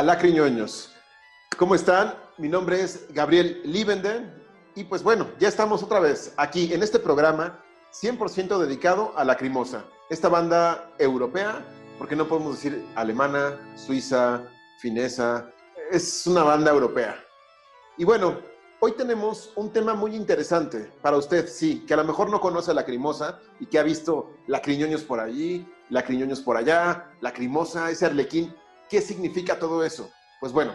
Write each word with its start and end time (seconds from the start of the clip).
a 0.00 0.02
Lacriñoños. 0.02 0.92
¿Cómo 1.58 1.74
están? 1.74 2.14
Mi 2.38 2.48
nombre 2.48 2.80
es 2.80 3.12
Gabriel 3.12 3.60
Liebenden 3.64 4.32
y 4.74 4.84
pues 4.84 5.02
bueno, 5.02 5.26
ya 5.38 5.48
estamos 5.48 5.82
otra 5.82 6.00
vez 6.00 6.32
aquí 6.38 6.72
en 6.72 6.82
este 6.82 6.98
programa 6.98 7.62
100% 7.92 8.58
dedicado 8.60 9.12
a 9.14 9.24
Lacrimosa, 9.24 9.84
esta 10.08 10.30
banda 10.30 10.90
europea, 10.98 11.62
porque 11.98 12.16
no 12.16 12.26
podemos 12.26 12.54
decir 12.54 12.82
alemana, 12.94 13.58
suiza, 13.76 14.42
finesa, 14.78 15.50
es 15.90 16.26
una 16.26 16.44
banda 16.44 16.70
europea. 16.70 17.16
Y 17.98 18.04
bueno, 18.04 18.38
hoy 18.80 18.92
tenemos 18.92 19.52
un 19.54 19.70
tema 19.70 19.92
muy 19.92 20.16
interesante 20.16 20.90
para 21.02 21.18
usted, 21.18 21.46
sí, 21.46 21.84
que 21.86 21.92
a 21.92 21.98
lo 21.98 22.04
mejor 22.04 22.30
no 22.30 22.40
conoce 22.40 22.70
a 22.70 22.74
Lacrimosa 22.74 23.38
y 23.58 23.66
que 23.66 23.78
ha 23.78 23.82
visto 23.82 24.32
Lacriñoños 24.46 25.02
por 25.02 25.20
allí, 25.20 25.70
Lacriñoños 25.90 26.40
por 26.40 26.56
allá, 26.56 27.10
Lacrimosa, 27.20 27.90
ese 27.90 28.06
arlequín. 28.06 28.54
¿Qué 28.90 29.00
significa 29.00 29.56
todo 29.56 29.84
eso? 29.84 30.10
Pues 30.40 30.52
bueno, 30.52 30.72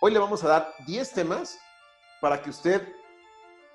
hoy 0.00 0.12
le 0.12 0.18
vamos 0.18 0.44
a 0.44 0.48
dar 0.48 0.74
10 0.86 1.12
temas 1.12 1.58
para 2.20 2.42
que 2.42 2.50
usted 2.50 2.86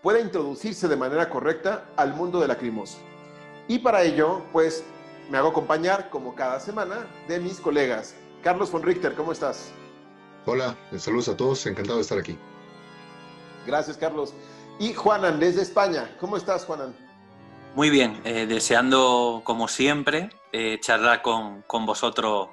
pueda 0.03 0.19
introducirse 0.19 0.87
de 0.87 0.95
manera 0.95 1.27
correcta 1.29 1.89
al 1.97 2.13
mundo 2.13 2.39
de 2.39 2.47
Lacrimosa. 2.47 2.99
Y 3.67 3.79
para 3.79 4.03
ello, 4.03 4.43
pues 4.51 4.83
me 5.31 5.39
hago 5.39 5.49
acompañar, 5.49 6.11
como 6.11 6.35
cada 6.35 6.59
semana, 6.59 7.07
de 7.27 7.39
mis 7.39 7.59
colegas. 7.59 8.13
Carlos 8.43 8.71
von 8.71 8.83
Richter, 8.83 9.15
¿cómo 9.15 9.31
estás? 9.31 9.71
Hola, 10.45 10.77
saludos 10.97 11.29
a 11.29 11.35
todos, 11.35 11.65
encantado 11.65 11.97
de 11.97 12.03
estar 12.03 12.19
aquí. 12.19 12.37
Gracias, 13.65 13.97
Carlos. 13.97 14.35
Y 14.79 14.93
Juanan, 14.93 15.39
desde 15.39 15.63
España, 15.63 16.15
¿cómo 16.19 16.37
estás, 16.37 16.65
Juanan? 16.65 16.95
Muy 17.73 17.89
bien, 17.89 18.21
eh, 18.25 18.45
deseando, 18.45 19.41
como 19.43 19.67
siempre, 19.67 20.29
eh, 20.51 20.79
charlar 20.79 21.23
con, 21.23 21.63
con 21.63 21.87
vosotros 21.87 22.49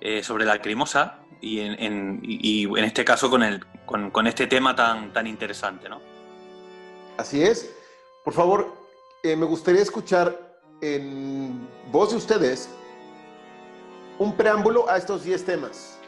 eh, 0.00 0.22
sobre 0.22 0.44
la 0.44 0.60
crimosa 0.60 1.20
y 1.40 1.60
en, 1.60 2.20
y 2.22 2.64
en, 2.64 2.84
este 2.84 3.04
caso 3.04 3.30
con, 3.30 3.42
el, 3.42 3.64
con, 3.86 4.10
con, 4.10 4.26
este 4.26 4.46
tema 4.46 4.74
tan, 4.74 5.12
tan 5.12 5.26
interesante, 5.26 5.88
¿no? 5.88 6.00
Así 7.16 7.42
es. 7.42 7.74
Por 8.24 8.34
favor, 8.34 8.74
me 9.22 9.34
gustaría 9.34 9.82
escuchar 9.82 10.36
en 10.80 11.68
voz 11.90 12.10
de 12.10 12.16
ustedes 12.16 12.68
un 14.18 14.36
preámbulo 14.36 14.88
a 14.88 14.96
estos 14.96 15.24
10 15.24 15.44
temas. 15.44 15.98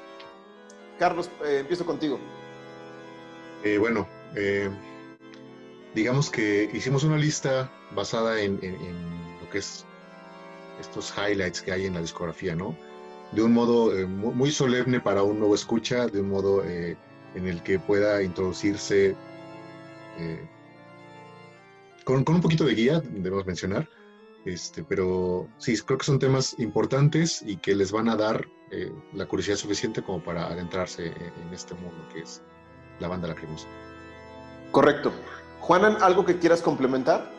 Carlos, 0.99 1.31
empiezo 1.45 1.87
contigo. 1.87 2.19
bueno, 3.79 4.07
eh, 4.37 4.71
digamos 5.95 6.31
que 6.31 6.71
hicimos 6.73 7.05
una 7.05 7.17
lista 7.17 7.71
basada 7.93 8.41
en, 8.41 8.61
lo 9.41 9.50
que 9.50 9.59
es 9.59 9.84
estos 10.81 11.12
highlights 11.17 11.61
que 11.62 11.73
hay 11.73 11.87
en 11.87 11.95
la 11.95 12.00
discografía, 12.00 12.55
¿no? 12.55 12.77
De 13.33 13.43
un 13.43 13.53
modo 13.53 13.97
eh, 13.97 14.07
muy 14.07 14.51
solemne 14.51 15.01
para 15.01 15.23
un 15.23 15.39
nuevo 15.39 15.55
escucha, 15.55 16.07
de 16.07 16.21
un 16.21 16.31
modo 16.31 16.65
eh, 16.65 16.97
en 17.35 17.47
el 17.47 17.63
que 17.63 17.79
pueda 17.79 18.23
introducirse 18.23 19.17
con, 22.05 22.25
con, 22.25 22.35
un 22.35 22.41
poquito 22.43 22.65
de 22.65 22.75
guía, 22.75 23.01
debemos 23.01 23.47
mencionar, 23.47 23.89
este, 24.45 24.85
pero 24.85 25.49
sí, 25.57 25.79
creo 25.79 25.97
que 25.97 26.05
son 26.05 26.19
temas 26.19 26.55
importantes 26.59 27.41
y 27.41 27.57
que 27.57 27.75
les 27.75 27.91
van 27.91 28.09
a 28.09 28.17
dar 28.17 28.47
la 29.15 29.27
curiosidad 29.27 29.57
suficiente 29.57 30.03
como 30.03 30.23
para 30.23 30.47
adentrarse 30.47 31.07
en, 31.07 31.55
este 31.55 31.75
mundo 31.75 32.07
que 32.12 32.21
es 32.21 32.43
la 32.99 33.09
banda 33.09 33.29
lacrimosa. 33.29 33.67
Correcto. 34.71 35.12
Juanan, 35.61 36.03
¿algo 36.03 36.25
que 36.25 36.39
quieras 36.39 36.62
complementar? 36.62 37.31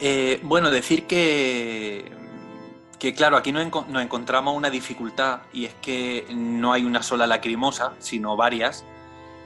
Eh, 0.00 0.40
bueno, 0.42 0.70
decir 0.70 1.06
que, 1.06 2.10
que 3.02 3.14
claro, 3.14 3.36
aquí 3.36 3.50
nos, 3.50 3.66
encontramos 4.00 4.56
una 4.56 4.70
dificultad 4.70 5.40
y 5.52 5.64
es 5.64 5.74
que 5.82 6.24
no 6.30 6.72
hay 6.72 6.84
una 6.84 7.02
sola 7.02 7.26
lacrimosa, 7.26 7.94
sino 7.98 8.36
varias. 8.36 8.84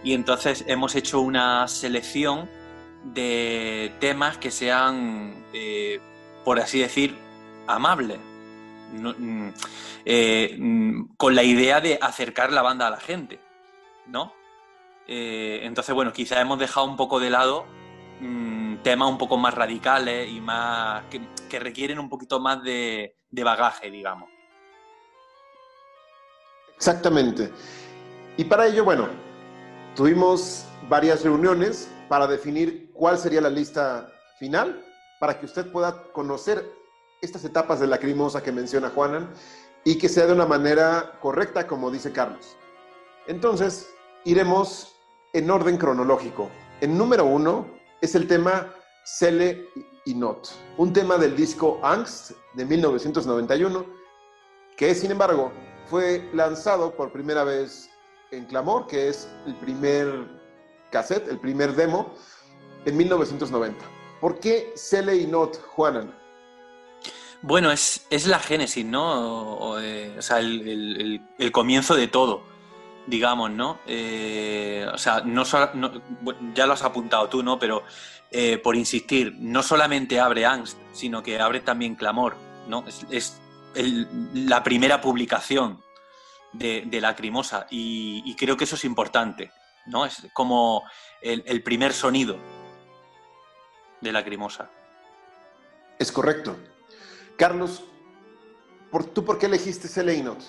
Y 0.04 0.12
entonces 0.12 0.62
hemos 0.66 0.94
hecho 0.94 1.20
una 1.20 1.66
selección 1.66 2.50
de 3.02 3.94
temas 3.98 4.36
que 4.36 4.50
sean, 4.50 5.42
eh, 5.54 6.02
por 6.44 6.60
así 6.60 6.80
decir, 6.80 7.16
amables. 7.66 8.18
Mm, 8.92 9.48
eh, 10.04 10.54
mm, 10.58 11.14
con 11.16 11.34
la 11.34 11.42
idea 11.42 11.80
de 11.80 11.98
acercar 11.98 12.52
la 12.52 12.60
banda 12.60 12.88
a 12.88 12.90
la 12.90 13.00
gente, 13.00 13.40
¿no? 14.06 14.34
Eh, 15.08 15.60
entonces, 15.62 15.94
bueno, 15.94 16.12
quizás 16.12 16.40
hemos 16.40 16.58
dejado 16.58 16.84
un 16.84 16.96
poco 16.96 17.20
de 17.20 17.30
lado 17.30 17.64
mm, 18.20 18.76
temas 18.82 19.08
un 19.08 19.18
poco 19.18 19.36
más 19.36 19.54
radicales 19.54 20.30
y 20.30 20.40
más 20.40 21.04
que, 21.10 21.58
requieren 21.58 21.98
un 21.98 22.08
poquito 22.08 22.38
más 22.38 22.62
de, 22.62 23.16
bagaje, 23.30 23.90
digamos. 23.90 24.28
Exactamente. 26.76 27.50
Y 28.36 28.44
para 28.44 28.66
ello, 28.66 28.84
bueno, 28.84 29.08
tuvimos 29.94 30.66
varias 30.88 31.22
reuniones 31.24 31.90
para 32.08 32.26
definir 32.26 32.90
cuál 32.92 33.18
sería 33.18 33.40
la 33.40 33.48
lista 33.48 34.12
final, 34.38 34.84
para 35.18 35.40
que 35.40 35.46
usted 35.46 35.70
pueda 35.72 36.02
conocer 36.12 36.70
estas 37.22 37.44
etapas 37.44 37.80
de 37.80 37.86
la 37.86 37.98
crimosa 37.98 38.42
que 38.42 38.52
menciona 38.52 38.90
Juanan 38.90 39.30
y 39.84 39.96
que 39.96 40.08
sea 40.08 40.26
de 40.26 40.34
una 40.34 40.46
manera 40.46 41.18
correcta, 41.20 41.66
como 41.66 41.90
dice 41.90 42.12
Carlos. 42.12 42.56
Entonces, 43.26 43.88
iremos 44.24 44.94
en 45.32 45.50
orden 45.50 45.78
cronológico. 45.78 46.50
En 46.80 46.98
número 46.98 47.24
uno 47.24 47.75
es 48.00 48.14
el 48.14 48.26
tema 48.26 48.72
Cele 49.04 49.68
y 50.04 50.14
Not, 50.14 50.48
un 50.76 50.92
tema 50.92 51.16
del 51.16 51.36
disco 51.36 51.80
Angst 51.82 52.32
de 52.54 52.64
1991, 52.64 53.86
que 54.76 54.94
sin 54.94 55.10
embargo 55.10 55.52
fue 55.86 56.28
lanzado 56.32 56.94
por 56.94 57.12
primera 57.12 57.44
vez 57.44 57.90
en 58.30 58.44
Clamor, 58.46 58.86
que 58.86 59.08
es 59.08 59.28
el 59.46 59.54
primer 59.56 60.28
cassette, 60.90 61.28
el 61.28 61.38
primer 61.38 61.74
demo, 61.74 62.12
en 62.84 62.96
1990. 62.96 63.84
¿Por 64.20 64.38
qué 64.40 64.72
Cele 64.76 65.16
y 65.16 65.26
Not, 65.26 65.60
Juanan? 65.68 66.14
Bueno, 67.42 67.70
es, 67.70 68.06
es 68.10 68.26
la 68.26 68.38
génesis, 68.38 68.84
¿no? 68.84 69.56
O, 69.58 69.78
eh, 69.78 70.16
sea, 70.20 70.40
el, 70.40 71.20
el 71.38 71.52
comienzo 71.52 71.94
de 71.94 72.08
todo 72.08 72.55
digamos, 73.06 73.50
¿no? 73.50 73.78
Eh, 73.86 74.86
o 74.92 74.98
sea, 74.98 75.22
no, 75.24 75.44
ya 76.54 76.66
lo 76.66 76.72
has 76.72 76.82
apuntado 76.82 77.28
tú, 77.28 77.42
¿no? 77.42 77.58
Pero 77.58 77.84
eh, 78.30 78.58
por 78.58 78.76
insistir, 78.76 79.34
no 79.38 79.62
solamente 79.62 80.20
abre 80.20 80.44
Angst, 80.44 80.78
sino 80.92 81.22
que 81.22 81.38
abre 81.38 81.60
también 81.60 81.94
Clamor, 81.94 82.36
¿no? 82.68 82.84
Es, 83.10 83.40
la 84.32 84.62
primera 84.62 85.02
publicación 85.02 85.82
de, 86.54 86.84
de 86.86 87.00
Lacrimosa 87.02 87.66
y, 87.68 88.34
creo 88.36 88.56
que 88.56 88.64
eso 88.64 88.74
es 88.74 88.86
importante, 88.86 89.52
¿no? 89.84 90.06
Es 90.06 90.26
como 90.32 90.82
el, 91.20 91.62
primer 91.62 91.92
sonido 91.92 92.38
de 94.00 94.12
Lacrimosa. 94.12 94.70
Es 95.98 96.10
correcto. 96.10 96.56
Carlos, 97.36 97.84
¿por, 98.90 99.04
¿tú 99.04 99.26
por 99.26 99.38
qué 99.38 99.44
elegiste 99.44 99.88
Seleinot? 99.88 100.42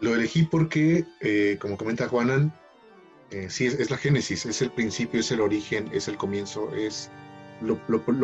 Lo 0.00 0.14
elegí 0.14 0.42
porque, 0.42 1.06
eh, 1.20 1.56
como 1.60 1.76
comenta 1.76 2.08
Juanan, 2.08 2.52
eh, 3.30 3.48
sí, 3.50 3.66
es, 3.66 3.90
la 3.90 3.96
génesis, 3.96 4.46
es 4.46 4.62
el 4.62 4.70
principio, 4.70 5.20
es 5.20 5.30
el 5.32 5.40
origen, 5.40 5.90
es 5.92 6.06
el 6.06 6.16
comienzo, 6.16 6.74
es 6.74 7.10
lo, 7.60 7.78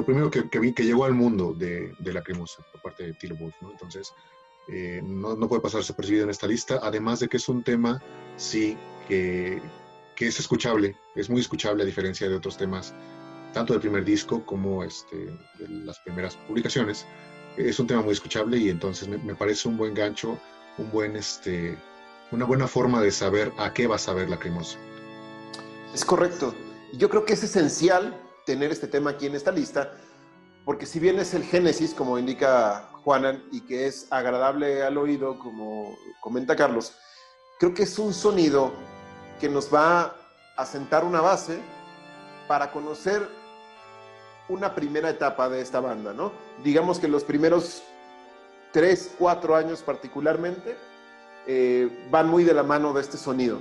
primero 0.05 0.31
que, 0.31 0.49
que, 0.49 0.75
que, 0.75 0.85
llegó 0.85 1.05
al 1.05 1.15
mundo 1.15 1.55
de, 1.55 1.93
de 1.99 2.13
la 2.13 2.23
cremosa 2.23 2.63
por 2.71 2.83
parte 2.83 3.05
de 3.05 3.15
Tilo 3.15 3.35
Wolf. 3.37 3.55
Entonces, 3.63 4.13
eh, 4.69 5.01
no, 5.03 5.35
no, 5.35 5.49
puede 5.49 5.63
pasarse 5.63 5.95
percibido 5.95 6.25
en 6.25 6.31
esta 6.31 6.47
lista, 6.47 6.79
además 6.83 7.21
de 7.21 7.29
que 7.29 7.39
es 7.39 7.49
un 7.49 7.65
tema, 7.65 8.01
sí, 8.37 8.77
que, 9.09 9.61
que, 10.15 10.29
es 10.29 10.39
escuchable, 10.39 10.97
es 11.17 11.29
muy 11.29 11.41
escuchable 11.41 11.83
a 11.83 11.87
diferencia 11.87 12.29
de 12.29 12.37
otros 12.37 12.57
temas, 12.57 12.95
tanto 13.53 13.73
del 13.73 13.81
primer 13.81 14.05
disco 14.05 14.45
como 14.47 14.85
este, 14.85 15.17
de 15.59 15.69
las 15.69 15.99
primeras 16.01 16.37
publicaciones. 16.37 17.07
Es 17.57 17.81
un 17.81 17.87
tema 17.87 18.03
muy 18.03 18.13
escuchable 18.13 18.57
y 18.57 18.69
entonces 18.71 19.09
me 19.09 19.35
parece 19.35 19.69
un 19.69 19.77
buen 19.77 19.93
gancho 19.93 20.39
un 20.79 20.91
buen, 20.91 21.17
este, 21.17 21.79
una 22.31 22.45
buena 22.45 22.67
forma 22.67 23.01
de 23.01 23.11
saber 23.11 23.53
a 23.59 23.73
qué 23.73 23.87
va 23.87 23.97
a 23.97 23.99
saber 23.99 24.29
la 24.29 24.39
cremosa. 24.39 24.79
Es 25.95 26.05
correcto. 26.05 26.55
Yo 26.95 27.09
creo 27.09 27.25
que 27.25 27.35
es 27.35 27.43
esencial 27.43 28.19
tener 28.47 28.71
este 28.71 28.87
tema 28.87 29.11
aquí 29.11 29.27
en 29.27 29.35
esta 29.35 29.51
lista, 29.51 29.93
porque 30.65 30.87
si 30.87 30.99
bien 30.99 31.19
es 31.19 31.35
el 31.35 31.45
génesis, 31.45 31.95
como 31.95 32.19
indica 32.19 32.89
Juanan, 33.05 33.43
y 33.51 33.63
que 33.63 33.87
es 33.87 34.07
agradable 34.11 34.83
al 34.83 34.97
oído, 34.99 35.39
como 35.39 35.97
comenta 36.21 36.57
Carlos, 36.57 36.95
creo 37.59 37.75
que 37.75 37.83
es 37.85 37.99
un 37.99 38.15
sonido 38.15 38.73
que 39.41 39.49
nos 39.49 39.73
va 39.73 40.17
a 40.57 40.67
sentar 40.67 41.05
una 41.05 41.21
base 41.21 41.61
para 42.47 42.71
conocer 42.71 43.29
una 44.49 44.75
primera 44.75 45.11
etapa 45.11 45.49
de 45.49 45.61
esta 45.61 45.81
banda, 45.81 46.13
¿no? 46.13 46.33
Digamos 46.63 46.99
que 46.99 47.09
los 47.09 47.25
primeros 47.25 47.83
tres, 48.73 49.15
cuatro 49.19 49.55
años 49.55 49.83
particularmente, 49.83 50.77
eh, 51.47 52.07
van 52.11 52.29
muy 52.29 52.45
de 52.45 52.55
la 52.55 52.63
mano 52.63 52.93
de 52.93 53.01
este 53.01 53.17
sonido. 53.17 53.61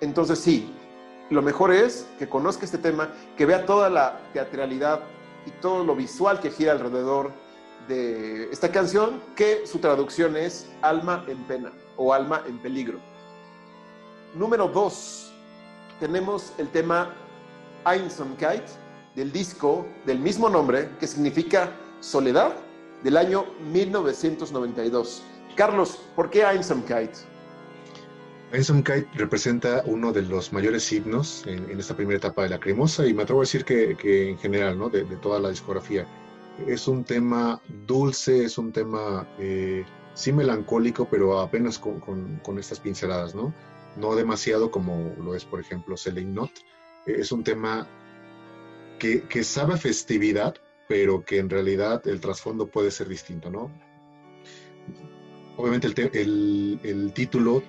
Entonces 0.00 0.38
sí, 0.38 0.72
lo 1.30 1.42
mejor 1.42 1.72
es 1.72 2.06
que 2.18 2.28
conozca 2.28 2.64
este 2.64 2.78
tema, 2.78 3.10
que 3.36 3.46
vea 3.46 3.66
toda 3.66 3.90
la 3.90 4.20
teatralidad 4.32 5.00
y 5.46 5.50
todo 5.60 5.84
lo 5.84 5.94
visual 5.94 6.40
que 6.40 6.50
gira 6.50 6.72
alrededor 6.72 7.32
de 7.88 8.50
esta 8.50 8.70
canción, 8.70 9.20
que 9.34 9.66
su 9.66 9.78
traducción 9.78 10.36
es 10.36 10.70
Alma 10.82 11.24
en 11.26 11.42
pena 11.44 11.72
o 11.96 12.12
Alma 12.12 12.42
en 12.46 12.58
peligro. 12.58 12.98
Número 14.34 14.68
dos, 14.68 15.32
tenemos 16.00 16.52
el 16.58 16.68
tema 16.68 17.14
Einsamkeit 17.86 18.64
del 19.14 19.32
disco 19.32 19.86
del 20.04 20.18
mismo 20.18 20.48
nombre, 20.48 20.90
que 21.00 21.06
significa 21.06 21.70
Soledad, 22.00 22.52
del 23.02 23.16
año 23.16 23.46
1992. 23.72 25.22
Carlos, 25.54 25.98
¿por 26.14 26.30
qué 26.30 26.42
Einsamkeit? 26.42 27.10
Einsamkeit 28.52 29.06
representa 29.14 29.82
uno 29.84 30.12
de 30.12 30.22
los 30.22 30.52
mayores 30.52 30.90
himnos 30.90 31.46
en, 31.46 31.78
esta 31.78 31.94
primera 31.94 32.16
etapa 32.16 32.44
de 32.44 32.48
la 32.48 32.58
cremosa 32.58 33.06
y 33.06 33.12
me 33.12 33.22
atrevo 33.22 33.40
a 33.40 33.42
decir 33.42 33.64
que, 33.64 34.30
en 34.30 34.38
general, 34.38 34.78
¿no? 34.78 34.88
de, 34.88 35.04
toda 35.16 35.38
la 35.38 35.50
discografía. 35.50 36.06
Es 36.66 36.88
un 36.88 37.04
tema 37.04 37.60
dulce, 37.86 38.44
es 38.44 38.56
un 38.56 38.72
tema 38.72 39.26
eh, 39.38 39.84
sí 40.14 40.32
melancólico, 40.32 41.06
pero 41.08 41.40
apenas 41.40 41.78
con, 41.78 42.58
estas 42.58 42.80
pinceladas, 42.80 43.34
¿no? 43.34 43.52
No 43.96 44.14
demasiado 44.14 44.70
como 44.70 45.14
lo 45.22 45.34
es, 45.34 45.44
por 45.44 45.60
ejemplo, 45.60 45.96
Selling 45.96 46.34
Not. 46.34 46.50
Es 47.06 47.32
un 47.32 47.44
tema 47.44 47.86
que 48.98 49.44
sabe 49.44 49.76
festividad, 49.76 50.54
pero 50.88 51.22
que 51.22 51.38
en 51.38 51.50
realidad 51.50 52.06
el 52.08 52.20
trasfondo 52.20 52.66
puede 52.66 52.90
ser 52.90 53.08
distinto, 53.08 53.50
¿no? 53.50 53.70
Obviamente 55.56 55.88
el, 55.88 56.80
el, 56.82 57.12
título 57.12 57.62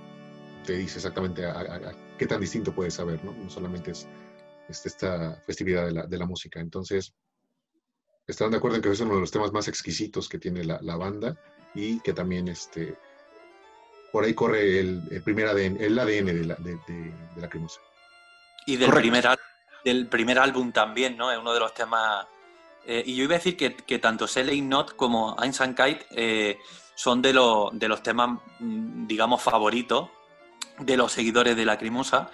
te 0.66 0.78
dice 0.78 1.00
exactamente 1.00 1.46
a, 1.46 1.94
qué 2.18 2.26
tan 2.26 2.40
distinto 2.40 2.74
puede 2.74 2.92
saber, 2.92 3.24
¿no? 3.26 3.34
No 3.34 3.50
solamente 3.50 3.92
es, 3.92 4.08
esta 4.70 5.42
festividad 5.46 5.88
de 5.88 5.92
la, 5.92 6.06
de 6.06 6.18
la, 6.18 6.26
música. 6.26 6.60
Entonces, 6.60 7.14
estarán 8.28 8.52
de 8.52 8.58
acuerdo 8.58 8.78
en 8.78 8.84
que 8.84 8.92
es 8.92 9.00
uno 9.00 9.16
de 9.16 9.22
los 9.22 9.32
temas 9.32 9.52
más 9.52 9.68
exquisitos 9.68 10.30
que 10.30 10.38
tiene 10.38 10.64
la, 10.64 10.80
la 10.82 10.96
banda 10.96 11.36
y 11.74 12.00
que 12.02 12.14
también 12.14 12.48
este, 12.48 12.96
por 14.12 14.24
ahí 14.24 14.34
corre 14.34 14.80
el, 14.80 15.22
primer 15.24 15.48
ADN, 15.48 15.78
el 15.82 15.98
ADN 15.98 16.26
de 16.26 16.46
la, 16.46 16.56
de, 16.56 16.76
de, 16.88 17.14
la 17.38 17.50
cremosa. 17.50 17.82
Y 18.68 18.78
del 18.78 18.92
primer, 18.92 19.28
del 19.84 20.08
primer 20.08 20.38
álbum 20.38 20.72
también, 20.72 21.18
¿no? 21.18 21.32
Es 21.32 21.40
uno 21.40 21.54
de 21.54 21.60
los 21.60 21.74
temas 21.74 22.28
eh, 22.86 23.04
y 23.06 23.16
yo 23.16 23.26
iba 23.26 23.36
a 23.36 23.38
decir 23.38 23.56
que, 23.56 23.76
que 23.76 24.00
tanto 24.00 24.28
Selling 24.28 24.68
Not 24.68 24.96
como 24.96 25.36
Einstein 25.42 25.76
Kite 25.76 26.06
eh, 26.12 26.58
son 26.96 27.22
de, 27.22 27.34
de 27.74 27.88
los 27.88 28.04
temas, 28.04 28.40
mm, 28.60 29.08
digamos, 29.08 29.42
favoritos 29.42 30.10
de 30.80 30.98
los 30.98 31.12
seguidores 31.12 31.56
de 31.56 31.66
la 31.66 31.74
Lacrimosa 31.74 32.32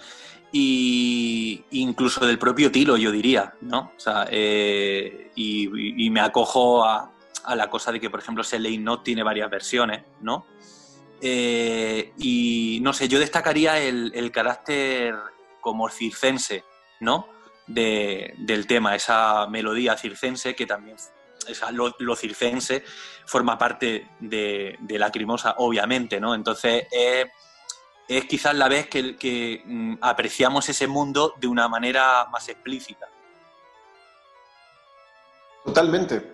y 0.52 1.64
incluso 1.72 2.24
del 2.24 2.38
propio 2.38 2.70
Tilo, 2.70 2.96
yo 2.96 3.10
diría, 3.10 3.54
¿no? 3.60 3.92
O 3.96 4.00
sea, 4.00 4.26
eh, 4.30 5.32
y, 5.34 6.08
me 6.10 6.20
acojo 6.20 6.84
a, 6.84 7.12
la 7.54 7.68
cosa 7.68 7.92
de 7.92 8.00
que, 8.00 8.08
por 8.08 8.20
ejemplo, 8.20 8.42
Selling 8.42 8.82
Not 8.82 9.04
tiene 9.04 9.22
varias 9.22 9.50
versiones, 9.50 10.04
¿no? 10.20 10.46
y 11.18 12.78
no 12.82 12.92
sé, 12.92 13.08
yo 13.08 13.18
destacaría 13.18 13.80
el, 13.80 14.12
el 14.14 14.30
carácter 14.30 15.14
como 15.60 15.88
circense, 15.88 16.62
¿no? 17.00 17.26
Del 17.66 18.66
tema, 18.66 18.94
esa 18.94 19.46
melodía 19.48 19.96
circense 19.96 20.54
que 20.54 20.66
también, 20.66 20.96
esa, 21.48 21.70
lo, 21.72 22.16
circense 22.16 22.84
forma 23.24 23.58
parte 23.58 24.08
de, 24.20 24.76
de 24.80 24.98
Lacrimosa, 24.98 25.54
obviamente, 25.58 26.20
¿no? 26.20 26.34
Entonces 26.34 26.86
es 28.08 28.24
quizás 28.26 28.54
la 28.54 28.68
vez 28.68 28.88
que, 28.88 29.16
que 29.16 29.62
mm, 29.64 29.94
apreciamos 30.00 30.68
ese 30.68 30.86
mundo 30.86 31.34
de 31.38 31.48
una 31.48 31.68
manera 31.68 32.26
más 32.30 32.48
explícita. 32.48 33.08
Totalmente. 35.64 36.32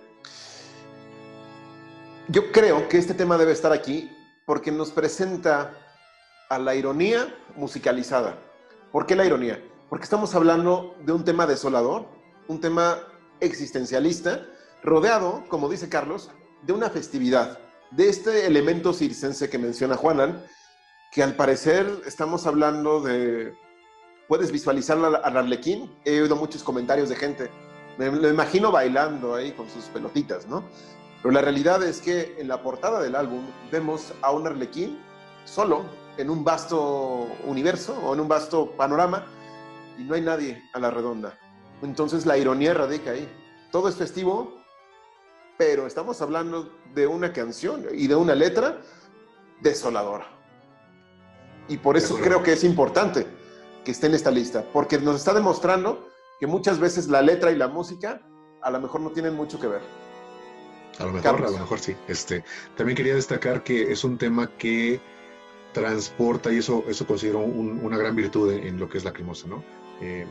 Yo 2.29 2.53
creo 2.53 2.89
que 2.89 2.99
este 2.99 3.15
tema 3.15 3.39
debe 3.39 3.53
estar 3.53 3.73
aquí 3.73 4.11
porque 4.45 4.71
nos 4.71 4.91
presenta 4.91 5.75
a 6.49 6.59
la 6.59 6.75
ironía 6.75 7.35
musicalizada. 7.57 8.37
¿Por 8.91 9.07
qué 9.07 9.17
la 9.17 9.25
ironía? 9.25 9.63
Porque 9.93 10.05
estamos 10.05 10.35
hablando 10.35 10.97
de 11.05 11.13
un 11.13 11.23
tema 11.23 11.47
desolador, 11.47 12.07
un 12.49 12.63
tema 12.63 12.97
existencialista, 13.41 14.47
rodeado, 14.83 15.45
como 15.49 15.69
dice 15.69 15.91
Carlos, 15.91 16.31
de 16.63 16.73
una 16.73 16.89
festividad, 16.89 17.59
de 17.91 18.09
este 18.09 18.47
elemento 18.47 18.95
circense 18.95 19.51
que 19.51 19.59
menciona 19.59 19.99
Juanan, 19.99 20.47
que 21.13 21.23
al 21.23 21.37
parecer 21.37 21.87
estamos 22.07 22.47
hablando 22.47 23.03
de... 23.03 23.55
Puedes 24.29 24.51
visualizar 24.51 24.97
al 24.97 25.37
arlequín. 25.37 25.95
He 26.07 26.23
oído 26.23 26.37
muchos 26.37 26.63
comentarios 26.63 27.11
de 27.11 27.17
gente. 27.17 27.51
Me 27.99 28.11
lo 28.11 28.31
imagino 28.31 28.73
bailando 28.73 29.35
ahí 29.35 29.53
con 29.53 29.69
sus 29.69 29.85
pelotitas, 29.91 30.47
¿no? 30.47 30.65
Pero 31.23 31.35
la 31.35 31.43
realidad 31.43 31.83
es 31.83 32.01
que 32.01 32.35
en 32.39 32.49
la 32.49 32.63
portada 32.63 32.99
del 33.03 33.15
álbum 33.15 33.45
vemos 33.71 34.15
a 34.23 34.31
un 34.31 34.47
arlequín 34.47 34.99
solo 35.45 35.85
en 36.17 36.31
un 36.31 36.45
vasto 36.45 37.29
universo 37.45 37.95
o 38.03 38.15
en 38.15 38.21
un 38.21 38.29
vasto 38.29 38.71
panorama 38.75 39.27
y 39.99 40.05
no 40.05 40.15
hay 40.15 40.21
nadie 40.21 40.63
a 40.73 40.79
la 40.79 40.91
redonda. 40.91 41.39
Entonces 41.83 42.27
la 42.27 42.39
ironía 42.39 42.75
radica 42.75 43.13
ahí. 43.13 43.29
Todo 43.71 43.89
es 43.89 43.97
festivo, 43.97 44.59
pero 45.59 45.87
estamos 45.87 46.21
hablando 46.23 46.73
de 46.95 47.07
una 47.07 47.33
canción 47.33 47.87
y 47.93 48.07
de 48.07 48.15
una 48.15 48.35
letra 48.35 48.81
desoladora. 49.61 50.27
Y 51.69 51.79
por 51.79 51.97
eso 51.97 52.17
creo 52.17 52.43
que 52.43 52.53
es 52.53 52.65
importante 52.65 53.27
que 53.85 53.91
esté 53.91 54.07
en 54.07 54.15
esta 54.15 54.31
lista, 54.31 54.65
porque 54.73 54.99
nos 54.99 55.17
está 55.17 55.33
demostrando 55.33 56.09
que 56.39 56.47
muchas 56.47 56.79
veces 56.79 57.09
la 57.09 57.23
letra 57.23 57.51
y 57.51 57.57
la 57.57 57.69
música 57.69 58.21
a 58.61 58.71
lo 58.71 58.81
mejor 58.81 59.01
no 59.01 59.11
tienen 59.11 59.35
mucho 59.35 59.59
que 59.61 59.67
ver. 59.67 59.81
A 60.99 61.05
lo 61.05 61.13
mejor, 61.13 61.47
a 61.47 61.51
lo 61.51 61.59
mejor 61.59 61.79
sí. 61.79 61.97
Este, 62.07 62.45
también 62.77 62.97
quería 62.97 63.15
destacar 63.15 63.63
que 63.65 63.91
es 63.91 64.05
un 64.05 64.19
tema 64.19 64.49
que 64.57 65.01
transporta, 65.73 66.53
y 66.53 66.59
eso, 66.59 66.85
eso 66.87 67.07
considero 67.07 67.41
una 67.41 67.97
gran 67.97 68.15
virtud 68.15 68.53
en, 68.53 68.67
en, 68.67 68.79
lo 68.79 68.89
que 68.89 68.99
es 68.99 69.05
la 69.05 69.13
crimosa, 69.13 69.49
¿no? 69.49 69.65
Eh, 70.03 70.27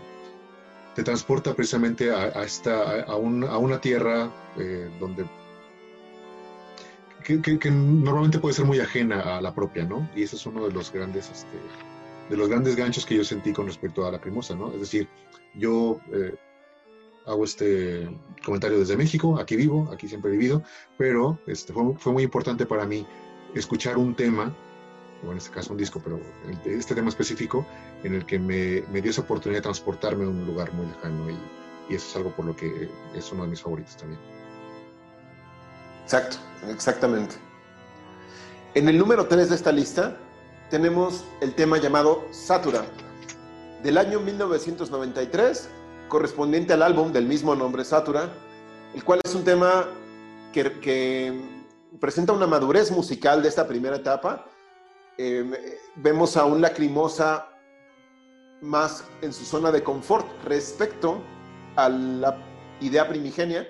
te 0.95 1.03
transporta 1.03 1.53
precisamente 1.53 2.11
a, 2.11 2.43
esta, 2.43 3.03
a, 3.03 3.15
una 3.15 3.79
tierra 3.79 4.29
eh, 4.57 4.89
donde 4.99 5.25
que, 7.23 7.71
normalmente 7.71 8.39
puede 8.39 8.53
ser 8.53 8.65
muy 8.65 8.79
ajena 8.79 9.37
a 9.37 9.41
la 9.41 9.53
propia, 9.53 9.85
¿no? 9.85 10.09
Y 10.15 10.23
ese 10.23 10.35
es 10.35 10.45
uno 10.45 10.67
de 10.67 10.73
los 10.73 10.91
grandes, 10.91 11.29
este, 11.29 11.57
de 12.29 12.35
los 12.35 12.49
grandes 12.49 12.75
ganchos 12.75 13.05
que 13.05 13.15
yo 13.15 13.23
sentí 13.23 13.53
con 13.53 13.67
respecto 13.67 14.05
a 14.05 14.11
la 14.11 14.19
cremosa, 14.19 14.55
¿no? 14.55 14.73
Es 14.73 14.81
decir, 14.81 15.07
yo 15.55 15.99
eh, 16.11 16.35
hago 17.25 17.45
este 17.45 18.09
comentario 18.43 18.79
desde 18.79 18.97
México, 18.97 19.39
aquí 19.39 19.55
vivo, 19.55 19.89
aquí 19.93 20.09
siempre 20.09 20.31
he 20.31 20.37
vivido, 20.37 20.63
pero 20.97 21.39
este, 21.47 21.73
fue 21.73 22.11
muy 22.11 22.23
importante 22.23 22.65
para 22.65 22.85
mí 22.85 23.05
escuchar 23.53 23.97
un 23.97 24.15
tema 24.15 24.53
o 25.25 25.31
en 25.31 25.37
este 25.37 25.51
caso 25.51 25.71
un 25.71 25.77
disco, 25.77 26.01
pero 26.03 26.19
este 26.65 26.95
tema 26.95 27.09
específico, 27.09 27.65
en 28.03 28.15
el 28.15 28.25
que 28.25 28.39
me, 28.39 28.83
me, 28.91 29.01
dio 29.01 29.11
esa 29.11 29.21
oportunidad 29.21 29.59
de 29.59 29.63
transportarme 29.63 30.25
a 30.25 30.27
un 30.27 30.45
lugar 30.45 30.73
muy 30.73 30.85
lejano 30.87 31.29
y, 31.29 31.37
y, 31.89 31.95
eso 31.95 32.07
es 32.09 32.15
algo 32.15 32.31
por 32.31 32.45
lo 32.45 32.55
que 32.55 32.89
es 33.13 33.31
uno 33.31 33.43
de 33.43 33.49
mis 33.49 33.61
favoritos 33.61 33.95
también. 33.97 34.19
Exacto, 36.03 36.37
exactamente. 36.69 37.35
En 38.73 38.89
el 38.89 38.97
número 38.97 39.27
3 39.27 39.49
de 39.49 39.55
esta 39.55 39.71
lista 39.71 40.17
tenemos 40.69 41.25
el 41.41 41.53
tema 41.53 41.77
llamado 41.77 42.25
Satura, 42.31 42.85
del 43.83 43.97
año 43.97 44.19
1993, 44.19 45.69
correspondiente 46.07 46.73
al 46.73 46.81
álbum 46.81 47.11
del 47.11 47.25
mismo 47.25 47.55
nombre, 47.55 47.83
Satura, 47.83 48.29
el 48.93 49.03
cual 49.03 49.21
es 49.23 49.35
un 49.35 49.43
tema 49.43 49.87
que, 50.53 50.79
que 50.79 51.41
presenta 51.99 52.33
una 52.33 52.47
madurez 52.47 52.91
musical 52.91 53.41
de 53.41 53.49
esta 53.49 53.67
primera 53.67 53.97
etapa 53.97 54.50
Em, 55.17 55.53
vemos 55.95 56.37
a 56.37 56.45
un 56.45 56.61
lacrimosa 56.61 57.47
más 58.61 59.05
en 59.21 59.33
su 59.33 59.45
zona 59.45 59.71
de 59.71 59.83
confort 59.83 60.27
respecto 60.45 61.21
a 61.75 61.89
la 61.89 62.37
idea 62.79 63.07
primigenia 63.07 63.67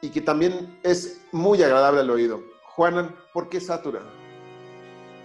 y 0.00 0.10
que 0.10 0.20
también 0.20 0.78
es 0.82 1.22
muy 1.32 1.62
agradable 1.62 2.00
al 2.00 2.10
oído. 2.10 2.42
Juanan, 2.74 3.14
¿por 3.32 3.48
qué 3.48 3.60
Satura? 3.60 4.02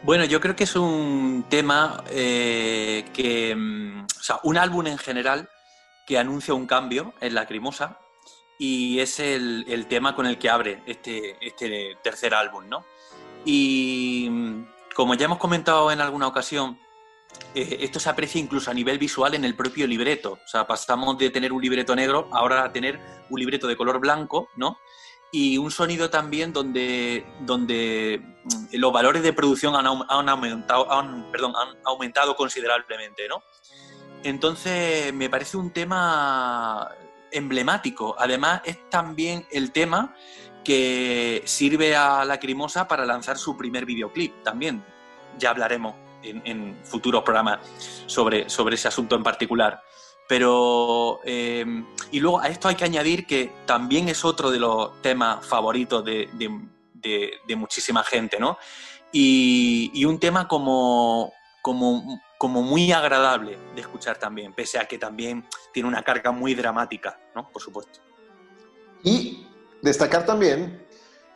Bueno, 0.04 0.24
yo 0.24 0.40
creo 0.40 0.56
que 0.56 0.64
es 0.64 0.76
un 0.76 1.46
tema 1.50 2.04
eh, 2.10 3.06
que, 3.14 3.54
mm, 3.56 4.06
o 4.06 4.24
sea, 4.24 4.40
un 4.44 4.58
álbum 4.58 4.88
en 4.88 4.98
general 4.98 5.50
que 6.08 6.18
anuncia 6.18 6.54
un 6.54 6.66
cambio 6.66 7.14
en 7.20 7.36
Lacrimosa 7.36 8.00
y 8.58 9.00
es 9.00 9.20
el, 9.20 9.66
el 9.68 9.88
tema 9.88 10.16
con 10.16 10.26
el 10.26 10.38
que 10.38 10.50
abre 10.50 10.84
este, 10.86 11.38
este 11.46 11.98
tercer 12.02 12.34
álbum, 12.34 12.70
¿no? 12.70 12.86
Y 13.46 14.30
como 14.96 15.14
ya 15.14 15.26
hemos 15.26 15.38
comentado 15.38 15.92
en 15.92 16.02
alguna 16.02 16.28
ocasión, 16.28 16.78
eh, 17.54 17.78
esto 17.82 18.00
se 18.00 18.10
aprecia 18.10 18.40
incluso 18.40 18.72
a 18.72 18.74
nivel 18.74 18.98
visual 18.98 19.34
en 19.34 19.46
el 19.46 19.56
propio 19.56 19.88
libreto. 19.88 20.34
O 20.34 20.48
sea, 20.48 20.68
pasamos 20.68 21.18
de 21.18 21.30
tener 21.30 21.54
un 21.54 21.62
libreto 21.62 21.96
negro 21.96 22.30
ahora 22.32 22.64
a 22.64 22.72
tener 22.72 23.00
un 23.30 23.40
libreto 23.40 23.68
de 23.68 23.78
color 23.78 24.00
blanco, 24.00 24.50
¿no? 24.56 24.78
Y 25.32 25.58
un 25.58 25.70
sonido 25.70 26.10
también 26.10 26.52
donde, 26.54 27.26
donde 27.42 28.20
mm, 28.44 28.76
los 28.78 28.92
valores 28.92 29.22
de 29.22 29.34
producción 29.34 29.76
han, 29.76 29.86
aumentado, 29.86 30.88
perdón, 31.32 31.54
han 31.56 31.78
aumentado 31.86 32.36
considerablemente, 32.36 33.28
¿no? 33.28 33.44
Entonces, 34.24 35.14
me 35.14 35.30
parece 35.30 35.56
un 35.56 35.72
tema 35.72 36.90
emblemático. 37.32 38.16
Además, 38.18 38.62
es 38.66 38.90
también 38.90 39.46
el 39.52 39.72
tema 39.72 40.16
que 40.70 41.42
sirve 41.46 41.96
a 41.96 42.24
Lacrimosa 42.24 42.88
para 42.88 43.04
lanzar 43.04 43.40
su 43.40 43.58
primer 43.58 43.88
videoclip 43.88 44.44
también. 44.44 44.86
Ya 45.40 45.50
hablaremos 45.50 45.96
en, 46.22 46.78
futuros 46.84 47.24
programas 47.24 47.58
sobre, 48.06 48.48
sobre 48.52 48.76
ese 48.76 48.88
asunto 48.88 49.16
en 49.16 49.24
particular. 49.24 49.82
Pero, 50.28 51.22
eh, 51.26 51.66
y 52.12 52.20
luego 52.20 52.40
a 52.40 52.50
esto 52.50 52.68
hay 52.68 52.76
que 52.76 52.86
añadir 52.86 53.26
que 53.26 53.52
también 53.66 54.10
es 54.10 54.24
otro 54.24 54.52
de 54.52 54.60
los 54.60 55.02
temas 55.02 55.44
favoritos 55.44 56.06
de, 56.06 56.30
muchísima 57.58 58.04
gente, 58.04 58.38
¿no? 58.38 58.60
Y, 59.12 60.06
un 60.06 60.20
tema 60.20 60.48
como, 60.48 61.34
como, 61.64 62.22
como, 62.38 62.62
muy 62.62 62.92
agradable 62.92 63.58
de 63.74 63.82
escuchar 63.82 64.20
también, 64.20 64.54
pese 64.54 64.78
a 64.78 64.86
que 64.86 65.00
también 65.00 65.48
tiene 65.74 65.90
una 65.90 66.04
carga 66.04 66.32
muy 66.32 66.54
dramática, 66.54 67.20
¿no? 67.34 67.50
Por 67.50 67.60
supuesto. 67.60 68.02
Y 69.04 69.48
destacar 69.82 70.26
también 70.26 70.86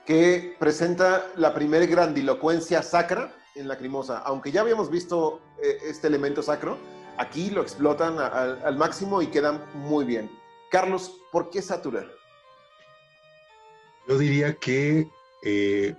que 0.05 0.55
presenta 0.59 1.27
la 1.35 1.53
primera 1.53 1.85
grandilocuencia 1.85 2.81
sacra 2.81 3.33
en 3.55 3.67
Lacrimosa. 3.67 4.19
Aunque 4.19 4.51
ya 4.51 4.61
habíamos 4.61 4.89
visto 4.89 5.41
eh, 5.61 5.77
este 5.85 6.07
elemento 6.07 6.41
sacro, 6.41 6.77
Aquí 7.17 7.51
lo 7.51 7.61
explotan 7.61 8.17
al, 8.17 8.77
máximo 8.77 9.21
y 9.21 9.27
quedan 9.27 9.63
muy 9.75 10.05
bien. 10.05 10.31
Carlos, 10.71 11.15
¿por 11.31 11.49
qué 11.49 11.61
Satura? 11.61 12.05
Yo 14.07 14.17
diría 14.17 14.55
que 14.55 15.07
eh, 15.43 15.95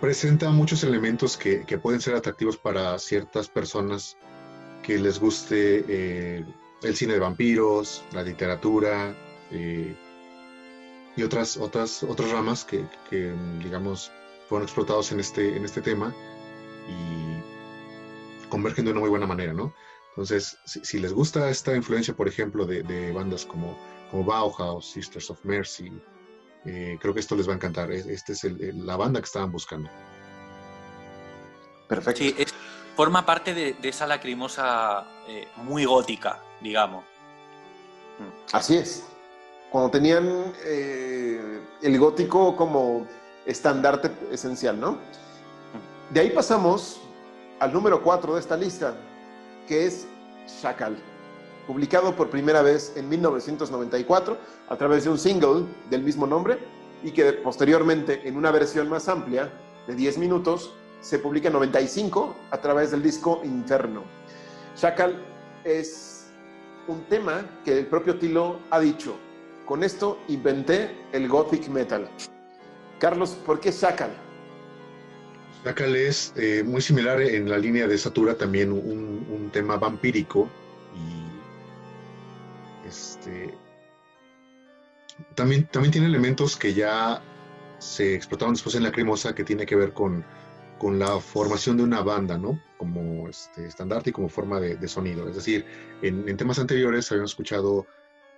presenta 0.00 0.50
muchos 0.50 0.84
elementos 0.84 1.36
que, 1.36 1.64
pueden 1.78 2.00
ser 2.00 2.14
atractivos 2.14 2.58
para 2.58 2.98
ciertas 2.98 3.48
personas 3.48 4.16
que 4.82 4.98
les 4.98 5.18
guste 5.18 5.84
eh, 5.88 6.44
el 6.82 6.96
cine 6.96 7.14
de 7.14 7.20
vampiros, 7.20 8.04
la 8.12 8.22
literatura 8.22 9.16
y 11.16 11.22
otras, 11.22 11.56
otras, 11.56 12.02
otras 12.02 12.30
ramas 12.30 12.64
que, 12.64 12.84
que, 13.08 13.34
digamos, 13.62 14.10
fueron 14.48 14.66
explotados 14.66 15.12
en 15.12 15.20
este, 15.20 15.56
en 15.56 15.64
este 15.64 15.82
tema. 15.82 16.14
Y 16.88 18.48
convergen 18.48 18.84
de 18.84 18.90
una 18.90 19.00
muy 19.00 19.08
buena 19.08 19.26
manera, 19.26 19.52
¿no? 19.52 19.72
Entonces, 20.10 20.58
si, 20.66 20.98
les 20.98 21.12
gusta 21.12 21.48
esta 21.48 21.74
influencia, 21.74 22.14
por 22.14 22.28
ejemplo, 22.28 22.66
de, 22.66 23.12
bandas 23.12 23.46
como, 23.46 23.78
como, 24.10 24.24
Bauhaus, 24.24 24.90
Sisters 24.90 25.30
of 25.30 25.42
Mercy, 25.42 25.90
eh, 26.66 26.98
creo 27.00 27.14
que 27.14 27.20
esto 27.20 27.34
les 27.34 27.48
va 27.48 27.52
a 27.52 27.56
encantar. 27.56 27.90
Esta 27.90 28.32
es 28.32 28.44
la 28.44 28.96
banda 28.96 29.20
que 29.20 29.24
estaban 29.24 29.50
buscando. 29.50 29.88
Perfecto. 31.88 32.22
Sí, 32.22 32.36
forma 32.94 33.24
parte 33.24 33.54
de, 33.54 33.76
esa 33.82 34.06
lacrimosa 34.06 35.06
eh, 35.26 35.48
muy 35.56 35.86
gótica, 35.86 36.42
digamos. 36.60 37.04
Así 38.52 38.76
es. 38.76 39.11
Cuando 39.72 39.90
tenían 39.90 40.52
eh, 40.66 41.60
el 41.80 41.98
gótico 41.98 42.54
como 42.54 43.06
estandarte 43.46 44.10
esencial, 44.30 44.78
¿no? 44.78 44.98
De 46.10 46.20
ahí 46.20 46.28
pasamos 46.28 47.00
al 47.58 47.72
número 47.72 48.02
4 48.02 48.34
de 48.34 48.40
esta 48.40 48.54
lista, 48.54 48.94
que 49.66 49.86
es 49.86 50.06
Shakal, 50.46 50.98
publicado 51.66 52.14
por 52.14 52.28
primera 52.28 52.60
vez 52.60 52.92
en 52.96 53.08
1994 53.08 54.36
a 54.68 54.76
través 54.76 55.04
de 55.04 55.10
un 55.10 55.18
single 55.18 55.64
del 55.88 56.02
mismo 56.02 56.26
nombre 56.26 56.58
y 57.02 57.10
que 57.12 57.32
posteriormente 57.32 58.28
en 58.28 58.36
una 58.36 58.50
versión 58.50 58.90
más 58.90 59.08
amplia 59.08 59.50
de 59.86 59.94
10 59.94 60.18
minutos 60.18 60.74
se 61.00 61.18
publica 61.18 61.48
en 61.48 61.54
95 61.54 62.36
a 62.50 62.58
través 62.58 62.90
del 62.90 63.02
disco 63.02 63.40
Inferno. 63.42 64.02
Shakal 64.76 65.16
es 65.64 66.26
un 66.88 67.04
tema 67.04 67.46
que 67.64 67.78
el 67.78 67.86
propio 67.86 68.18
Tilo 68.18 68.58
ha 68.70 68.78
dicho, 68.78 69.16
con 69.66 69.84
esto 69.84 70.18
inventé 70.28 70.90
el 71.12 71.28
gothic 71.28 71.68
metal. 71.68 72.08
Carlos, 72.98 73.30
¿por 73.44 73.60
qué 73.60 73.70
Shakal? 73.70 74.10
Chacal 75.64 75.94
es 75.94 76.32
eh, 76.36 76.62
muy 76.64 76.82
similar 76.82 77.20
en 77.20 77.48
la 77.48 77.58
línea 77.58 77.86
de 77.86 77.96
Satura, 77.96 78.36
también 78.36 78.72
un, 78.72 79.50
tema 79.52 79.76
vampírico 79.76 80.48
y 80.96 82.88
este, 82.88 83.54
también, 85.34 85.66
también 85.66 85.92
tiene 85.92 86.06
elementos 86.06 86.56
que 86.56 86.72
ya 86.72 87.22
se 87.78 88.14
explotaron 88.14 88.54
después 88.54 88.74
en 88.76 88.82
la 88.82 88.92
Crimosa 88.92 89.34
que 89.34 89.44
tiene 89.44 89.66
que 89.66 89.76
ver 89.76 89.92
con, 89.92 90.24
con 90.82 90.98
la 90.98 91.20
formación 91.20 91.76
de 91.76 91.84
una 91.84 92.02
banda, 92.02 92.36
¿no? 92.36 92.60
Como 92.76 93.28
este, 93.28 93.66
estandarte 93.66 94.10
y 94.10 94.12
como 94.12 94.28
forma 94.28 94.58
de, 94.58 94.88
sonido. 94.88 95.28
Es 95.28 95.36
decir, 95.36 95.64
en, 96.02 96.36
temas 96.36 96.58
anteriores 96.58 97.08
habíamos 97.12 97.30
escuchado 97.30 97.86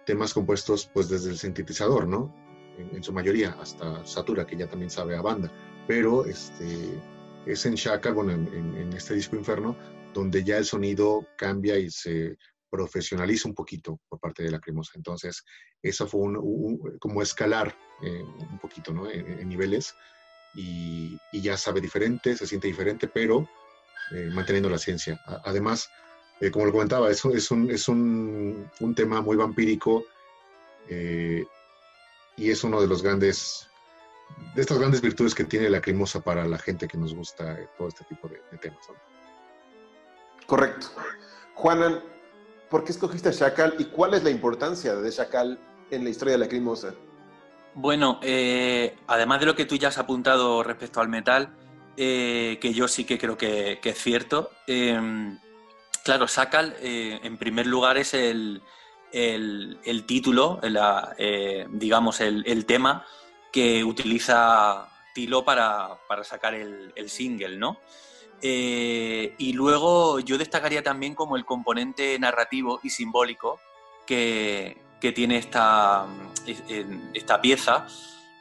temas 0.04 0.34
compuestos 0.34 0.90
pues 0.92 1.08
desde 1.08 1.30
el 1.30 1.38
sintetizador, 1.38 2.06
¿no? 2.06 2.34
En, 2.78 3.02
su 3.02 3.12
mayoría, 3.12 3.56
hasta 3.60 4.04
Satura, 4.04 4.46
que 4.46 4.56
ya 4.56 4.68
también 4.68 4.90
sabe 4.90 5.16
a 5.16 5.22
banda. 5.22 5.50
Pero 5.86 6.24
este, 6.24 7.00
es 7.46 7.66
en 7.66 7.74
Shaka, 7.74 8.10
bueno, 8.10 8.32
en, 8.32 8.92
este 8.92 9.14
disco 9.14 9.36
Inferno, 9.36 9.76
donde 10.12 10.42
ya 10.42 10.58
el 10.58 10.64
sonido 10.64 11.26
cambia 11.36 11.78
y 11.78 11.90
se 11.90 12.36
profesionaliza 12.70 13.48
un 13.48 13.54
poquito 13.54 14.00
por 14.08 14.18
parte 14.18 14.42
de 14.42 14.50
la 14.50 14.58
cremosa. 14.58 14.92
Entonces, 14.96 15.44
eso 15.80 16.06
fue 16.08 16.22
un, 16.22 16.98
como 16.98 17.22
escalar 17.22 17.76
eh, 18.02 18.22
un 18.22 18.58
poquito, 18.58 18.92
¿no? 18.92 19.08
En, 19.08 19.48
niveles 19.48 19.94
y, 20.54 21.16
ya 21.32 21.56
sabe 21.56 21.80
diferente, 21.80 22.36
se 22.36 22.46
siente 22.46 22.66
diferente, 22.66 23.06
pero 23.06 23.48
eh, 24.12 24.30
manteniendo 24.32 24.68
la 24.68 24.78
ciencia. 24.78 25.20
además, 25.44 25.88
eh, 26.46 26.50
como 26.50 26.66
lo 26.66 26.72
comentaba, 26.72 27.10
es, 27.10 27.24
es, 27.24 27.50
un, 27.50 27.70
es 27.70 27.88
un, 27.88 28.70
un 28.80 28.94
tema 28.94 29.20
muy 29.20 29.36
vampírico 29.36 30.04
y 32.36 32.50
es 32.50 32.62
uno 32.62 32.80
de 32.80 32.86
los 32.86 33.02
grandes 33.02 33.70
de 34.54 34.62
estas 34.62 34.78
grandes 34.78 35.00
virtudes 35.00 35.34
que 35.34 35.44
tiene 35.44 35.68
la 35.68 35.80
crimosa 35.80 36.20
para 36.20 36.46
la 36.46 36.58
gente 36.58 36.86
que 36.86 36.96
nos 36.96 37.14
gusta 37.14 37.58
todo 37.76 37.88
este 37.88 38.04
tipo 38.04 38.28
de, 38.28 38.40
temas. 38.58 38.78
Correcto. 40.46 40.88
Juanan, 41.54 42.02
¿por 42.70 42.84
qué 42.84 42.92
escogiste 42.92 43.30
a 43.30 43.32
Chacal 43.32 43.74
y 43.78 43.86
cuál 43.86 44.14
es 44.14 44.22
la 44.22 44.30
importancia 44.30 44.94
de 44.94 45.10
Chacal 45.10 45.58
en 45.90 46.04
la 46.04 46.10
historia 46.10 46.32
de 46.32 46.38
la 46.38 46.48
crimosa? 46.48 46.94
Bueno, 47.74 48.20
eh, 48.22 48.96
además 49.08 49.40
de 49.40 49.46
lo 49.46 49.56
que 49.56 49.64
tú 49.64 49.76
ya 49.76 49.88
has 49.88 49.98
apuntado 49.98 50.62
respecto 50.62 51.00
al 51.00 51.08
metal, 51.08 51.56
eh, 51.96 52.58
que 52.60 52.72
yo 52.72 52.86
sí 52.86 53.04
que 53.04 53.18
creo 53.18 53.36
que, 53.36 53.80
es 53.82 53.98
cierto, 53.98 54.50
em, 54.66 55.38
claro, 56.04 56.26
Chacal 56.26 56.76
eh, 56.80 57.20
en 57.22 57.36
primer 57.36 57.66
lugar 57.66 57.96
es 57.96 58.14
el, 58.14 58.62
título, 60.06 60.60
digamos, 61.70 62.20
el 62.20 62.66
tema 62.66 63.04
que 63.54 63.84
utiliza 63.84 64.88
Tilo 65.14 65.44
para, 65.44 65.96
sacar 66.24 66.54
el, 66.54 67.08
single, 67.08 67.56
¿no? 67.56 67.78
Eh, 68.42 69.34
y 69.38 69.52
luego 69.52 70.18
yo 70.18 70.36
destacaría 70.36 70.82
también 70.82 71.14
como 71.14 71.36
el 71.36 71.44
componente 71.44 72.18
narrativo 72.18 72.80
y 72.82 72.90
simbólico 72.90 73.60
que, 74.06 74.82
tiene 75.14 75.36
esta, 75.36 76.06
esta 77.14 77.40
pieza, 77.40 77.86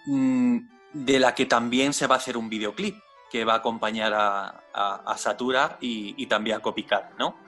mm, 0.07 0.57
de 0.93 1.19
la 1.19 1.35
que 1.35 1.45
también 1.45 1.93
se 1.93 2.07
va 2.07 2.15
a 2.15 2.17
hacer 2.17 2.35
un 2.35 2.49
videoclip 2.49 2.95
que 3.33 3.45
va 3.45 3.53
a 3.53 3.57
acompañar 3.57 4.13
a, 4.13 5.15
Satura 5.17 5.79
y, 5.81 6.27
también 6.27 6.57
a 6.57 6.59
Copycat, 6.59 7.17
¿no? 7.17 7.39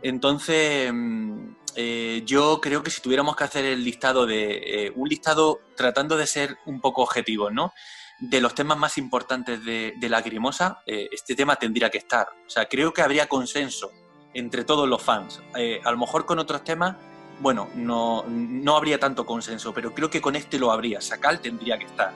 Entonces, 0.00 0.90
mm, 0.90 1.56
eh, 1.76 2.22
yo 2.24 2.62
creo 2.62 2.82
que 2.82 2.90
si 2.90 3.02
tuviéramos 3.02 3.36
que 3.36 3.44
hacer 3.44 3.66
el 3.66 3.84
listado 3.84 4.24
de. 4.24 4.86
Eh, 4.86 4.92
un 4.96 5.06
listado 5.06 5.60
tratando 5.76 6.16
de 6.16 6.26
ser 6.26 6.56
un 6.64 6.80
poco 6.80 7.02
objetivo, 7.02 7.50
¿no? 7.50 7.74
De 8.18 8.40
los 8.40 8.54
temas 8.54 8.78
más 8.78 8.96
importantes 8.96 9.62
de, 9.62 9.92
de 9.98 10.08
Lacrimosa, 10.08 10.82
eh, 10.86 11.10
este 11.12 11.34
tema 11.34 11.56
tendría 11.56 11.90
que 11.90 11.98
estar. 11.98 12.26
O 12.46 12.48
sea, 12.48 12.64
creo 12.64 12.94
que 12.94 13.02
habría 13.02 13.26
consenso 13.26 13.90
entre 14.32 14.64
todos 14.64 14.88
los 14.88 15.02
fans. 15.02 15.42
a 15.84 15.90
lo 15.90 15.98
mejor 15.98 16.24
con 16.24 16.38
otros 16.38 16.64
temas, 16.64 16.96
bueno, 17.40 17.68
no, 17.74 18.24
no 18.26 18.76
habría 18.78 18.98
tanto 18.98 19.26
consenso, 19.26 19.74
pero 19.74 19.92
creo 19.92 20.08
que 20.08 20.22
con 20.22 20.36
este 20.36 20.58
lo 20.58 20.72
habría. 20.72 21.02
Sacal 21.02 21.40
tendría 21.40 21.78
que 21.78 21.84
estar. 21.84 22.12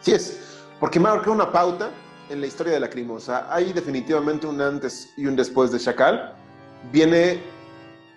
Sí 0.00 0.12
es, 0.12 0.47
porque 0.80 1.00
marca 1.00 1.30
una 1.30 1.50
pauta 1.50 1.90
en 2.30 2.40
la 2.40 2.46
historia 2.46 2.74
de 2.74 2.80
Lacrimosa. 2.80 3.52
Hay 3.52 3.72
definitivamente 3.72 4.46
un 4.46 4.60
antes 4.60 5.12
y 5.16 5.26
un 5.26 5.36
después 5.36 5.72
de 5.72 5.78
Chacal. 5.78 6.34
Viene 6.92 7.42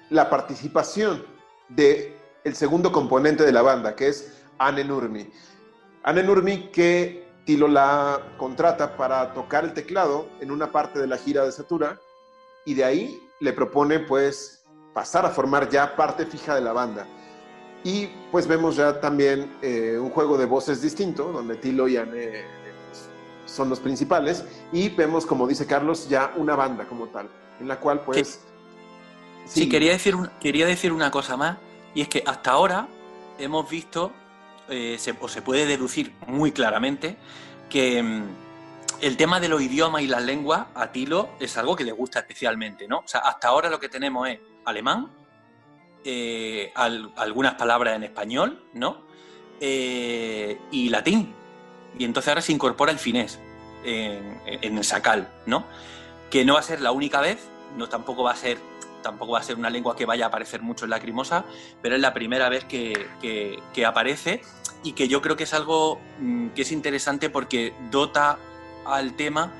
la 0.09 0.29
participación 0.29 1.23
de 1.69 2.17
el 2.43 2.55
segundo 2.55 2.91
componente 2.91 3.43
de 3.43 3.51
la 3.51 3.61
banda, 3.61 3.95
que 3.95 4.09
es 4.09 4.43
Anne 4.57 4.83
Nurmi. 4.83 5.29
Anne 6.03 6.23
Nurmi 6.23 6.69
que 6.71 7.27
Tilo 7.45 7.67
la 7.67 8.19
contrata 8.37 8.95
para 8.95 9.33
tocar 9.33 9.63
el 9.63 9.73
teclado 9.73 10.27
en 10.39 10.51
una 10.51 10.71
parte 10.71 10.99
de 10.99 11.07
la 11.07 11.17
gira 11.17 11.43
de 11.43 11.51
Satura 11.51 11.99
y 12.65 12.75
de 12.75 12.83
ahí 12.83 13.19
le 13.39 13.53
propone 13.53 13.99
pues 13.99 14.63
pasar 14.93 15.25
a 15.25 15.29
formar 15.29 15.69
ya 15.69 15.95
parte 15.95 16.25
fija 16.25 16.53
de 16.53 16.61
la 16.61 16.73
banda. 16.73 17.07
Y 17.83 18.07
pues 18.31 18.47
vemos 18.47 18.75
ya 18.75 18.99
también 18.99 19.57
eh, 19.61 19.97
un 19.99 20.09
juego 20.09 20.37
de 20.37 20.45
voces 20.45 20.81
distinto, 20.81 21.31
donde 21.31 21.55
Tilo 21.55 21.87
y 21.87 21.97
Anne 21.97 22.45
son 23.45 23.69
los 23.69 23.79
principales, 23.79 24.45
y 24.71 24.89
vemos, 24.89 25.25
como 25.25 25.47
dice 25.47 25.65
Carlos, 25.65 26.07
ya 26.07 26.33
una 26.37 26.55
banda 26.55 26.87
como 26.87 27.07
tal, 27.07 27.29
en 27.59 27.67
la 27.67 27.79
cual 27.79 28.01
pues... 28.01 28.41
Sí, 29.45 29.67
quería, 29.67 29.91
decir, 29.91 30.15
quería 30.39 30.65
decir 30.65 30.93
una 30.93 31.11
cosa 31.11 31.35
más, 31.35 31.57
y 31.93 32.01
es 32.01 32.07
que 32.07 32.23
hasta 32.25 32.51
ahora 32.51 32.87
hemos 33.37 33.69
visto 33.69 34.13
eh, 34.69 34.97
se, 34.99 35.15
o 35.19 35.27
se 35.27 35.41
puede 35.41 35.65
deducir 35.65 36.13
muy 36.27 36.51
claramente 36.51 37.17
que 37.69 38.01
mm, 38.01 38.23
el 39.01 39.17
tema 39.17 39.39
de 39.39 39.49
los 39.49 39.61
idiomas 39.61 40.03
y 40.03 40.07
las 40.07 40.23
lenguas 40.23 40.67
a 40.75 40.91
Tilo 40.91 41.29
es 41.39 41.57
algo 41.57 41.75
que 41.75 41.83
le 41.83 41.91
gusta 41.91 42.19
especialmente, 42.19 42.87
¿no? 42.87 42.99
O 42.99 43.07
sea, 43.07 43.21
hasta 43.21 43.49
ahora 43.49 43.69
lo 43.69 43.79
que 43.79 43.89
tenemos 43.89 44.29
es 44.29 44.39
alemán, 44.63 45.09
eh, 46.03 46.71
algunas 46.75 47.55
palabras 47.55 47.95
en 47.95 48.03
español, 48.03 48.63
¿no? 48.73 49.01
Eh, 49.59 50.59
y 50.71 50.89
latín. 50.89 51.33
Y 51.97 52.05
entonces 52.05 52.29
ahora 52.29 52.41
se 52.41 52.51
incorpora 52.51 52.91
el 52.91 52.99
finés 52.99 53.39
en, 53.83 54.77
el 54.77 54.83
sacal, 54.83 55.29
¿no? 55.45 55.65
Que 56.29 56.45
no 56.45 56.53
va 56.55 56.59
a 56.59 56.63
ser 56.63 56.81
la 56.81 56.91
única 56.91 57.21
vez, 57.21 57.47
no 57.77 57.87
tampoco 57.89 58.23
va 58.23 58.31
a 58.31 58.35
ser 58.35 58.57
tampoco 59.01 59.31
va 59.31 59.39
a 59.39 59.43
ser 59.43 59.55
una 59.55 59.71
lengua 59.71 59.95
que 59.95 60.05
vaya 60.05 60.25
a 60.25 60.27
aparecer 60.27 60.61
mucho 60.61 60.85
en 60.85 60.91
Lacrimosa, 60.91 61.43
pero 61.81 61.95
es 61.95 62.01
la 62.01 62.13
primera 62.13 62.49
vez 62.49 62.65
que, 62.65 63.57
aparece 63.83 64.41
y 64.83 64.93
que 64.93 65.07
yo 65.07 65.23
creo 65.23 65.35
que 65.35 65.45
es 65.45 65.53
algo 65.55 65.99
mm, 66.19 66.49
que 66.49 66.61
es 66.61 66.71
interesante 66.71 67.31
porque 67.31 67.73
dota 67.89 68.37
al 68.85 69.13
tema 69.13 69.51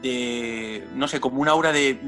de, 0.00 0.86
no 0.94 1.08
sé, 1.08 1.20
como 1.20 1.40
una 1.40 1.52
aura 1.52 1.72
de, 1.72 1.98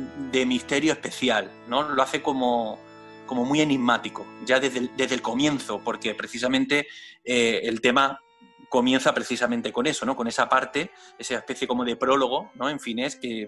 misterio 0.46 0.92
especial, 0.92 1.50
¿no? 1.68 1.82
Lo 1.82 2.02
hace 2.02 2.22
como, 2.22 2.78
como 3.26 3.44
muy 3.44 3.60
enigmático, 3.60 4.26
ya 4.44 4.60
desde 4.60 4.80
el, 4.80 4.96
desde 4.96 5.14
el 5.14 5.22
comienzo, 5.22 5.80
porque 5.80 6.14
precisamente 6.14 6.86
eh, 7.24 7.60
el 7.64 7.80
tema 7.80 8.20
comienza 8.68 9.14
precisamente 9.14 9.72
con 9.72 9.86
eso, 9.86 10.04
¿no? 10.04 10.16
Con 10.16 10.26
esa 10.26 10.48
parte, 10.48 10.90
esa 11.18 11.36
especie 11.36 11.68
como 11.68 11.84
de 11.84 11.96
prólogo, 11.96 12.50
¿no? 12.54 12.68
En 12.68 12.80
finés 12.80 13.16
que, 13.16 13.46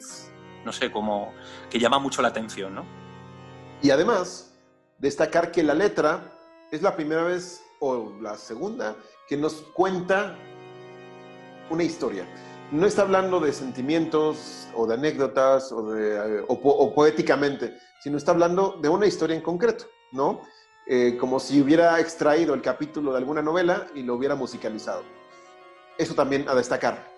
no 0.64 0.72
sé, 0.72 0.90
como 0.90 1.34
que 1.68 1.78
llama 1.78 1.98
mucho 1.98 2.22
la 2.22 2.28
atención, 2.28 2.74
¿no? 2.74 2.84
Y 3.82 3.90
además, 3.90 4.54
destacar 4.98 5.50
que 5.50 5.62
la 5.62 5.74
letra 5.74 6.32
es 6.70 6.82
la 6.82 6.94
primera 6.96 7.24
vez 7.24 7.62
o 7.80 8.14
la 8.20 8.36
segunda 8.36 8.96
que 9.28 9.36
nos 9.36 9.54
cuenta 9.74 10.36
una 11.70 11.82
historia. 11.82 12.26
No 12.72 12.84
está 12.86 13.02
hablando 13.02 13.38
de 13.38 13.52
sentimientos 13.52 14.66
o 14.74 14.86
de 14.86 14.94
anécdotas 14.94 15.70
o, 15.70 15.92
de, 15.92 16.44
o, 16.48 16.94
poéticamente, 16.94 17.76
sino 18.02 18.16
está 18.16 18.32
hablando 18.32 18.78
de 18.82 18.88
una 18.88 19.06
historia 19.06 19.36
en 19.36 19.42
concreto, 19.42 19.84
¿no? 20.10 20.40
Eh, 20.88 21.16
como 21.18 21.38
si 21.38 21.60
hubiera 21.60 21.98
extraído 22.00 22.54
el 22.54 22.62
capítulo 22.62 23.12
de 23.12 23.18
alguna 23.18 23.40
novela 23.40 23.86
y 23.94 24.02
lo 24.02 24.14
hubiera 24.14 24.34
musicalizado. 24.34 25.02
Eso 25.96 26.14
también 26.14 26.48
a 26.48 26.54
destacar. 26.54 27.08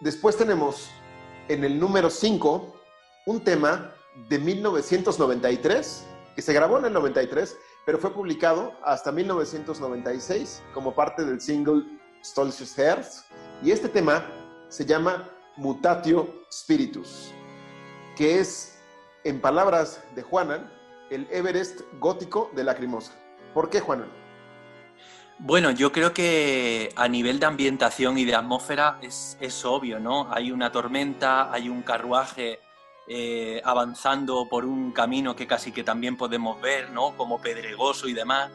Después 0.00 0.36
tenemos 0.36 0.90
en 1.48 1.64
el 1.64 1.80
número 1.80 2.10
5 2.10 2.74
un 3.26 3.44
tema 3.44 3.94
de 4.28 4.38
1993, 4.38 6.04
que 6.36 6.42
se 6.42 6.52
grabó 6.52 6.78
en 6.78 6.84
el 6.84 6.92
93, 6.92 7.56
pero 7.86 7.98
fue 7.98 8.12
publicado 8.12 8.72
hasta 8.84 9.10
1996 9.10 10.62
como 10.74 10.94
parte 10.94 11.24
del 11.24 11.40
single 11.40 11.82
Stolzius 12.22 12.78
Herz. 12.78 13.24
Y 13.62 13.72
este 13.72 13.88
tema 13.88 14.24
se 14.68 14.86
llama 14.86 15.28
Mutatio 15.56 16.44
Spiritus, 16.50 17.32
que 18.16 18.38
es, 18.38 18.78
en 19.24 19.40
palabras 19.40 20.04
de 20.14 20.22
Juanan, 20.22 20.72
el 21.10 21.26
Everest 21.30 21.80
gótico 21.98 22.52
de 22.54 22.62
Lacrimosa. 22.62 23.12
¿Por 23.54 23.68
qué, 23.68 23.80
Juanan? 23.80 24.08
Bueno, 25.40 25.72
yo 25.72 25.90
creo 25.90 26.12
que 26.12 26.92
a 26.94 27.08
nivel 27.08 27.40
de 27.40 27.46
ambientación 27.46 28.18
y 28.18 28.24
de 28.24 28.36
atmósfera 28.36 28.98
es, 29.02 29.36
es 29.40 29.64
obvio, 29.64 29.98
¿no? 29.98 30.32
Hay 30.32 30.52
una 30.52 30.70
tormenta, 30.70 31.52
hay 31.52 31.68
un 31.68 31.82
carruaje 31.82 32.60
eh, 33.08 33.60
avanzando 33.64 34.48
por 34.48 34.64
un 34.64 34.92
camino 34.92 35.34
que 35.34 35.46
casi 35.48 35.72
que 35.72 35.82
también 35.82 36.16
podemos 36.16 36.60
ver, 36.60 36.90
¿no? 36.90 37.16
Como 37.16 37.40
pedregoso 37.40 38.06
y 38.06 38.12
demás. 38.12 38.52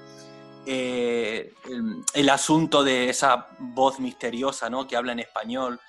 Eh, 0.66 1.54
el, 2.14 2.30
asunto 2.30 2.84
de 2.84 3.10
esa 3.10 3.48
voz 3.60 4.00
misteriosa, 4.00 4.70
¿no? 4.70 4.88
Que 4.88 4.96
habla 4.96 5.12
en 5.12 5.20
español, 5.20 5.80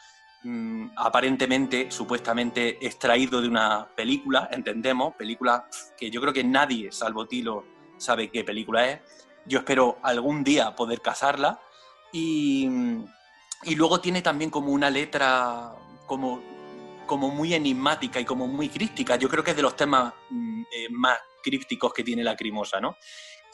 mm, 0.42 0.88
aparentemente, 0.96 1.90
supuestamente 1.90 2.84
extraído 2.84 3.40
de 3.40 3.48
una 3.48 3.86
película, 3.94 4.48
entendemos, 4.50 5.14
película 5.14 5.68
que 5.96 6.10
yo 6.10 6.20
creo 6.20 6.32
que 6.32 6.42
nadie, 6.42 6.90
salvo 6.90 7.26
Tilo, 7.26 7.64
sabe 7.98 8.30
qué 8.30 8.42
película 8.42 8.88
es. 8.88 9.00
Yo 9.46 9.60
espero 9.60 9.98
algún 10.02 10.42
día 10.42 10.74
poder 10.74 11.00
casarla. 11.00 11.60
Y, 12.12 12.68
y 13.64 13.74
luego 13.74 14.00
tiene 14.00 14.22
también 14.22 14.50
como 14.50 14.72
una 14.72 14.90
letra 14.90 15.72
como 16.06 16.54
como 17.06 17.30
muy 17.30 17.54
enigmática 17.54 18.20
y 18.20 18.24
como 18.24 18.46
muy 18.46 18.68
críptica. 18.68 19.16
Yo 19.16 19.28
creo 19.28 19.44
que 19.44 19.50
es 19.50 19.56
de 19.56 19.62
los 19.62 19.76
temas 19.76 20.12
mm, 20.30 20.62
eh, 20.62 20.88
más 20.90 21.18
crípticos 21.42 21.92
que 21.92 22.02
tiene 22.02 22.24
la 22.24 22.36
Crimosa, 22.36 22.80
¿no? 22.80 22.96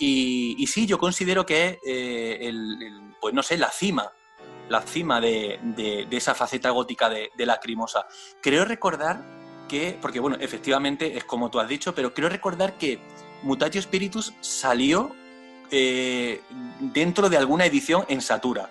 Y, 0.03 0.67
sí, 0.67 0.87
yo 0.87 0.99
considero 0.99 1.45
que 1.45 1.69
es, 1.69 1.79
eh, 1.87 2.39
el, 2.49 3.15
pues 3.21 3.35
no 3.35 3.43
sé, 3.43 3.59
la 3.59 3.71
cima, 3.71 4.11
la 4.69 4.81
cima 4.81 5.21
de, 5.21 6.09
esa 6.11 6.35
faceta 6.35 6.71
gótica 6.71 7.09
de, 7.11 7.31
la 7.37 7.61
Crimosa. 7.61 8.07
Creo 8.41 8.65
recordar 8.65 9.23
que, 9.69 9.99
porque 10.01 10.19
bueno, 10.19 10.39
efectivamente 10.41 11.17
es 11.17 11.25
como 11.25 11.51
tú 11.51 11.61
has 11.61 11.69
dicho, 11.69 11.95
pero 11.95 12.15
creo 12.15 12.29
recordar 12.29 12.79
que 12.79 12.99
Mutatio 13.43 13.81
Spiritus 13.81 14.33
salió 14.41 15.15
eh, 15.71 16.41
dentro 16.81 17.29
de 17.29 17.37
alguna 17.37 17.67
edición 17.67 18.05
en 18.09 18.23
Satura 18.23 18.71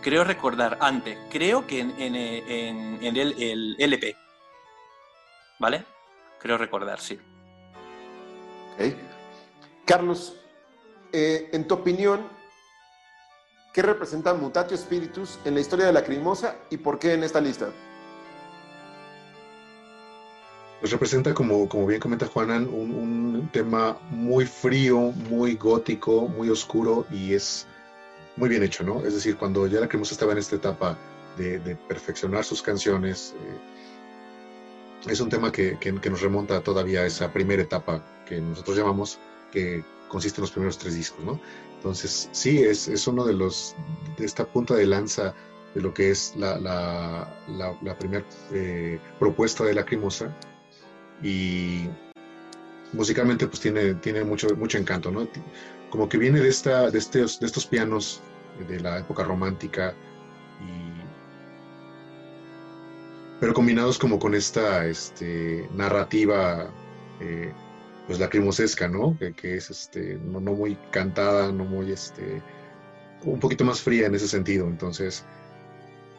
creo 0.00 0.24
recordar 0.24 0.78
antes, 0.80 1.18
creo 1.30 1.66
que 1.66 1.80
en, 1.80 1.92
el, 1.96 3.76
LP. 3.78 4.16
¿Vale? 5.58 5.84
Creo 6.40 6.56
recordar, 6.56 7.00
sí. 7.00 7.18
Carlos, 9.88 10.34
eh, 11.14 11.48
en 11.52 11.66
tu 11.66 11.76
opinión, 11.76 12.20
¿qué 13.72 13.80
representa 13.80 14.34
Mutatio 14.34 14.76
Spiritus 14.76 15.38
en 15.46 15.54
la 15.54 15.60
historia 15.60 15.86
de 15.86 15.94
la 15.94 16.04
Crimosa 16.04 16.56
y 16.68 16.76
por 16.76 16.98
qué 16.98 17.14
en 17.14 17.24
esta 17.24 17.40
lista? 17.40 17.70
Pues 20.80 20.92
representa, 20.92 21.32
como, 21.32 21.66
como 21.70 21.86
bien 21.86 22.00
comenta 22.00 22.26
Juanan, 22.26 22.68
un, 22.68 22.90
un 22.90 23.48
tema 23.50 23.96
muy 24.10 24.44
frío, 24.44 24.98
muy 25.30 25.54
gótico, 25.54 26.28
muy 26.28 26.50
oscuro 26.50 27.06
y 27.10 27.32
es 27.32 27.66
muy 28.36 28.50
bien 28.50 28.62
hecho, 28.62 28.84
¿no? 28.84 29.00
Es 29.06 29.14
decir, 29.14 29.38
cuando 29.38 29.66
ya 29.66 29.80
la 29.80 29.88
Cremosa 29.88 30.12
estaba 30.12 30.32
en 30.32 30.38
esta 30.38 30.56
etapa 30.56 30.98
de, 31.38 31.78
perfeccionar 31.88 32.44
sus 32.44 32.60
canciones, 32.60 33.34
eh, 33.40 35.10
es 35.10 35.20
un 35.20 35.30
tema 35.30 35.50
que, 35.50 35.78
nos 36.10 36.20
remonta 36.20 36.60
todavía 36.60 37.00
a 37.00 37.06
esa 37.06 37.32
primera 37.32 37.62
etapa 37.62 38.04
que 38.26 38.38
nosotros 38.38 38.76
llamamos, 38.76 39.18
que 39.52 39.84
consiste 40.08 40.40
en 40.40 40.42
los 40.42 40.50
primeros 40.50 40.78
tres 40.78 40.94
discos, 40.94 41.24
¿no? 41.24 41.40
Entonces, 41.76 42.28
sí, 42.32 42.62
es, 42.62 42.88
es 42.88 43.06
uno 43.06 43.24
de 43.24 43.34
los, 43.34 43.76
de 44.16 44.24
esta 44.24 44.44
punta 44.44 44.74
de 44.74 44.86
lanza 44.86 45.34
de 45.74 45.80
lo 45.80 45.92
que 45.94 46.10
es 46.10 46.34
la, 46.36 46.58
la, 46.58 47.98
primera 47.98 48.24
eh, 48.52 48.98
propuesta 49.18 49.64
de 49.64 49.74
la 49.74 49.82
Lacrimosa 49.82 50.34
y 51.22 51.88
musicalmente 52.92 53.46
pues 53.46 53.60
tiene, 53.60 53.94
tiene 53.94 54.24
mucho, 54.24 54.48
mucho 54.56 54.78
encanto, 54.78 55.10
¿no? 55.10 55.28
Como 55.90 56.08
que 56.08 56.18
viene 56.18 56.40
de, 56.40 56.48
esta, 56.48 56.90
de, 56.90 56.98
estos, 56.98 57.38
de 57.38 57.46
estos 57.46 57.66
pianos 57.66 58.22
de 58.68 58.80
la 58.80 58.98
época 58.98 59.22
romántica, 59.22 59.94
pero 63.40 63.54
combinados 63.54 63.98
como 63.98 64.18
con 64.18 64.34
esta 64.34 64.86
este, 64.86 65.68
narrativa 65.74 66.70
eh, 67.20 67.52
pues 68.08 68.18
lacrimosesca, 68.18 68.88
¿no? 68.88 69.18
Que, 69.18 69.56
es 69.56 69.68
este, 69.68 70.18
no, 70.24 70.40
muy 70.40 70.76
cantada, 70.90 71.52
no 71.52 71.64
muy 71.64 71.92
este, 71.92 72.42
un 73.22 73.38
poquito 73.38 73.66
más 73.66 73.82
fría 73.82 74.06
en 74.06 74.14
ese 74.14 74.26
sentido. 74.26 74.66
Entonces, 74.66 75.26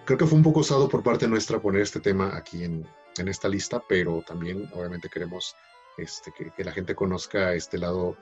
creo 0.05 0.15
que 0.19 0.27
fue 0.27 0.37
un 0.37 0.43
poco 0.43 0.59
osado 0.59 0.87
por 0.87 1.01
parte 1.01 1.27
nuestra 1.27 1.59
poner 1.59 1.81
este 1.81 1.99
tema 1.99 2.37
aquí 2.37 2.63
en, 2.63 2.87
esta 3.17 3.49
lista, 3.49 3.83
pero 3.89 4.23
también 4.25 4.69
obviamente 4.73 5.09
queremos 5.09 5.53
este, 5.97 6.31
que, 6.31 6.63
la 6.63 6.71
gente 6.71 6.95
conozca 6.95 7.53
este 7.53 7.77
lado, 7.79 8.15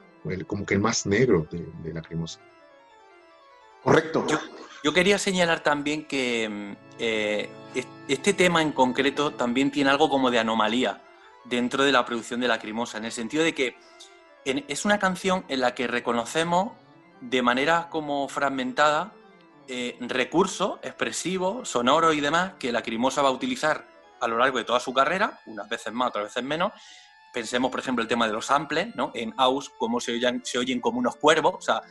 como 0.47 0.65
que 0.65 0.73
el 0.73 0.79
más 0.79 1.05
negro 1.05 1.45
de, 1.51 1.67
de 1.83 1.93
Lacrimosa. 1.93 2.39
Correcto. 3.83 4.25
Yo, 4.83 4.93
quería 4.93 5.19
señalar 5.19 5.61
también 5.61 6.05
que 6.05 6.49
mm, 6.49 6.77
eh, 6.99 7.49
este 8.07 8.33
tema 8.33 8.61
en 8.61 8.71
concreto 8.71 9.33
también 9.33 9.69
tiene 9.69 9.89
algo 9.89 10.09
como 10.09 10.31
de 10.31 10.39
anomalía 10.39 11.01
dentro 11.49 11.83
de 11.83 11.91
la 11.91 12.05
producción 12.05 12.39
de 12.39 12.47
Lacrimosa, 12.47 12.97
en 12.97 13.05
el 13.05 13.11
sentido 13.11 13.43
de 13.43 13.53
que 13.53 13.75
es 14.45 14.85
una 14.85 14.99
canción 14.99 15.43
en 15.49 15.61
la 15.61 15.75
que 15.75 15.87
reconocemos 15.87 16.71
de 17.21 17.41
manera 17.41 17.89
como 17.89 18.27
fragmentada 18.29 19.11
eh, 19.67 19.97
recursos 19.99 20.79
expresivos, 20.81 21.67
sonoros 21.67 22.15
y 22.15 22.21
demás 22.21 22.53
que 22.57 22.71
Lacrimosa 22.71 23.21
va 23.21 23.29
a 23.29 23.33
utilizar 23.33 23.85
a 24.21 24.27
lo 24.27 24.37
largo 24.37 24.57
de 24.57 24.63
toda 24.63 24.79
su 24.79 24.93
carrera, 24.93 25.41
unas 25.45 25.67
veces 25.67 25.91
más, 25.91 26.09
otras 26.09 26.25
veces 26.25 26.43
menos. 26.43 26.71
Pensemos, 27.33 27.69
por 27.69 27.81
ejemplo, 27.81 28.01
el 28.01 28.07
tema 28.07 28.27
de 28.27 28.33
los 28.33 28.45
samples, 28.45 28.95
¿no? 28.95 29.11
En 29.13 29.33
Aus, 29.37 29.69
cómo 29.77 29.99
se 29.99 30.13
oyen, 30.13 30.79
como 30.79 30.99
unos 30.99 31.17
cuervos, 31.17 31.55
o 31.57 31.61
sea, 31.61 31.81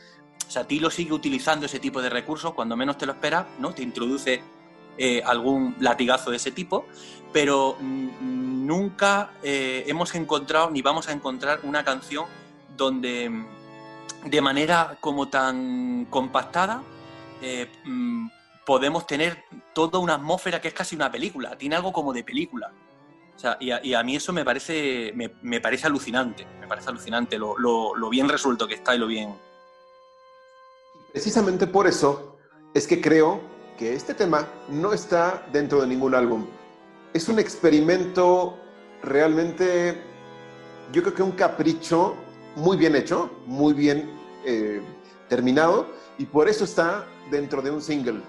o 0.47 0.51
sea, 0.51 0.65
Tilo 0.65 0.89
sigue 0.89 1.13
utilizando 1.13 1.65
ese 1.65 1.79
tipo 1.79 2.01
de 2.01 2.09
recursos 2.09 2.53
cuando 2.53 2.75
menos 2.75 2.97
te 2.97 3.05
lo 3.05 3.11
esperas, 3.13 3.45
¿no? 3.59 3.73
Te 3.73 3.83
introduce 3.83 4.41
eh, 4.97 5.21
algún 5.25 5.75
latigazo 5.79 6.31
de 6.31 6.37
ese 6.37 6.51
tipo, 6.51 6.85
pero 7.31 7.77
nunca 7.79 9.31
eh, 9.43 9.83
hemos 9.87 10.13
encontrado 10.15 10.69
ni 10.71 10.81
vamos 10.81 11.07
a 11.07 11.11
encontrar 11.11 11.59
una 11.63 11.83
canción 11.83 12.25
donde, 12.75 13.31
de 14.25 14.41
manera 14.41 14.97
como 14.99 15.29
tan 15.29 16.05
compactada, 16.09 16.83
eh, 17.41 17.69
mm, 17.85 18.27
podemos 18.65 19.07
tener 19.07 19.43
toda 19.73 19.99
una 19.99 20.15
atmósfera 20.15 20.59
que 20.61 20.67
es 20.67 20.73
casi 20.73 20.95
una 20.95 21.11
película, 21.11 21.57
tiene 21.57 21.75
algo 21.75 21.93
como 21.93 22.13
de 22.13 22.23
película. 22.23 22.71
O 23.35 23.39
sea, 23.39 23.55
y, 23.59 23.93
a, 23.93 24.03
mí 24.03 24.15
eso 24.15 24.33
me 24.33 24.43
parece, 24.43 25.13
me, 25.13 25.61
parece 25.61 25.85
alucinante, 25.85 26.47
me 26.59 26.67
parece 26.67 26.89
alucinante 26.89 27.37
lo, 27.37 28.09
bien 28.09 28.27
resuelto 28.27 28.67
que 28.67 28.73
está 28.73 28.95
y 28.95 28.97
lo 28.97 29.05
bien. 29.05 29.35
Precisamente 31.11 31.67
por 31.67 31.85
eso 31.85 32.39
es 32.73 32.87
que 32.87 32.99
creo 32.99 33.39
que 33.77 33.93
este 33.93 34.13
tema 34.13 34.47
no 34.69 34.93
está 34.93 35.45
dentro 35.51 35.81
de 35.81 35.87
ningún 35.87 36.15
álbum. 36.15 36.45
Es 37.13 37.29
un 37.29 37.39
experimento 37.39 38.57
realmente, 39.03 40.01
yo 40.91 41.01
creo 41.03 41.13
que 41.13 41.23
un 41.23 41.31
capricho 41.31 42.15
muy 42.55 42.75
bien 42.75 42.95
hecho, 42.95 43.31
muy 43.45 43.73
bien 43.73 44.09
eh, 44.45 44.81
terminado, 45.29 45.87
y 46.17 46.25
por 46.25 46.49
eso 46.49 46.63
está 46.63 47.05
dentro 47.29 47.61
de 47.61 47.71
un 47.71 47.81
single. 47.81 48.21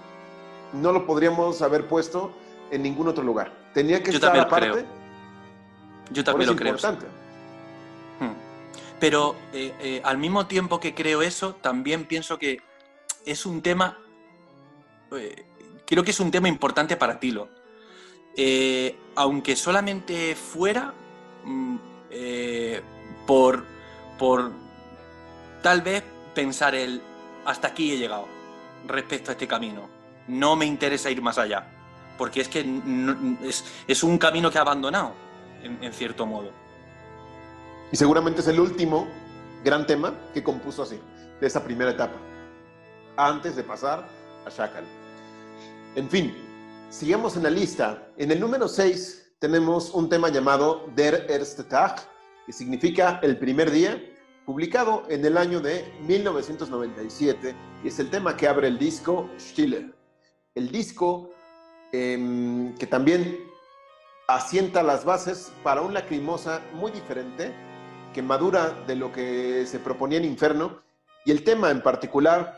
No 0.73 0.91
lo 0.91 1.05
podríamos 1.05 1.61
haber 1.61 1.87
puesto 1.87 2.31
en 2.71 2.83
ningún 2.83 3.07
otro 3.07 3.23
lugar. 3.23 3.51
Tenía 3.73 4.03
que 4.03 4.11
estar 4.11 4.37
aparte. 4.37 4.85
Yo 6.11 6.23
también 6.23 6.49
lo 6.49 6.55
creo. 6.55 6.75
Hmm. 6.75 8.33
Pero 8.99 9.35
eh, 9.53 9.73
eh, 9.79 10.01
al 10.03 10.17
mismo 10.17 10.45
tiempo 10.47 10.79
que 10.79 10.93
creo 10.93 11.21
eso, 11.21 11.55
también 11.55 12.05
pienso 12.05 12.37
que 12.37 12.61
es 13.25 13.45
un 13.45 13.61
tema. 13.61 13.97
Creo 15.85 16.03
que 16.03 16.11
es 16.11 16.19
un 16.19 16.31
tema 16.31 16.47
importante 16.47 16.95
para 16.97 17.19
Tilo. 17.19 17.49
aunque 19.15 19.55
solamente 19.55 20.35
fuera 20.35 20.93
mm, 21.43 21.77
por, 23.25 23.63
por 24.17 24.51
tal 25.61 25.81
vez 25.81 26.03
pensar 26.33 26.75
el 26.75 27.01
hasta 27.45 27.69
aquí 27.69 27.93
he 27.93 27.97
llegado 27.97 28.27
respecto 28.85 29.31
a 29.31 29.33
este 29.33 29.47
camino. 29.47 29.89
No 30.27 30.55
me 30.55 30.65
interesa 30.65 31.09
ir 31.09 31.21
más 31.21 31.37
allá, 31.37 31.67
porque 32.17 32.41
es 32.41 32.47
que 32.47 32.59
es, 33.87 34.03
un 34.03 34.17
camino 34.17 34.51
que 34.51 34.57
ha 34.57 34.61
abandonado, 34.61 35.13
en, 35.63 35.93
cierto 35.93 36.25
modo. 36.25 36.51
Y 37.91 37.97
seguramente 37.97 38.41
es 38.41 38.47
el 38.47 38.59
último 38.59 39.07
gran 39.63 39.87
tema 39.87 40.13
que 40.33 40.43
compuso 40.43 40.83
así, 40.83 40.99
de 41.41 41.47
esa 41.47 41.63
primera 41.63 41.91
etapa, 41.91 42.17
antes 43.17 43.55
de 43.55 43.63
pasar 43.63 44.07
a 44.45 44.49
Shakal. 44.49 44.85
En 45.99 46.09
fin, 46.09 46.33
sigamos 46.89 47.35
en 47.35 47.43
la 47.43 47.49
lista. 47.49 48.07
En 48.15 48.31
el 48.31 48.39
número 48.39 48.69
6 48.69 49.33
tenemos 49.37 49.93
un 49.93 50.07
tema 50.07 50.29
llamado 50.29 50.87
Der 50.95 51.25
erste 51.29 51.65
Tag, 51.65 51.97
que 52.45 52.53
significa 52.53 53.19
el 53.21 53.37
primer 53.37 53.69
día, 53.69 54.01
publicado 54.45 55.03
en 55.09 55.25
el 55.25 55.37
año 55.37 55.59
de 55.59 55.91
1997 56.07 57.53
y 57.83 57.89
es 57.89 57.99
el 57.99 58.09
tema 58.09 58.37
que 58.37 58.47
abre 58.47 58.69
el 58.69 58.79
disco 58.79 59.29
Stiller. 59.37 59.93
El 60.55 60.71
disco 60.71 61.31
em, 61.91 62.73
que 62.77 62.87
también 62.87 63.37
asienta 64.29 64.81
las 64.83 65.03
bases 65.03 65.51
para 65.63 65.81
una 65.81 65.95
lacrimosa 65.95 66.61
muy 66.75 66.91
diferente 66.91 67.53
que 68.13 68.21
madura 68.21 68.69
de 68.87 68.95
lo 68.95 69.11
que 69.11 69.65
se 69.65 69.79
proponía 69.79 70.19
en 70.19 70.23
Inferno 70.23 70.81
y 71.25 71.31
el 71.31 71.43
tema 71.43 71.71
en 71.71 71.83
particular 71.83 72.57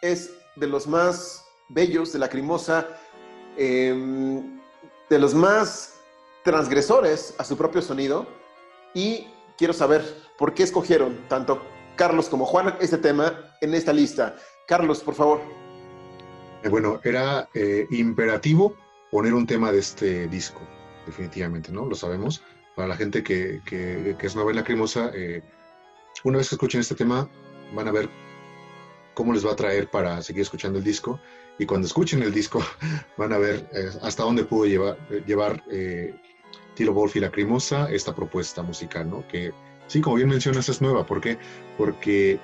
es 0.00 0.32
de 0.56 0.66
los 0.66 0.86
más 0.86 1.44
bellos 1.70 2.12
de 2.12 2.18
Lacrimosa, 2.18 2.88
em, 3.56 4.60
de 5.08 5.18
los 5.18 5.34
más 5.34 6.00
transgresores 6.44 7.34
a 7.38 7.44
su 7.44 7.56
propio 7.56 7.82
sonido 7.82 8.26
y 8.94 9.26
quiero 9.56 9.72
saber 9.72 10.02
por 10.38 10.54
qué 10.54 10.62
escogieron 10.62 11.26
tanto 11.28 11.62
Carlos 11.96 12.28
como 12.28 12.46
Juan 12.46 12.76
este 12.80 12.98
tema 12.98 13.54
en 13.60 13.74
esta 13.74 13.92
lista. 13.92 14.36
Carlos, 14.66 15.00
por 15.00 15.14
favor. 15.14 15.40
Eh, 16.62 16.68
bueno, 16.68 17.00
era 17.04 17.48
eh, 17.54 17.86
imperativo 17.90 18.76
poner 19.10 19.34
un 19.34 19.46
tema 19.46 19.72
de 19.72 19.78
este 19.78 20.28
disco, 20.28 20.60
definitivamente, 21.06 21.72
¿no? 21.72 21.86
Lo 21.86 21.94
sabemos. 21.94 22.42
Para 22.76 22.88
la 22.88 22.96
gente 22.96 23.22
que, 23.22 23.60
que, 23.66 24.16
que 24.18 24.26
es 24.26 24.34
nueva 24.34 24.50
en 24.50 24.56
la 24.56 24.64
cremosa, 24.64 25.10
eh, 25.12 25.42
una 26.24 26.38
vez 26.38 26.48
que 26.48 26.54
escuchen 26.54 26.80
este 26.80 26.94
tema, 26.94 27.28
van 27.74 27.88
a 27.88 27.92
ver 27.92 28.08
cómo 29.14 29.32
les 29.32 29.44
va 29.44 29.52
a 29.52 29.56
traer 29.56 29.90
para 29.90 30.22
seguir 30.22 30.42
escuchando 30.42 30.78
el 30.78 30.84
disco. 30.84 31.20
Y 31.60 31.66
cuando 31.66 31.86
escuchen 31.86 32.22
el 32.22 32.32
disco, 32.32 32.64
van 33.16 33.32
a 33.32 33.38
ver 33.38 33.68
hasta 34.02 34.24
dónde 34.24 34.44
pudo 34.44 34.64
llevar, 34.64 34.98
llevar 35.26 35.62
Tilo 36.74 36.94
Wolf 36.94 37.16
y 37.16 37.20
Lacrimosa 37.20 37.90
esta 37.92 38.14
propuesta 38.14 38.62
musical, 38.62 39.10
¿no? 39.10 39.28
Que 39.28 39.52
sí, 39.86 40.00
como 40.00 40.16
bien 40.16 40.30
mencionas, 40.30 40.68
es 40.70 40.80
nueva. 40.80 41.04
¿Por 41.04 41.20
qué? 41.20 41.36
Porque 41.76 42.40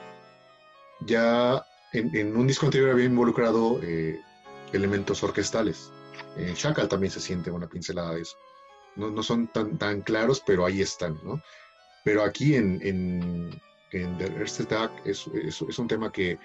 ya 1.00 1.64
en, 1.94 2.37
un 2.37 2.46
disco 2.46 2.66
anterior 2.66 2.90
había 2.90 3.07
involucrado 3.07 3.81
eh, 3.83 4.20
elementos 4.74 5.22
orquestales. 5.22 5.90
En 6.37 6.52
Shackle 6.52 6.87
también 6.87 7.11
se 7.11 7.20
siente 7.20 7.50
una 7.50 7.66
pincelada 7.66 8.14
de 8.14 8.20
eso. 8.20 8.37
No, 8.96 9.11
no 9.11 9.22
son 9.22 9.48
tan, 9.48 9.79
tan 9.79 10.02
claros, 10.02 10.42
pero 10.46 10.66
ahí 10.66 10.83
están, 10.83 11.18
¿no? 11.24 11.40
Pero 12.05 12.22
aquí 12.22 12.55
en, 12.55 12.79
en, 12.83 13.61
en 13.92 14.18
The 14.18 14.26
Earth 14.26 14.61
Attack 14.61 15.07
es, 15.07 15.26
es, 15.29 15.79
un 15.79 15.88
tema 15.88 16.12
que, 16.12 16.38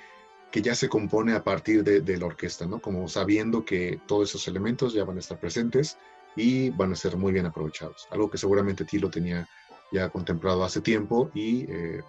que 0.51 0.61
ya 0.61 0.75
se 0.75 0.89
compone 0.89 1.33
a 1.33 1.43
partir 1.43 1.83
de, 1.83 2.17
la 2.17 2.25
orquesta, 2.25 2.65
¿no? 2.65 2.79
Como 2.79 3.07
sabiendo 3.07 3.63
que 3.63 3.99
todos 4.05 4.29
esos 4.29 4.47
elementos 4.47 4.93
ya 4.93 5.05
van 5.05 5.17
a 5.17 5.21
estar 5.21 5.39
presentes 5.39 5.97
y 6.35 6.69
van 6.71 6.91
a 6.91 6.95
ser 6.95 7.15
muy 7.17 7.31
bien 7.31 7.45
aprovechados. 7.45 8.07
Algo 8.11 8.29
que 8.29 8.37
seguramente 8.37 8.85
Tilo 8.85 9.09
tenía 9.09 9.47
ya 9.91 10.09
contemplado 10.09 10.63
hace 10.63 10.81
tiempo 10.81 11.31
y 11.33 11.65
eh, 11.69 12.01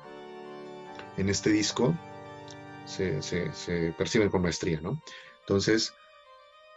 en 1.16 1.28
este 1.28 1.50
disco 1.50 1.94
se, 2.84 3.22
se, 3.22 3.94
perciben 3.96 4.28
con 4.28 4.42
maestría, 4.42 4.80
¿no? 4.80 5.00
Entonces, 5.40 5.94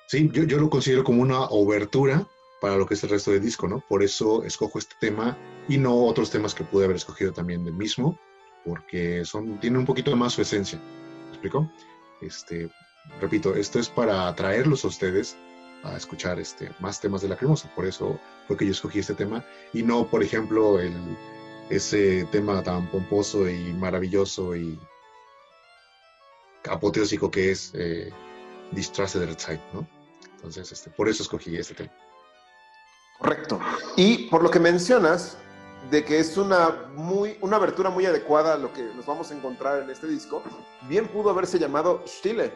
sí, 0.08 0.30
yo, 0.32 0.44
yo, 0.44 0.60
lo 0.60 0.70
considero 0.70 1.04
como 1.04 1.22
una 1.22 1.46
obertura 1.46 2.28
para 2.62 2.78
lo 2.78 2.86
que 2.86 2.94
es 2.94 3.04
el 3.04 3.10
resto 3.10 3.32
del 3.32 3.42
disco, 3.42 3.68
¿no? 3.68 3.84
Por 3.88 4.04
eso 4.04 4.44
escojo 4.44 4.80
este 4.80 4.96
tema 5.00 5.38
y 5.68 5.78
no 5.78 5.96
otros 6.06 6.30
temas 6.30 6.54
que 6.54 6.64
pude 6.64 6.86
haber 6.86 6.98
escogido 6.98 7.34
también 7.34 7.64
del 7.64 7.74
mismo, 7.74 8.20
porque 8.64 9.26
son, 9.26 9.60
tienen 9.60 9.80
un 9.80 9.86
poquito 9.86 10.16
más 10.16 10.34
su 10.34 10.42
esencia. 10.42 10.80
Este, 12.22 12.70
repito, 13.22 13.56
esto 13.56 13.80
es 13.80 13.90
para 13.90 14.28
atraerlos 14.28 14.84
a 14.86 14.88
ustedes 14.88 15.38
a 15.84 15.96
escuchar 15.96 16.40
este, 16.40 16.72
más 16.80 17.00
temas 17.00 17.22
de 17.22 17.30
la 17.30 17.38
cremosa. 17.38 17.72
Por 17.76 17.86
eso 17.86 18.20
fue 18.48 18.58
que 18.58 18.66
yo 18.66 18.72
escogí 18.72 19.00
este 19.00 19.14
tema 19.14 19.46
y 19.74 19.84
no, 19.84 20.08
por 20.08 20.24
ejemplo, 20.24 20.80
el, 20.80 20.94
ese 21.70 22.26
tema 22.32 22.64
tan 22.64 22.90
pomposo 22.90 23.48
y 23.50 23.74
maravilloso 23.74 24.56
y 24.56 24.80
apoteósico 26.70 27.30
que 27.30 27.52
es 27.52 27.72
eh, 27.76 28.12
der 28.72 29.36
Zeit, 29.36 29.62
¿no? 29.74 29.88
Entonces, 30.36 30.72
este, 30.72 30.90
por 30.90 31.08
eso 31.08 31.24
escogí 31.24 31.56
este 31.56 31.76
tema. 31.76 31.94
Correcto. 33.20 33.60
Y 33.96 34.30
por 34.30 34.44
lo 34.44 34.52
que 34.52 34.60
mencionas, 34.60 35.38
de 35.90 36.04
que 36.04 36.20
es 36.20 36.38
una, 36.38 36.88
muy, 36.96 37.38
una 37.42 37.58
abertura 37.58 37.90
muy 37.90 38.06
adecuada 38.06 38.54
a 38.54 38.58
lo 38.58 38.74
que 38.74 38.84
nos 38.96 39.06
vamos 39.06 39.32
a 39.32 39.36
encontrar 39.36 39.84
en 39.84 39.90
este 39.90 40.08
disco, 40.08 40.42
bien 40.88 41.08
pudo 41.08 41.30
haberse 41.30 41.60
llamado 41.60 42.04
Stille 42.08 42.52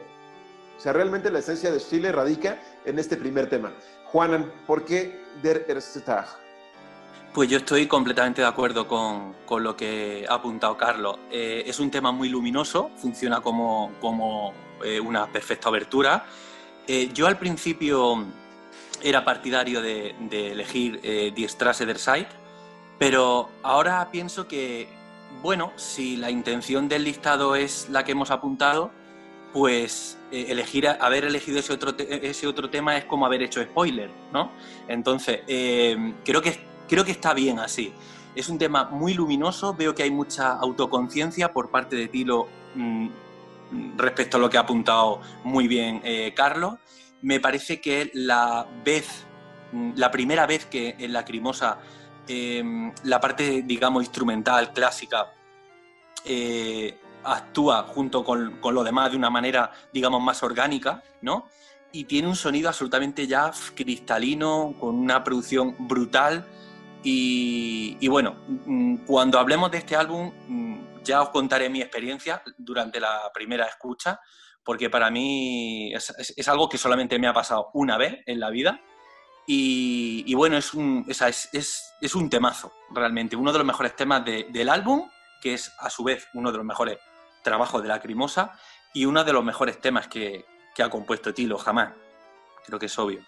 o 0.79 0.81
sea, 0.81 0.93
realmente 0.93 1.29
la 1.29 1.39
esencia 1.39 1.71
de 1.71 1.79
Chile 1.81 2.09
radica 2.09 2.57
en 2.85 2.99
este 2.99 3.17
primer 3.17 3.49
tema. 3.49 3.73
Juanan, 4.05 4.49
¿por 4.65 4.85
qué 4.85 5.21
Der 5.43 5.65
erste 5.67 5.99
Tag? 5.99 6.25
Pues 7.33 7.49
yo 7.49 7.57
estoy 7.57 7.85
completamente 7.85 8.41
de 8.41 8.47
acuerdo 8.47 8.87
con, 8.87 9.33
con 9.45 9.61
lo 9.61 9.75
que 9.75 10.25
ha 10.29 10.35
apuntado 10.35 10.77
Carlos. 10.77 11.17
Eh, 11.31 11.63
es 11.67 11.81
un 11.81 11.91
tema 11.91 12.13
muy 12.13 12.29
luminoso, 12.29 12.91
funciona 12.95 13.41
como, 13.41 13.91
como 13.99 14.53
eh, 14.81 15.01
una 15.01 15.29
perfecta 15.29 15.67
abertura. 15.67 16.25
Eh, 16.87 17.09
yo 17.13 17.27
al 17.27 17.37
principio 17.37 18.23
era 19.03 19.25
partidario 19.25 19.81
de, 19.81 20.15
de 20.29 20.53
elegir 20.53 21.01
Die 21.01 21.49
Strasse 21.49 21.85
der 21.85 21.99
Zeit, 21.99 22.29
pero 22.99 23.49
ahora 23.63 24.09
pienso 24.12 24.47
que, 24.47 24.89
bueno, 25.41 25.71
si 25.77 26.17
la 26.17 26.29
intención 26.29 26.89
del 26.89 27.05
listado 27.05 27.55
es 27.55 27.88
la 27.89 28.03
que 28.03 28.12
hemos 28.12 28.29
apuntado, 28.29 28.91
pues 29.53 30.17
eh, 30.31 30.47
elegir 30.49 30.88
haber 30.88 31.23
elegido 31.23 31.59
ese 31.59 31.73
otro, 31.73 31.95
ese 31.97 32.45
otro 32.45 32.69
tema 32.69 32.97
es 32.97 33.05
como 33.05 33.25
haber 33.25 33.41
hecho 33.41 33.63
spoiler, 33.63 34.12
¿no? 34.33 34.51
Entonces, 34.88 35.41
eh, 35.47 36.13
creo, 36.25 36.41
que, 36.41 36.59
creo 36.88 37.05
que 37.05 37.12
está 37.12 37.33
bien 37.33 37.59
así. 37.59 37.93
Es 38.35 38.49
un 38.49 38.57
tema 38.57 38.89
muy 38.91 39.13
luminoso, 39.13 39.73
veo 39.73 39.95
que 39.95 40.03
hay 40.03 40.12
mucha 40.12 40.51
autoconciencia 40.51 41.51
por 41.51 41.71
parte 41.71 41.95
de 41.95 42.09
Tilo 42.09 42.47
mm, 42.75 43.07
respecto 43.97 44.38
a 44.38 44.39
lo 44.39 44.49
que 44.49 44.57
ha 44.57 44.62
apuntado 44.62 45.21
muy 45.43 45.67
bien 45.67 46.01
eh, 46.03 46.33
Carlos. 46.35 46.75
Me 47.21 47.39
parece 47.39 47.81
que 47.81 48.12
la 48.13 48.67
vez, 48.83 49.25
mm, 49.71 49.91
la 49.95 50.12
primera 50.12 50.45
vez 50.45 50.65
que 50.65 50.95
en 50.99 51.13
la 51.13 51.25
Crimosa 52.29 52.93
la 53.03 53.19
parte, 53.19 53.63
digamos, 53.63 54.03
instrumental, 54.03 54.71
clásica, 54.71 55.33
actúa 57.23 57.83
junto 57.83 58.23
con, 58.23 58.59
con, 58.59 58.73
lo 58.73 58.83
demás 58.83 59.11
de 59.11 59.17
una 59.17 59.29
manera, 59.29 59.71
digamos, 59.93 60.21
más 60.21 60.43
orgánica, 60.43 61.03
¿no? 61.21 61.47
Y 61.91 62.03
tiene 62.03 62.27
un 62.27 62.35
sonido 62.35 62.69
absolutamente 62.69 63.25
ya 63.25 63.51
cristalino, 63.75 64.75
con 64.79 64.95
una 64.95 65.23
producción 65.23 65.75
brutal. 65.87 66.45
Y, 67.03 68.07
bueno, 68.07 68.35
mm, 68.47 68.97
cuando 69.05 69.39
hablemos 69.39 69.71
de 69.71 69.79
este 69.79 69.95
álbum, 69.95 70.31
mm, 70.47 71.03
ya 71.03 71.21
os 71.21 71.29
contaré 71.29 71.69
mi 71.69 71.81
experiencia 71.81 72.43
durante 72.57 72.99
la 72.99 73.31
primera 73.33 73.65
escucha, 73.65 74.19
porque 74.63 74.89
para 74.89 75.09
mí 75.09 75.93
es, 75.93 76.47
algo 76.47 76.69
que 76.69 76.77
solamente 76.77 77.17
me 77.17 77.27
ha 77.27 77.33
pasado 77.33 77.69
una 77.73 77.97
vez 77.97 78.21
en 78.25 78.39
la 78.39 78.49
vida. 78.49 78.81
Y, 79.51 80.31
bueno, 80.35 80.57
es 80.57 80.75
un, 80.75 81.07
es, 81.07 82.15
un 82.15 82.29
temazo, 82.29 82.71
realmente. 82.91 83.35
Uno 83.35 83.51
de 83.51 83.57
los 83.57 83.65
mejores 83.65 83.95
temas 83.95 84.23
del 84.23 84.69
álbum, 84.69 85.09
que 85.41 85.55
es 85.55 85.73
a 85.79 85.89
su 85.89 86.03
vez 86.03 86.27
uno 86.35 86.51
de 86.51 86.57
los 86.57 86.65
mejores 86.67 86.99
trabajos 87.43 87.81
de 87.81 87.88
la 87.88 87.99
Crimosa 87.99 88.59
y 88.93 89.05
uno 89.05 89.23
de 89.23 89.33
los 89.33 89.43
mejores 89.43 89.81
temas 89.81 90.07
que, 90.07 90.45
que 90.75 90.83
ha 90.83 90.89
compuesto 90.91 91.33
Tilo 91.33 91.57
jamás. 91.57 91.93
Creo 92.63 92.77
que 92.77 92.85
es 92.85 92.99
obvio. 92.99 93.25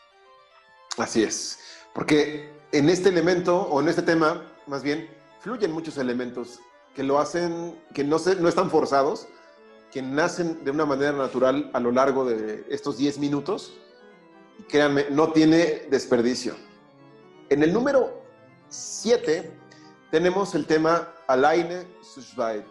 Así 1.00 1.24
es. 1.24 1.60
Porque 1.92 2.54
en 2.72 2.90
este 2.90 3.10
elemento, 3.10 3.60
o 3.60 3.82
en 3.82 3.88
este 3.88 4.04
tema, 4.04 4.44
más 4.68 4.84
bien, 4.84 5.10
fluyen 5.40 5.72
muchos 5.72 5.98
elementos 5.98 6.60
que 6.94 7.02
lo 7.02 7.18
hacen, 7.18 7.82
que 7.96 8.04
no, 8.04 8.20
se, 8.20 8.36
no 8.36 8.48
están 8.48 8.70
forzados, 8.70 9.28
que 9.92 10.04
nacen 10.04 10.64
de 10.64 10.70
una 10.70 10.86
manera 10.86 11.14
natural 11.14 11.72
a 11.74 11.80
lo 11.80 11.92
largo 11.92 12.26
de 12.26 12.64
estos 12.70 13.00
10 13.00 13.18
minutos. 13.18 13.74
Créanme, 14.70 15.08
no 15.10 15.32
tiene 15.32 15.88
desperdicio. 15.90 16.56
En 17.50 17.64
el 17.64 17.74
número 17.74 18.24
7 18.70 19.52
tenemos 20.10 20.56
el 20.56 20.66
tema 20.66 21.14
Alaine 21.28 21.88
Sushvait, 22.02 22.66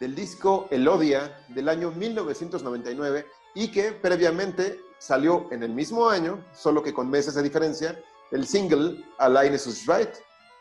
del 0.00 0.14
disco 0.14 0.68
Elodia 0.70 1.44
del 1.48 1.68
año 1.68 1.90
1999 1.90 3.26
y 3.54 3.70
que 3.70 3.92
previamente 3.92 4.80
salió 4.98 5.48
en 5.50 5.62
el 5.62 5.70
mismo 5.70 6.08
año, 6.08 6.44
solo 6.52 6.82
que 6.82 6.94
con 6.94 7.10
meses 7.10 7.34
de 7.34 7.42
diferencia, 7.42 8.02
el 8.30 8.46
single 8.46 9.04
Alaine 9.18 9.58
Sushvait, 9.58 10.10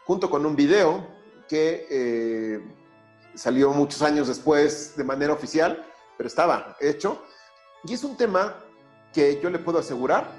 junto 0.05 0.29
con 0.29 0.45
un 0.45 0.55
video 0.55 1.07
que 1.47 1.87
eh, 1.89 2.61
salió 3.35 3.71
muchos 3.71 4.01
años 4.01 4.27
después 4.27 4.95
de 4.97 5.03
manera 5.03 5.33
oficial, 5.33 5.85
pero 6.17 6.27
estaba 6.27 6.75
hecho. 6.79 7.21
Y 7.83 7.93
es 7.93 8.03
un 8.03 8.17
tema 8.17 8.55
que 9.13 9.39
yo 9.41 9.49
le 9.49 9.59
puedo 9.59 9.79
asegurar, 9.79 10.31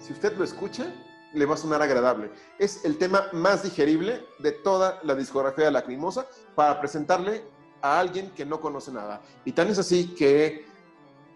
si 0.00 0.12
usted 0.12 0.36
lo 0.36 0.44
escucha, 0.44 0.92
le 1.34 1.46
va 1.46 1.54
a 1.54 1.58
sonar 1.58 1.82
agradable. 1.82 2.30
Es 2.58 2.84
el 2.84 2.98
tema 2.98 3.28
más 3.32 3.62
digerible 3.62 4.24
de 4.38 4.52
toda 4.52 5.00
la 5.02 5.14
discografía 5.14 5.66
de 5.66 5.72
Lacrimosa 5.72 6.26
para 6.54 6.80
presentarle 6.80 7.42
a 7.82 7.98
alguien 7.98 8.30
que 8.30 8.44
no 8.44 8.60
conoce 8.60 8.92
nada. 8.92 9.22
Y 9.44 9.52
tan 9.52 9.68
es 9.68 9.78
así 9.78 10.14
que 10.14 10.66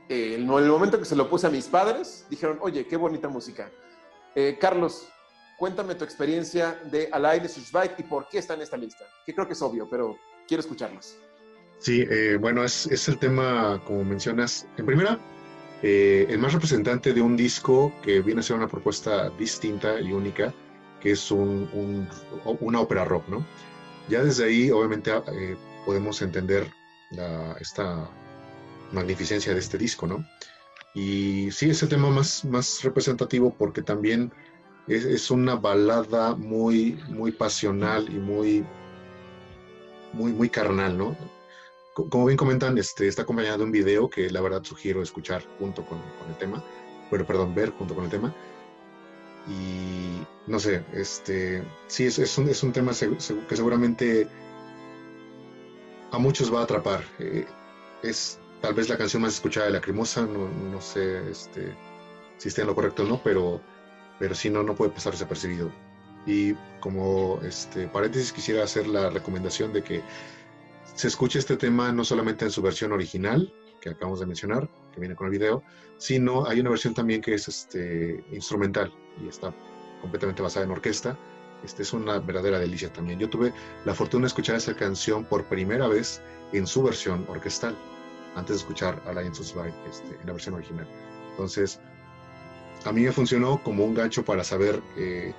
eh, 0.08 0.34
en 0.34 0.50
el 0.50 0.68
momento 0.68 0.98
que 0.98 1.04
se 1.04 1.16
lo 1.16 1.28
puse 1.28 1.46
a 1.46 1.50
mis 1.50 1.66
padres, 1.66 2.26
dijeron, 2.28 2.58
oye, 2.60 2.86
qué 2.86 2.96
bonita 2.96 3.28
música. 3.28 3.70
Eh, 4.34 4.56
Carlos, 4.60 5.08
cuéntame 5.58 5.94
tu 5.94 6.04
experiencia 6.04 6.80
de 6.90 7.08
Alain 7.12 7.48
Sushbait 7.48 7.98
y 7.98 8.02
por 8.02 8.28
qué 8.28 8.38
está 8.38 8.54
en 8.54 8.62
esta 8.62 8.76
lista. 8.76 9.04
Que 9.24 9.34
creo 9.34 9.46
que 9.46 9.52
es 9.52 9.62
obvio, 9.62 9.88
pero 9.88 10.16
quiero 10.48 10.60
escucharlos. 10.60 11.16
Sí, 11.78 12.04
eh, 12.08 12.36
bueno, 12.40 12.62
es, 12.62 12.86
es, 12.86 13.08
el 13.08 13.18
tema, 13.18 13.80
como 13.84 14.04
mencionas, 14.04 14.66
en 14.76 14.86
primera, 14.86 15.18
eh, 15.82 16.26
el 16.28 16.38
más 16.38 16.52
representante 16.52 17.12
de 17.12 17.20
un 17.20 17.36
disco 17.36 17.92
que 18.02 18.20
viene 18.20 18.40
a 18.40 18.42
ser 18.42 18.56
una 18.56 18.68
propuesta 18.68 19.30
distinta 19.30 20.00
y 20.00 20.12
única, 20.12 20.54
que 21.00 21.12
es 21.12 21.30
un, 21.30 21.68
un, 21.72 22.08
una 22.60 22.80
ópera 22.80 23.04
rock, 23.04 23.28
¿no? 23.28 23.44
Ya 24.08 24.22
desde 24.22 24.44
ahí, 24.44 24.70
obviamente, 24.70 25.10
eh, 25.10 25.56
podemos 25.84 26.22
entender 26.22 26.70
la, 27.10 27.56
esta 27.60 28.08
magnificencia 28.92 29.52
de 29.52 29.60
este 29.60 29.78
disco, 29.78 30.06
¿no? 30.06 30.24
Y 30.94 31.50
sí, 31.50 31.70
es 31.70 31.82
el 31.82 31.88
tema 31.88 32.10
más, 32.10 32.44
más 32.44 32.82
representativo 32.82 33.54
porque 33.54 33.82
también 33.82 34.32
es, 34.86 35.04
es 35.04 35.30
una 35.30 35.56
balada 35.56 36.34
muy, 36.34 37.02
muy 37.08 37.32
pasional 37.32 38.08
y 38.08 38.18
muy 38.18 38.64
muy, 40.12 40.32
muy 40.32 40.48
carnal, 40.48 40.96
¿no? 40.96 41.16
Como 41.94 42.24
bien 42.24 42.38
comentan, 42.38 42.78
este, 42.78 43.06
está 43.06 43.22
acompañado 43.22 43.58
de 43.58 43.64
un 43.64 43.72
video 43.72 44.08
que 44.08 44.30
la 44.30 44.40
verdad 44.40 44.64
sugiero 44.64 45.02
escuchar 45.02 45.42
junto 45.58 45.84
con, 45.84 45.98
el 46.28 46.36
tema, 46.38 46.64
pero 47.10 47.26
perdón, 47.26 47.54
ver 47.54 47.70
junto 47.70 47.94
con 47.94 48.04
el 48.04 48.10
tema. 48.10 48.34
Y 49.46 50.24
no 50.46 50.58
sé, 50.58 50.84
este, 50.94 51.62
sí, 51.88 52.06
es, 52.06 52.18
es, 52.18 52.38
un, 52.38 52.48
es 52.48 52.62
un 52.62 52.72
tema 52.72 52.92
que 52.92 53.56
seguramente 53.56 54.26
a 56.12 56.18
muchos 56.18 56.52
va 56.52 56.60
a 56.60 56.64
atrapar. 56.64 57.04
Eh, 57.18 57.46
es 58.02 58.38
tal 58.62 58.74
vez 58.74 58.88
la 58.88 58.96
canción 58.96 59.22
más 59.22 59.34
escuchada 59.34 59.66
de 59.66 59.72
Lacrimosa, 59.72 60.22
no, 60.22 60.48
no 60.48 60.80
sé 60.80 61.28
este, 61.30 61.74
si 62.38 62.48
está 62.48 62.62
en 62.62 62.68
lo 62.68 62.74
correcto 62.74 63.02
o 63.02 63.06
no, 63.06 63.20
pero, 63.22 63.60
pero 64.18 64.34
sí 64.34 64.48
no, 64.48 64.62
no 64.62 64.74
puede 64.74 64.92
pasar 64.92 65.12
desapercibido. 65.12 65.70
Y 66.26 66.54
como 66.80 67.40
este, 67.42 67.88
paréntesis 67.88 68.32
quisiera 68.32 68.64
hacer 68.64 68.86
la 68.86 69.10
recomendación 69.10 69.72
de 69.72 69.82
que 69.82 70.02
se 70.94 71.08
escuche 71.08 71.38
este 71.38 71.56
tema 71.56 71.92
no 71.92 72.04
solamente 72.04 72.44
en 72.44 72.50
su 72.50 72.62
versión 72.62 72.92
original, 72.92 73.52
que 73.80 73.90
acabamos 73.90 74.20
de 74.20 74.26
mencionar, 74.26 74.68
que 74.92 75.00
viene 75.00 75.16
con 75.16 75.26
el 75.26 75.32
video, 75.32 75.62
sino 75.98 76.46
hay 76.46 76.60
una 76.60 76.70
versión 76.70 76.94
también 76.94 77.20
que 77.20 77.34
es 77.34 77.48
este, 77.48 78.24
instrumental 78.30 78.92
y 79.22 79.28
está 79.28 79.52
completamente 80.00 80.42
basada 80.42 80.64
en 80.64 80.70
orquesta. 80.70 81.18
Este 81.64 81.82
es 81.82 81.92
una 81.92 82.18
verdadera 82.18 82.58
delicia 82.58 82.92
también. 82.92 83.18
Yo 83.18 83.28
tuve 83.28 83.52
la 83.84 83.94
fortuna 83.94 84.22
de 84.22 84.28
escuchar 84.28 84.56
esa 84.56 84.74
canción 84.74 85.24
por 85.24 85.44
primera 85.44 85.86
vez 85.88 86.20
en 86.52 86.66
su 86.66 86.82
versión 86.82 87.24
orquestal, 87.28 87.76
antes 88.34 88.56
de 88.56 88.60
escuchar 88.60 89.02
a 89.06 89.12
la 89.12 89.22
este, 89.22 90.20
en 90.20 90.26
la 90.26 90.32
versión 90.32 90.54
original. 90.54 90.86
Entonces, 91.30 91.80
a 92.84 92.92
mí 92.92 93.02
me 93.02 93.12
funcionó 93.12 93.62
como 93.62 93.84
un 93.84 93.94
gancho 93.94 94.24
para 94.24 94.44
saber 94.44 94.82
eh, 94.96 95.32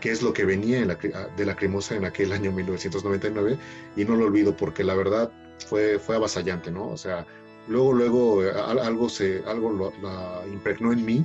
qué 0.00 0.10
es 0.10 0.22
lo 0.22 0.32
que 0.32 0.44
venía 0.44 0.84
de 0.84 1.46
la 1.46 1.56
cremosa 1.56 1.94
en 1.94 2.04
aquel 2.04 2.32
año 2.32 2.52
1999 2.52 3.58
y 3.96 4.04
no 4.04 4.16
lo 4.16 4.26
olvido 4.26 4.56
porque 4.56 4.84
la 4.84 4.94
verdad 4.94 5.30
fue, 5.66 5.98
fue 5.98 6.16
avasallante, 6.16 6.70
¿no? 6.70 6.88
O 6.88 6.96
sea, 6.96 7.26
luego, 7.66 7.92
luego 7.92 8.44
eh, 8.44 8.50
algo, 8.50 9.08
se, 9.08 9.42
algo 9.46 9.70
lo, 9.70 9.92
la 10.02 10.42
impregnó 10.46 10.92
en 10.92 11.04
mí 11.04 11.24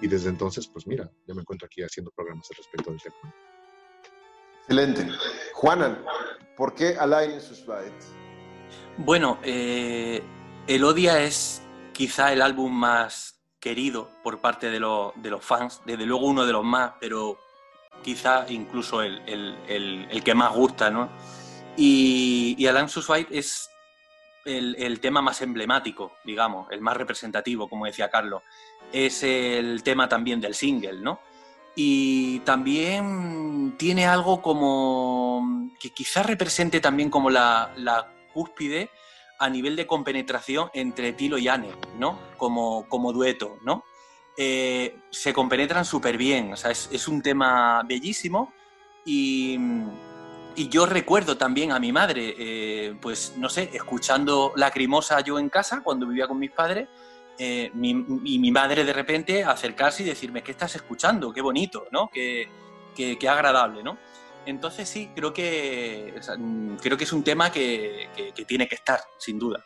y 0.00 0.08
desde 0.08 0.28
entonces, 0.28 0.66
pues 0.66 0.86
mira, 0.86 1.10
ya 1.26 1.34
me 1.34 1.42
encuentro 1.42 1.66
aquí 1.66 1.82
haciendo 1.82 2.10
programas 2.10 2.48
al 2.50 2.56
respecto 2.56 2.90
del 2.90 3.00
tema. 3.00 3.34
Excelente. 4.62 5.08
Juanan, 5.54 6.04
¿por 6.56 6.74
qué 6.74 6.96
Alain 6.98 7.40
Susbait? 7.40 7.92
Bueno, 8.98 9.38
eh, 9.42 10.22
Elodia 10.66 11.22
es 11.22 11.62
quizá 11.92 12.32
el 12.32 12.42
álbum 12.42 12.72
más 12.72 13.40
querido 13.60 14.10
por 14.22 14.40
parte 14.40 14.70
de, 14.70 14.80
de 15.16 15.30
los 15.30 15.44
fans, 15.44 15.82
desde 15.86 16.04
luego 16.04 16.26
uno 16.26 16.44
de 16.46 16.52
los 16.52 16.64
más, 16.64 16.92
pero 17.00 17.38
quizá 18.02 18.46
incluso 18.48 19.02
el, 19.02 20.22
que 20.24 20.34
más 20.34 20.52
gusta, 20.54 20.90
¿no? 20.90 21.10
Y, 21.76 22.54
y 22.58 22.66
Alan 22.66 22.88
es 23.30 23.70
el, 24.44 25.00
tema 25.00 25.22
más 25.22 25.40
emblemático, 25.42 26.16
digamos, 26.24 26.70
el 26.70 26.80
más 26.80 26.96
representativo, 26.96 27.68
como 27.68 27.86
decía 27.86 28.10
Carlos. 28.10 28.42
Es 28.92 29.22
el 29.22 29.82
tema 29.82 30.08
también 30.08 30.40
del 30.40 30.54
single, 30.54 31.00
¿no? 31.00 31.20
Y 31.74 32.40
también 32.40 33.76
tiene 33.78 34.06
algo 34.06 34.42
como 34.42 35.70
que 35.80 35.90
quizás 35.90 36.26
represente 36.26 36.80
también 36.80 37.08
como 37.08 37.30
la, 37.30 37.72
cúspide 38.34 38.90
a 39.38 39.48
nivel 39.48 39.76
de 39.76 39.86
compenetración 39.86 40.70
entre 40.74 41.12
Tilo 41.12 41.38
y 41.38 41.48
Anne, 41.48 41.70
¿no? 41.98 42.18
Como, 42.36 42.88
como 42.88 43.12
dueto, 43.12 43.58
¿no? 43.62 43.84
Eh, 44.36 44.98
se 45.10 45.32
compenetran 45.32 45.84
súper 45.84 46.16
bien. 46.16 46.52
O 46.52 46.56
sea, 46.56 46.70
es, 46.70 47.08
un 47.08 47.22
tema 47.22 47.82
bellísimo 47.86 48.52
y, 49.04 49.58
yo 50.54 50.84
recuerdo 50.84 51.38
también 51.38 51.72
a 51.72 51.78
mi 51.78 51.92
madre, 51.92 52.34
eh, 52.38 52.94
pues 53.00 53.34
no 53.38 53.48
sé, 53.48 53.70
escuchando 53.72 54.52
Lacrimosa 54.54 55.20
yo 55.20 55.38
en 55.38 55.48
casa 55.48 55.80
cuando 55.82 56.06
vivía 56.06 56.28
con 56.28 56.38
mis 56.38 56.50
padres. 56.50 56.88
Eh, 57.38 57.70
y 57.74 58.38
mi 58.38 58.52
madre 58.52 58.84
de 58.84 58.92
repente 58.92 59.42
acercarse 59.42 60.02
y 60.02 60.06
decirme, 60.06 60.42
¿qué 60.42 60.52
estás 60.52 60.76
escuchando? 60.76 61.32
Qué 61.32 61.40
bonito, 61.40 61.86
¿no? 61.90 62.10
Qué, 62.12 62.48
agradable, 63.28 63.82
¿no? 63.82 63.96
Entonces 64.44 64.88
sí, 64.88 65.10
creo 65.14 65.32
que, 65.32 66.20
creo 66.82 66.98
que 66.98 67.04
es 67.04 67.12
un 67.12 67.24
tema 67.24 67.50
que, 67.50 68.10
que 68.34 68.44
tiene 68.44 68.68
que 68.68 68.74
estar, 68.74 69.00
sin 69.18 69.38
duda. 69.38 69.64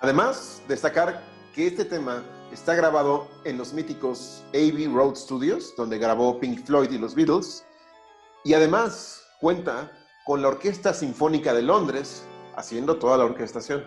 Además, 0.00 0.62
destacar 0.68 1.22
que 1.54 1.66
este 1.66 1.84
tema 1.84 2.22
está 2.52 2.74
grabado 2.74 3.28
en 3.44 3.58
los 3.58 3.72
míticos 3.72 4.42
Abbey 4.50 4.86
Road 4.86 5.14
Studios, 5.14 5.74
donde 5.76 5.98
grabó 5.98 6.38
Pink 6.40 6.64
Floyd 6.64 6.90
y 6.90 6.98
los 6.98 7.14
Beatles, 7.14 7.64
y 8.44 8.54
además 8.54 9.24
cuenta 9.40 9.92
con 10.24 10.42
la 10.42 10.48
Orquesta 10.48 10.92
Sinfónica 10.92 11.54
de 11.54 11.62
Londres 11.62 12.24
haciendo 12.56 12.96
toda 12.96 13.18
la 13.18 13.24
orquestación. 13.24 13.84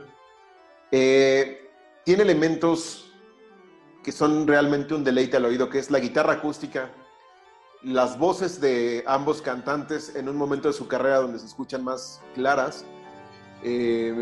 Eh, 0.91 1.69
tiene 2.05 2.23
elementos 2.23 3.11
que 4.03 4.11
son 4.11 4.45
realmente 4.47 4.93
un 4.93 5.03
deleite 5.03 5.37
al 5.37 5.45
oído, 5.45 5.69
que 5.69 5.79
es 5.79 5.89
la 5.89 5.99
guitarra 5.99 6.33
acústica, 6.33 6.91
las 7.81 8.17
voces 8.17 8.59
de 8.59 9.03
ambos 9.07 9.41
cantantes 9.41 10.15
en 10.15 10.29
un 10.29 10.35
momento 10.35 10.67
de 10.67 10.73
su 10.73 10.87
carrera 10.87 11.17
donde 11.17 11.39
se 11.39 11.45
escuchan 11.45 11.83
más 11.83 12.21
claras, 12.35 12.85
eh, 13.63 14.13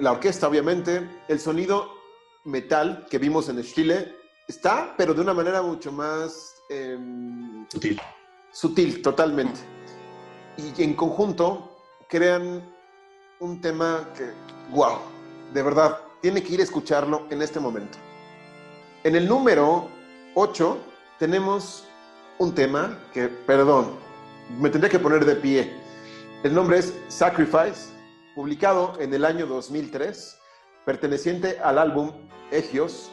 la 0.00 0.12
orquesta 0.12 0.48
obviamente, 0.48 1.06
el 1.28 1.40
sonido 1.40 1.97
metal 2.44 3.06
que 3.10 3.18
vimos 3.18 3.48
en 3.48 3.62
Chile 3.62 4.14
está, 4.46 4.94
pero 4.96 5.14
de 5.14 5.20
una 5.20 5.34
manera 5.34 5.62
mucho 5.62 5.92
más... 5.92 6.56
Em, 6.70 7.66
sutil. 7.68 8.00
Sutil, 8.50 9.02
totalmente. 9.02 9.60
Y 10.56 10.82
en 10.82 10.94
conjunto 10.94 11.76
crean 12.08 12.62
un 13.40 13.60
tema 13.60 14.08
que, 14.16 14.32
wow, 14.70 14.98
de 15.52 15.62
verdad, 15.62 16.00
tiene 16.20 16.42
que 16.42 16.54
ir 16.54 16.60
a 16.60 16.64
escucharlo 16.64 17.26
en 17.30 17.42
este 17.42 17.60
momento. 17.60 17.98
En 19.04 19.14
el 19.14 19.28
número 19.28 19.88
8 20.34 20.78
tenemos 21.18 21.84
un 22.38 22.54
tema 22.54 22.98
que, 23.12 23.28
perdón, 23.28 23.96
me 24.58 24.70
tendría 24.70 24.90
que 24.90 24.98
poner 24.98 25.24
de 25.24 25.36
pie. 25.36 25.72
El 26.42 26.54
nombre 26.54 26.78
es 26.78 26.94
Sacrifice, 27.08 27.90
publicado 28.34 28.94
en 28.98 29.12
el 29.12 29.24
año 29.24 29.46
2003, 29.46 30.37
perteneciente 30.88 31.58
al 31.62 31.76
álbum 31.76 32.10
Egios, 32.50 33.10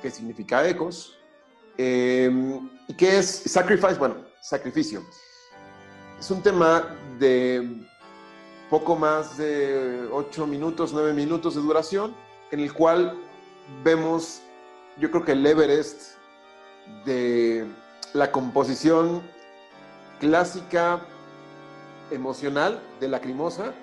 que 0.00 0.12
significa 0.12 0.64
ecos, 0.68 1.18
em, 1.76 2.70
y 2.86 2.94
que 2.94 3.18
es 3.18 3.26
Sacrifice, 3.46 3.94
bueno, 3.94 4.14
sacrificio. 4.40 5.02
Es 6.20 6.30
un 6.30 6.40
tema 6.40 6.96
de 7.18 7.84
poco 8.70 8.94
más 8.94 9.36
de 9.36 10.06
8 10.12 10.46
minutos, 10.46 10.92
9 10.92 11.12
minutos 11.12 11.56
de 11.56 11.62
duración, 11.62 12.14
en 12.52 12.60
el 12.60 12.72
cual 12.72 13.18
vemos, 13.82 14.40
yo 14.96 15.10
creo 15.10 15.24
que 15.24 15.32
el 15.32 15.44
Everest 15.44 16.12
de 17.04 17.66
la 18.14 18.30
composición 18.30 19.20
clásica 20.20 21.00
emocional 22.12 22.80
de 23.00 23.08
Lacrimosa 23.08 23.74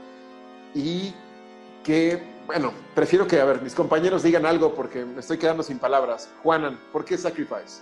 y 0.73 1.13
que, 1.83 2.36
bueno, 2.47 2.73
prefiero 2.95 3.27
que, 3.27 3.39
a 3.39 3.45
ver, 3.45 3.61
mis 3.61 3.75
compañeros 3.75 4.23
digan 4.23 4.45
algo 4.45 4.73
porque 4.73 5.05
me 5.05 5.19
estoy 5.19 5.37
quedando 5.37 5.61
sin 5.61 5.77
palabras. 5.77 6.29
Juanan, 6.41 6.79
¿por 6.91 7.05
qué 7.05 7.17
Sacrifice? 7.17 7.81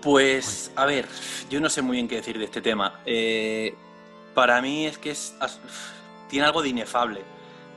Pues, 0.00 0.70
a 0.76 0.86
ver, 0.86 1.08
yo 1.50 1.60
no 1.60 1.68
sé 1.68 1.82
muy 1.82 1.96
bien 1.96 2.06
qué 2.06 2.16
decir 2.16 2.38
de 2.38 2.44
este 2.44 2.60
tema. 2.60 3.00
Eh, 3.04 3.74
para 4.34 4.62
mí 4.62 4.86
es 4.86 4.98
que 4.98 5.10
es 5.10 5.34
tiene 6.28 6.46
algo 6.46 6.62
de 6.62 6.70
inefable. 6.70 7.20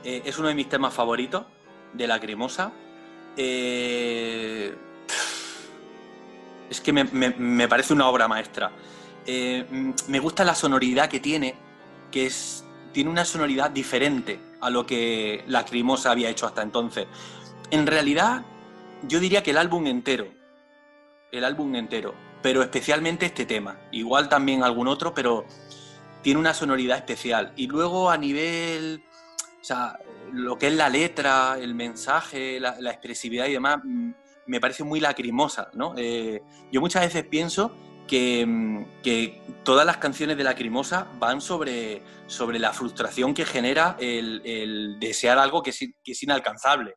Eh, 0.02 0.22
es 0.24 0.38
uno 0.38 0.48
de 0.48 0.54
mis 0.54 0.68
temas 0.68 0.94
favoritos 0.94 1.44
de 1.92 2.06
Lacrimosa. 2.06 2.72
Eh, 3.36 4.74
es 6.70 6.80
que 6.80 6.92
me, 6.92 7.68
parece 7.68 7.92
una 7.92 8.08
obra 8.08 8.28
maestra. 8.28 8.72
Eh, 9.26 9.92
me 10.08 10.18
gusta 10.20 10.44
la 10.44 10.54
sonoridad 10.54 11.08
que 11.10 11.20
tiene, 11.20 11.54
que 12.10 12.26
es, 12.26 12.64
tiene 12.92 13.10
una 13.10 13.24
sonoridad 13.24 13.70
diferente 13.70 14.40
a 14.60 14.70
lo 14.70 14.86
que 14.86 15.44
Lacrimosa 15.46 16.10
había 16.10 16.30
hecho 16.30 16.46
hasta 16.46 16.62
entonces. 16.62 17.06
En 17.70 17.86
realidad, 17.86 18.44
yo 19.02 19.20
diría 19.20 19.42
que 19.42 19.50
el 19.50 19.58
álbum 19.58 19.86
entero, 19.86 20.28
el 21.32 21.44
álbum 21.44 21.74
entero, 21.74 22.14
pero 22.42 22.62
especialmente 22.62 23.26
este 23.26 23.46
tema. 23.46 23.78
Igual 23.92 24.28
también 24.28 24.62
algún 24.62 24.88
otro, 24.88 25.14
pero 25.14 25.46
tiene 26.22 26.40
una 26.40 26.54
sonoridad 26.54 26.98
especial. 26.98 27.52
Y 27.56 27.66
luego 27.66 28.10
a 28.10 28.16
nivel, 28.16 29.02
o 29.60 29.64
sea, 29.64 29.98
lo 30.32 30.58
que 30.58 30.68
es 30.68 30.74
la 30.74 30.88
letra, 30.88 31.56
el 31.58 31.74
mensaje, 31.74 32.60
la, 32.60 32.76
expresividad 32.90 33.46
y 33.46 33.52
demás, 33.52 33.78
mm, 33.82 34.10
me 34.46 34.60
parece 34.60 34.84
muy 34.84 35.00
lacrimosa, 35.00 35.70
¿no? 35.74 35.94
Eh, 35.96 36.42
yo 36.72 36.80
muchas 36.80 37.02
veces 37.02 37.24
pienso 37.26 37.76
que, 38.06 39.42
todas 39.64 39.84
las 39.84 39.96
canciones 39.96 40.36
de 40.36 40.44
Lacrimosa 40.44 41.08
van 41.18 41.40
sobre, 41.40 42.02
sobre 42.26 42.58
la 42.58 42.72
frustración 42.72 43.34
que 43.34 43.44
genera 43.44 43.96
el, 43.98 44.96
desear 45.00 45.38
algo 45.38 45.62
que 45.62 45.70
es, 45.70 45.78
que 45.78 46.12
es, 46.12 46.22
inalcanzable, 46.22 46.94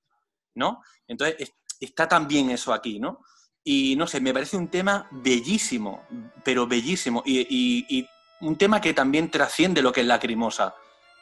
¿no? 0.55 0.81
Entonces, 1.07 1.53
está 1.79 2.07
también 2.07 2.49
eso 2.51 2.73
aquí, 2.73 2.99
¿no? 2.99 3.21
Y 3.63 3.95
no 3.95 4.07
sé, 4.07 4.21
me 4.21 4.33
parece 4.33 4.57
un 4.57 4.69
tema 4.69 5.07
bellísimo, 5.11 6.05
pero 6.43 6.67
bellísimo. 6.67 7.23
y 7.25 8.07
un 8.41 8.57
tema 8.57 8.79
que 8.79 8.93
también 8.93 9.29
trasciende 9.29 9.81
lo 9.81 9.91
que 9.91 10.01
es 10.01 10.07
lacrimosa. 10.07 10.75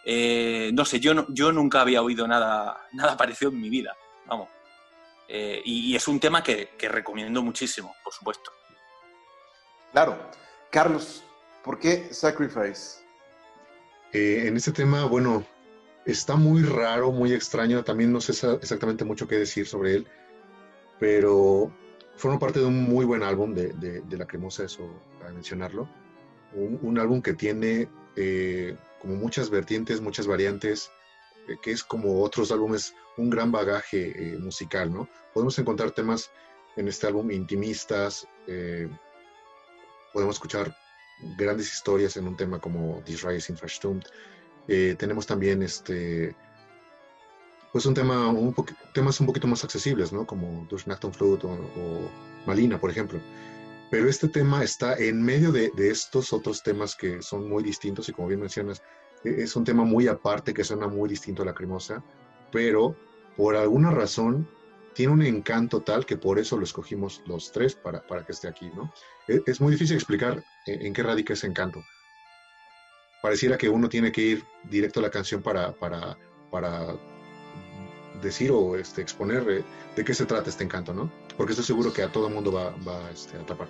Eh, 0.05 0.71
no 0.73 0.85
sé, 0.85 0.99
yo, 0.99 1.13
no, 1.13 1.25
yo 1.29 1.51
nunca 1.51 1.81
había 1.81 2.01
oído 2.01 2.27
nada, 2.27 2.87
nada 2.93 3.17
parecido 3.17 3.51
en 3.51 3.59
mi 3.59 3.69
vida, 3.69 3.95
vamos. 4.25 4.49
Eh, 5.27 5.61
y, 5.65 5.95
es 5.95 6.07
un 6.07 6.19
tema 6.19 6.41
que, 6.41 6.69
recomiendo 6.79 7.41
muchísimo, 7.41 7.93
por 8.03 8.13
supuesto. 8.13 8.51
Claro. 9.91 10.17
Carlos, 10.71 11.23
¿por 11.63 11.79
qué 11.79 12.09
Sacrifice? 12.11 12.99
Eh, 14.13 14.43
en 14.47 14.57
este 14.57 14.71
tema, 14.71 15.05
bueno, 15.05 15.45
está 16.05 16.35
muy 16.35 16.63
raro, 16.63 17.11
muy 17.11 17.33
extraño. 17.33 17.83
También 17.83 18.11
no 18.11 18.21
sé 18.21 18.33
exactamente 18.61 19.05
mucho 19.05 19.27
qué 19.27 19.37
decir 19.37 19.67
sobre 19.67 19.95
él, 19.95 20.07
pero 20.99 21.71
forma 22.15 22.39
parte 22.39 22.59
de 22.59 22.65
un 22.65 22.83
muy 22.83 23.05
buen 23.05 23.23
álbum 23.23 23.53
de, 23.53 23.73
de 23.73 24.17
Lacrimosa, 24.17 24.63
eso 24.63 24.89
para 25.19 25.31
mencionarlo 25.31 25.87
un, 26.53 26.99
álbum 26.99 27.21
que 27.21 27.33
tiene 27.33 27.89
eh, 28.15 28.75
como 28.99 29.15
muchas 29.15 29.49
vertientes, 29.49 30.01
muchas 30.01 30.27
variantes, 30.27 30.91
eh, 31.47 31.57
que 31.61 31.71
es 31.71 31.83
como 31.83 32.21
otros 32.21 32.51
álbumes, 32.51 32.93
un 33.17 33.29
gran 33.29 33.51
bagaje 33.51 34.37
musical, 34.39 34.93
¿no? 34.93 35.09
Podemos 35.33 35.57
encontrar 35.59 35.91
temas 35.91 36.31
en 36.75 36.87
este 36.87 37.07
álbum 37.07 37.31
intimistas, 37.31 38.27
podemos 40.17 40.37
escuchar 40.37 40.75
grandes 41.37 41.71
historias 41.71 42.17
en 42.17 42.27
un 42.27 42.35
tema 42.35 42.57
como 42.57 43.03
This 43.05 43.21
Rising 43.21 43.53
Verstummt. 43.61 44.03
tenemos 44.97 45.27
también 45.27 45.61
este, 45.61 46.35
pues 47.71 47.85
un 47.85 47.93
tema, 47.93 48.27
un 48.29 48.51
temas 48.95 49.19
un 49.19 49.27
poquito 49.27 49.45
más 49.45 49.63
accesibles, 49.63 50.11
¿no? 50.11 50.25
Como 50.25 50.65
Durch 50.71 50.87
Nacht 50.87 51.05
und 51.05 51.13
Flut 51.13 51.43
o 51.43 52.09
Malina, 52.47 52.79
por 52.79 52.89
ejemplo. 52.89 53.19
Pero 53.91 54.09
este 54.09 54.27
tema 54.27 54.63
está 54.63 54.95
en 54.97 55.21
medio 55.21 55.51
de, 55.51 55.71
estos 55.77 56.33
otros 56.33 56.63
temas 56.63 56.95
que 56.95 57.21
son 57.21 57.47
muy 57.47 57.61
distintos 57.61 58.09
y 58.09 58.11
como 58.11 58.27
bien 58.27 58.39
mencionas, 58.39 58.81
e, 59.23 59.43
es 59.43 59.55
un 59.55 59.65
tema 59.65 59.83
muy 59.83 60.07
aparte 60.07 60.51
que 60.51 60.63
suena 60.63 60.87
muy 60.87 61.07
distinto 61.09 61.43
a 61.43 61.45
la 61.45 61.53
cremosa, 61.53 62.03
pero 62.51 62.95
por 63.35 63.55
alguna 63.55 63.91
razón 63.91 64.49
tiene 64.97 65.13
un 65.13 65.21
encanto 65.21 65.81
tal 65.81 66.07
que 66.07 66.17
por 66.17 66.39
eso 66.39 66.57
lo 66.57 66.63
escogimos 66.63 67.21
los 67.27 67.51
tres 67.51 67.75
para, 67.75 68.01
para 68.07 68.25
que 68.25 68.31
esté 68.31 68.47
aquí, 68.47 68.71
¿no? 68.75 68.91
E, 69.27 69.43
es, 69.45 69.61
muy 69.61 69.71
difícil 69.71 69.95
explicar 69.95 70.43
en, 70.65 70.91
qué 70.91 71.03
radica 71.03 71.33
ese 71.33 71.45
encanto. 71.45 71.83
Pareciera 73.21 73.59
que 73.59 73.69
uno 73.69 73.89
tiene 73.89 74.11
que 74.11 74.21
ir 74.21 74.43
directo 74.63 74.99
a 74.99 75.03
la 75.03 75.11
canción 75.11 75.43
para, 75.43 75.71
para, 75.73 76.17
para 76.49 76.95
decir 78.23 78.51
o 78.51 78.75
este, 78.75 79.03
exponer 79.03 79.47
eh, 79.47 79.63
de 79.95 80.03
qué 80.03 80.15
se 80.15 80.25
trata 80.25 80.49
este 80.49 80.63
encanto, 80.63 80.95
¿no? 80.95 81.11
Porque 81.37 81.51
estoy 81.51 81.65
seguro 81.65 81.93
que 81.93 82.01
a 82.01 82.11
todo 82.11 82.27
mundo 82.27 82.51
va, 82.51 82.71
va 82.77 83.11
este, 83.11 83.37
a 83.37 83.41
atrapar. 83.41 83.67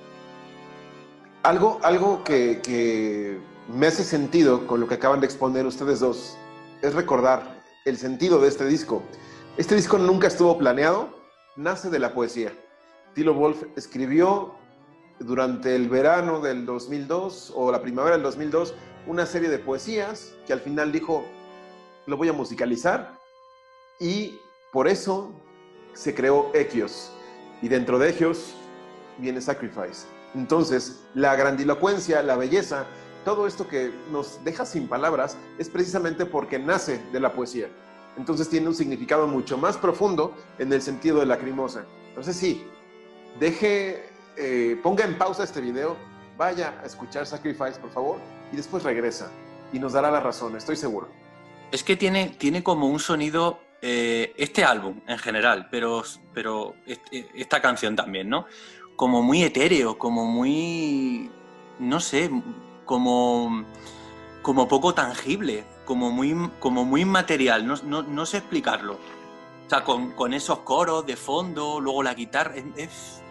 Algo, 1.43 1.81
algo 1.83 2.23
que, 2.23 2.61
que, 2.63 3.37
me 3.67 3.87
hace 3.87 4.05
sentido 4.05 4.65
con 4.65 4.79
lo 4.79 4.87
que 4.87 4.95
acaban 4.95 5.19
de 5.19 5.25
exponer 5.25 5.65
ustedes 5.65 5.99
dos 5.99 6.37
es 6.81 6.93
recordar 6.93 7.61
el 7.83 7.97
sentido 7.97 8.39
de 8.39 8.47
este 8.47 8.65
disco. 8.65 9.04
Este 9.58 9.75
disco 9.75 9.97
nunca 9.97 10.27
estuvo 10.27 10.58
planeado, 10.58 11.16
nace 11.58 11.89
de 11.89 11.99
la 11.99 12.13
poesía. 12.13 12.53
Tilo 13.13 13.33
Wolf 13.33 13.63
escribió 13.75 14.55
durante 15.19 15.75
el 15.75 15.89
verano 15.89 16.39
del 16.39 16.65
2002 16.65 17.51
o 17.55 17.71
la 17.71 17.81
primavera 17.81 18.15
del 18.15 18.23
2002 18.23 18.75
una 19.08 19.25
serie 19.25 19.49
de 19.49 19.58
poesías 19.58 20.33
que 20.45 20.53
al 20.53 20.60
final 20.60 20.91
dijo, 20.91 21.25
lo 22.05 22.15
voy 22.15 22.29
a 22.29 22.33
musicalizar 22.33 23.17
y 23.99 24.39
por 24.71 24.87
eso 24.87 25.33
se 25.93 26.13
creó 26.13 26.51
Equios. 26.53 27.12
Y 27.62 27.69
dentro 27.69 27.97
de 27.97 28.10
Equios 28.10 28.53
viene 29.17 29.41
Sacrifice. 29.41 30.05
Entonces, 30.35 31.03
la 31.15 31.35
grandilocuencia, 31.35 32.21
la 32.21 32.35
belleza, 32.35 32.85
todo 33.25 33.47
esto 33.47 33.67
que 33.67 33.91
nos 34.12 34.43
deja 34.43 34.65
sin 34.65 34.87
palabras 34.87 35.37
es 35.58 35.69
precisamente 35.69 36.25
porque 36.27 36.60
nace 36.60 37.01
de 37.12 37.19
la 37.19 37.33
poesía. 37.33 37.67
Entonces 38.17 38.49
tiene 38.49 38.67
un 38.67 38.75
significado 38.75 39.27
mucho 39.27 39.57
más 39.57 39.77
profundo 39.77 40.35
en 40.57 40.73
el 40.73 40.81
sentido 40.81 41.19
de 41.19 41.27
lacrimosa. 41.27 41.85
Entonces 42.09 42.35
sí, 42.35 42.65
deje, 43.39 44.09
eh, 44.35 44.79
ponga 44.81 45.05
en 45.05 45.17
pausa 45.17 45.43
este 45.43 45.61
video, 45.61 45.95
vaya 46.37 46.79
a 46.81 46.85
escuchar 46.85 47.25
Sacrifice, 47.25 47.79
por 47.79 47.91
favor, 47.91 48.17
y 48.51 48.55
después 48.55 48.83
regresa 48.83 49.31
y 49.71 49.79
nos 49.79 49.93
dará 49.93 50.09
la 50.11 50.19
razón, 50.19 50.55
estoy 50.55 50.75
seguro. 50.75 51.09
Es 51.71 51.83
que 51.83 51.95
tiene, 51.95 52.29
tiene 52.37 52.63
como 52.63 52.87
un 52.87 52.99
sonido 52.99 53.59
eh, 53.81 54.33
este 54.37 54.63
álbum 54.63 55.01
en 55.07 55.17
general, 55.17 55.67
pero, 55.69 56.03
pero 56.33 56.73
esta 57.35 57.61
canción 57.61 57.95
también, 57.95 58.29
¿no? 58.29 58.45
Como 58.95 59.21
muy 59.21 59.43
etéreo, 59.43 59.97
como 59.97 60.25
muy, 60.25 61.29
no 61.77 61.99
sé, 61.99 62.31
como, 62.85 63.65
como 64.41 64.67
poco 64.67 64.93
tangible, 64.93 65.65
como 65.88 66.12
muy, 66.12 66.35
como 66.60 66.85
muy 66.85 67.06
material, 67.06 67.65
no, 67.65 68.25
sé 68.25 68.38
explicarlo. 68.38 68.94
O 69.65 69.69
sea, 69.69 69.83
con, 69.83 70.33
esos 70.33 70.60
coros 70.60 71.06
de 71.06 71.15
fondo, 71.15 71.79
luego 71.79 72.04
la 72.04 72.13
guitarra, 72.13 72.56
es, 72.75 73.21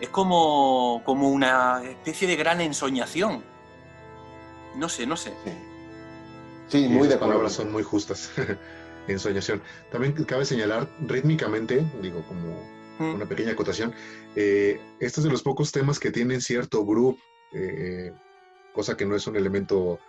es 0.00 0.08
como, 0.08 1.02
como 1.04 1.28
una 1.28 1.82
especie 1.84 2.26
de 2.26 2.34
gran 2.34 2.60
ensoñación. 2.60 3.44
No 4.74 4.88
sé, 4.88 5.06
no 5.06 5.16
sé. 5.16 5.34
Sí, 6.68 6.88
muy 6.88 7.08
de 7.08 7.16
palabras 7.16 7.52
son 7.52 7.70
muy 7.70 7.82
justas. 7.82 8.30
ensoñación. 9.06 9.62
También 9.90 10.12
cabe 10.24 10.44
señalar 10.44 10.88
rítmicamente, 11.00 11.86
digo, 12.02 12.24
como 12.26 12.78
una 12.98 13.26
pequeña 13.26 13.52
acotación, 13.52 13.94
eh, 14.34 14.80
este 14.98 15.20
es 15.20 15.24
de 15.24 15.30
los 15.30 15.42
pocos 15.42 15.70
temas 15.70 16.00
que 16.00 16.10
tienen 16.10 16.40
cierto 16.40 16.84
groove, 16.84 17.16
eh, 17.52 18.12
cosa 18.74 18.96
que 18.96 19.06
no 19.06 19.14
es 19.14 19.26
un 19.28 19.36
elemento 19.36 20.00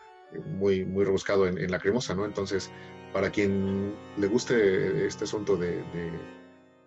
muy, 0.45 0.85
muy 0.85 1.03
rebuscado 1.03 1.47
en, 1.47 1.71
la 1.71 1.79
cremosa, 1.79 2.15
¿no? 2.15 2.25
Entonces, 2.25 2.69
para 3.13 3.29
quien 3.29 3.95
le 4.17 4.27
guste 4.27 5.07
este 5.07 5.23
asunto 5.23 5.57
de, 5.57 5.83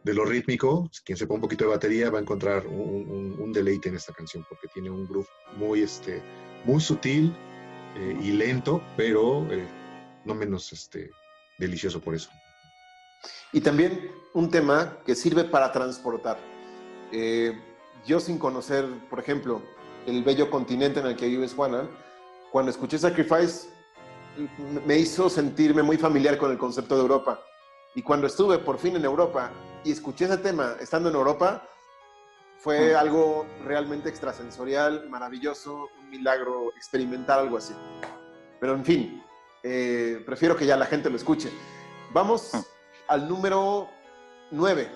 de, 0.05 0.15
lo 0.15 0.25
rítmico, 0.25 0.91
quien 1.05 1.17
sepa 1.17 1.35
un 1.35 1.41
poquito 1.41 1.65
de 1.65 1.71
batería 1.71 2.11
va 2.11 2.19
a 2.19 2.23
encontrar 2.23 2.67
un, 2.67 3.37
un, 3.39 3.53
deleite 3.53 3.89
en 3.89 3.97
esta 3.97 4.13
canción 4.13 4.45
porque 4.49 4.69
tiene 4.69 4.91
un 4.91 5.07
groove 5.07 5.29
muy, 5.57 5.83
este, 5.83 6.23
muy 6.65 6.81
sutil 6.81 7.35
eh, 7.97 8.19
y 8.23 8.33
lento, 8.33 8.83
pero 8.97 9.47
eh, 9.53 9.67
no 10.25 10.35
menos 10.35 10.73
este, 10.73 11.11
delicioso 11.59 12.01
por 12.01 12.15
eso. 12.15 12.31
Y 13.53 13.61
también 13.61 14.11
un 14.35 14.51
tema 14.51 14.99
que 15.05 15.15
sirve 15.15 15.45
para 15.45 15.73
transportar. 15.73 16.39
Eh, 17.13 17.53
yo 18.07 18.19
sin 18.19 18.39
conocer, 18.39 18.87
por 19.11 19.21
ejemplo, 19.21 19.63
el 20.07 20.25
bello 20.25 20.51
continente 20.51 21.01
en 21.01 21.07
el 21.07 21.17
que 21.17 21.29
vives, 21.29 21.55
Juana, 21.55 21.89
cuando 22.53 22.71
escuché 22.71 22.99
Sacrifice 22.99 23.71
me 24.87 24.99
hizo 24.99 25.31
sentirme 25.31 25.83
muy 25.83 25.97
familiar 25.97 26.37
con 26.37 26.51
el 26.51 26.59
concepto 26.59 26.95
de 26.95 27.01
Europa. 27.01 27.41
Y 27.95 28.03
cuando 28.03 28.27
estuve 28.27 28.59
por 28.59 28.79
fin 28.79 28.95
en 28.95 29.05
Europa 29.07 29.51
y 29.83 29.91
escuché 29.91 30.27
ese 30.27 30.37
tema 30.37 30.77
estando 30.79 31.09
en 31.09 31.15
Europa, 31.15 31.67
fue 32.59 32.95
algo 32.95 33.47
realmente 33.65 34.11
extrasensorial, 34.11 35.09
maravilloso, 35.09 35.89
un 35.99 36.11
milagro 36.11 36.71
experimentar 36.77 37.39
algo 37.39 37.57
así. 37.57 37.75
Pero 38.61 38.75
en 38.75 38.85
fin, 38.85 39.25
eh, 39.63 40.23
prefiero 40.25 40.55
que 40.55 40.67
ya 40.67 40.77
la 40.77 40.87
gente 40.87 41.09
lo 41.09 41.17
escuche. 41.17 41.51
Vamos 42.13 42.53
al 43.09 43.29
número 43.29 43.89
9, 44.51 44.91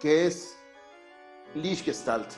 que 0.00 0.26
es 0.26 0.56
Lichgestalt, 1.54 2.28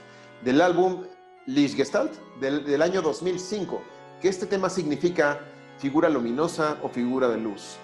del 0.43 0.61
álbum 0.61 1.07
Lichgestalt 1.47 2.13
del, 2.41 2.65
del 2.65 2.83
año 2.83 3.03
2005, 3.03 3.83
que 4.21 4.29
este 4.29 4.47
tema 4.47 4.69
significa 4.69 5.41
figura 5.79 6.09
luminosa 6.09 6.79
o 6.83 6.89
figura 6.89 7.29
de 7.29 7.39
luz. 7.39 7.77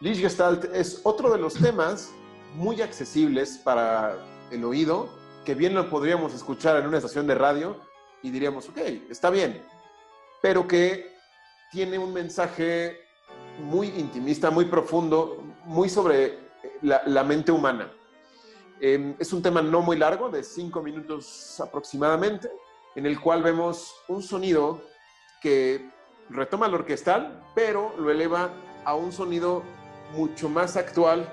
Lichgestalt 0.00 0.64
es 0.74 1.00
otro 1.04 1.30
de 1.30 1.38
los 1.38 1.54
temas 1.54 2.10
muy 2.54 2.82
accesibles 2.82 3.58
para 3.58 4.16
el 4.50 4.64
oído, 4.64 5.08
que 5.44 5.54
bien 5.54 5.74
lo 5.74 5.88
podríamos 5.88 6.34
escuchar 6.34 6.76
en 6.76 6.86
una 6.86 6.98
estación 6.98 7.26
de 7.26 7.34
radio 7.34 7.76
y 8.22 8.30
diríamos, 8.30 8.68
ok, 8.68 8.78
está 9.10 9.30
bien, 9.30 9.62
pero 10.42 10.66
que 10.66 11.10
tiene 11.70 11.98
un 11.98 12.12
mensaje 12.12 13.00
muy 13.60 13.88
intimista, 13.88 14.50
muy 14.50 14.66
profundo, 14.66 15.42
muy 15.64 15.88
sobre 15.88 16.38
la, 16.82 17.24
mente 17.24 17.50
humana. 17.50 17.90
Em, 18.80 19.14
es 19.18 19.32
un 19.32 19.42
tema 19.42 19.62
no 19.62 19.80
muy 19.80 19.96
largo, 19.96 20.28
de 20.28 20.42
cinco 20.42 20.82
minutos 20.82 21.60
aproximadamente, 21.60 22.50
en 22.94 23.06
el 23.06 23.20
cual 23.20 23.42
vemos 23.42 23.94
un 24.08 24.22
sonido 24.22 24.82
que 25.42 25.90
retoma 26.30 26.68
lo 26.68 26.76
orquestal, 26.76 27.42
pero 27.54 27.94
lo 27.98 28.10
eleva 28.10 28.50
a 28.84 28.94
un 28.94 29.12
sonido 29.12 29.62
mucho 30.14 30.48
más 30.48 30.76
actual 30.76 31.28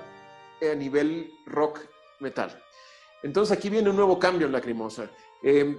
a 0.60 0.74
nivel 0.74 1.32
rock 1.46 1.80
metal. 2.18 2.62
Entonces 3.22 3.56
aquí 3.56 3.70
viene 3.70 3.90
un 3.90 3.96
nuevo 3.96 4.18
cambio 4.18 4.46
en 4.46 4.52
Lacrimosa. 4.52 5.10
Eh, 5.42 5.78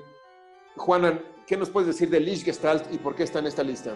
Juana, 0.75 1.19
¿qué 1.45 1.57
nos 1.57 1.69
puedes 1.69 1.87
decir 1.87 2.09
de 2.09 2.19
Lichgestalt 2.19 2.91
y 2.93 2.97
por 2.97 3.15
qué 3.15 3.23
está 3.23 3.39
en 3.39 3.47
esta 3.47 3.63
lista? 3.63 3.95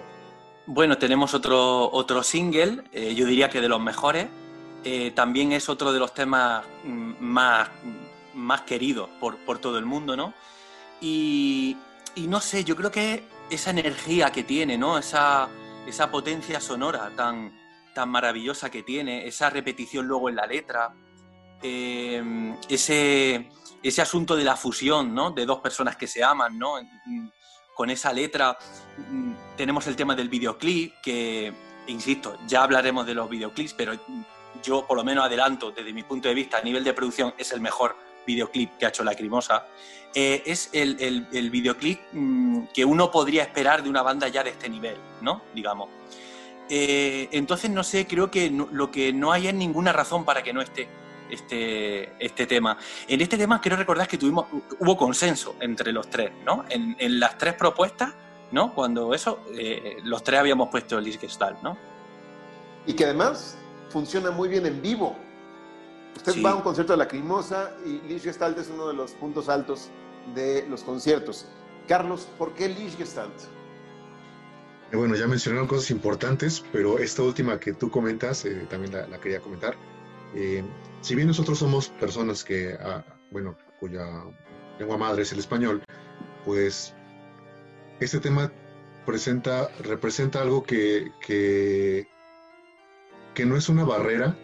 Bueno, 0.68 0.98
tenemos 0.98 1.34
otro, 1.34 1.92
otro 1.92 2.24
single, 2.24 2.84
eh, 2.92 3.14
yo 3.14 3.26
diría 3.26 3.50
que 3.50 3.62
de 3.62 3.70
los 3.70 3.80
mejores. 3.80 4.28
Eh, 4.84 5.12
también 5.12 5.52
es 5.52 5.70
otro 5.70 5.92
de 5.94 6.00
los 6.00 6.14
temas 6.14 6.64
mm, 6.84 7.14
más, 7.20 7.70
más 8.34 8.62
queridos 8.62 9.10
por, 9.20 9.38
por 9.38 9.58
todo 9.60 9.80
el 9.80 9.86
mundo, 9.86 10.16
¿no? 10.16 10.34
Y, 11.02 11.76
y 12.16 12.28
no 12.28 12.40
sé, 12.40 12.64
yo 12.64 12.76
creo 12.76 12.92
que 12.92 13.24
esa 13.50 13.70
energía 13.70 14.32
que 14.32 14.44
tiene, 14.44 14.78
¿no? 14.78 14.98
Esa, 14.98 15.48
esa 15.88 16.10
potencia 16.10 16.60
sonora 16.60 17.12
tan, 17.16 17.54
tan 17.94 18.10
maravillosa 18.10 18.70
que 18.70 18.84
tiene, 18.84 19.28
esa 19.28 19.50
repetición 19.50 20.08
luego 20.08 20.30
en 20.30 20.36
la 20.36 20.46
letra, 20.46 20.94
em, 21.62 22.56
ese, 22.70 23.50
ese 23.82 24.02
asunto 24.02 24.36
de 24.36 24.44
la 24.44 24.56
fusión, 24.56 25.14
¿no? 25.14 25.32
De 25.32 25.46
dos 25.46 25.60
personas 25.60 25.96
que 25.96 26.08
se 26.08 26.24
aman, 26.24 26.58
¿no? 26.58 26.76
Con 27.74 27.90
esa 27.90 28.14
letra 28.14 28.58
mm, 29.10 29.34
tenemos 29.58 29.86
el 29.88 29.96
tema 29.96 30.16
del 30.16 30.30
videoclip, 30.30 30.94
que, 31.02 31.54
insisto, 31.88 32.38
ya 32.48 32.64
hablaremos 32.64 33.06
de 33.06 33.14
los 33.14 33.30
videoclips, 33.30 33.74
pero 33.74 33.94
yo 34.64 34.88
por 34.88 34.98
lo 34.98 35.04
menos 35.04 35.26
adelanto 35.26 35.72
desde 35.72 35.94
mi 35.94 36.04
punto 36.04 36.28
de 36.28 36.34
vista 36.34 36.58
a 36.58 36.62
nivel 36.62 36.84
de 36.84 36.94
producción 36.94 37.34
es 37.38 37.52
el 37.52 37.62
mejor 37.62 37.96
videoclip 38.26 38.78
que 38.78 38.86
ha 38.86 38.90
hecho 38.90 39.04
Lacrimosa, 39.04 39.66
eh, 40.14 40.44
es 40.46 40.70
el, 40.72 41.28
el, 41.32 41.50
videoclip 41.50 42.00
mm, 42.14 42.68
que 42.74 42.86
uno 42.86 43.12
podría 43.12 43.44
esperar 43.44 43.84
de 43.84 43.90
una 43.90 44.02
banda 44.02 44.30
ya 44.30 44.44
de 44.44 44.52
este 44.52 44.70
nivel, 44.70 44.96
¿no? 45.22 45.42
Digamos. 45.54 45.90
Eh, 46.70 47.28
entonces, 47.32 47.70
no 47.70 47.84
sé, 47.84 48.08
creo 48.08 48.32
que 48.32 48.50
lo 48.50 48.90
que 48.92 49.12
no 49.12 49.32
hay 49.32 49.48
es 49.48 49.54
ninguna 49.54 49.92
razón 49.92 50.24
para 50.24 50.42
que 50.42 50.54
no 50.54 50.62
esté 50.62 50.88
este, 51.30 52.14
este 52.24 52.48
tema. 52.48 52.78
En 53.08 53.20
este 53.20 53.38
tema 53.38 53.60
quiero 53.60 53.78
recordar 53.78 54.08
que 54.08 54.18
tuvimos, 54.18 54.46
hubo 54.80 54.96
consenso 54.96 55.56
entre 55.60 55.92
los 55.92 56.10
tres, 56.10 56.32
¿no? 56.46 56.64
En, 56.70 57.20
las 57.20 57.38
tres 57.38 57.56
propuestas, 57.56 58.14
¿no? 58.52 58.74
Cuando 58.74 59.14
eso, 59.14 59.42
eh, 59.54 59.98
los 60.04 60.24
tres 60.24 60.40
habíamos 60.40 60.70
puesto 60.70 60.98
el 60.98 61.18
Gestalt, 61.18 61.62
¿no? 61.62 61.78
Y 62.88 62.94
que 62.94 63.06
además 63.06 63.58
funciona 63.90 64.32
muy 64.32 64.48
bien 64.48 64.66
en 64.66 64.82
vivo. 64.82 65.16
Usted 66.16 66.44
va 66.44 66.52
a 66.52 66.56
un 66.56 66.62
concierto 66.62 66.94
de 66.94 66.98
Lacrimosa 66.98 67.72
y 67.86 68.02
Lich 68.08 68.24
Gestalt 68.24 68.58
es 68.58 68.70
uno 68.70 68.88
de 68.88 68.94
los 68.94 69.12
puntos 69.12 69.50
altos 69.50 69.90
de 70.34 70.66
los 70.70 70.82
conciertos. 70.82 71.46
Carlos, 71.88 72.28
¿por 72.38 72.54
qué 72.54 72.70
Lich 72.70 72.98
Gestalt? 72.98 73.34
Eh, 74.92 74.96
bueno, 74.96 75.16
ya 75.16 75.28
mencionaron 75.28 75.68
cosas 75.68 75.92
importantes, 75.92 76.64
pero 76.72 77.00
esta 77.00 77.22
última 77.22 77.60
que 77.60 77.74
tú 77.74 77.90
comentas, 77.90 78.46
eh, 78.46 78.66
también 78.70 78.94
la, 78.94 79.20
quería 79.20 79.40
comentar. 79.40 79.76
Eh, 80.34 80.64
si 81.02 81.16
bien 81.16 81.28
nosotros 81.28 81.60
somos 81.60 81.90
personas 81.90 82.44
que, 82.44 82.78
ah, 82.80 83.04
bueno, 83.32 83.58
cuya 83.80 84.24
lengua 84.80 84.98
madre 84.98 85.24
es 85.24 85.32
el 85.34 85.40
español, 85.40 85.84
pues 86.46 86.94
este 88.00 88.20
tema 88.20 88.52
presenta, 89.06 89.70
representa 89.80 90.42
algo 90.42 90.64
que, 90.64 91.12
que, 91.26 92.08
que 93.34 93.46
no 93.46 93.58
es 93.58 93.70
una 93.70 93.84
barrera 93.84 94.36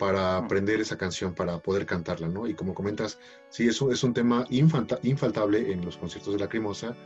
para 0.00 0.38
aprender 0.38 0.80
esa 0.80 0.96
canción, 0.96 1.34
para 1.34 1.58
poder 1.58 1.84
cantarla, 1.84 2.26
¿no? 2.26 2.48
Y 2.48 2.54
como 2.54 2.72
comentas, 2.72 3.18
sí, 3.50 3.68
eso 3.68 3.92
es 3.92 4.02
un 4.02 4.14
tema 4.14 4.46
infaltable 4.48 5.70
en 5.70 5.84
los 5.84 5.98
conciertos 5.98 6.32
de 6.32 6.40
la 6.40 6.48
Crimosa 6.48 6.96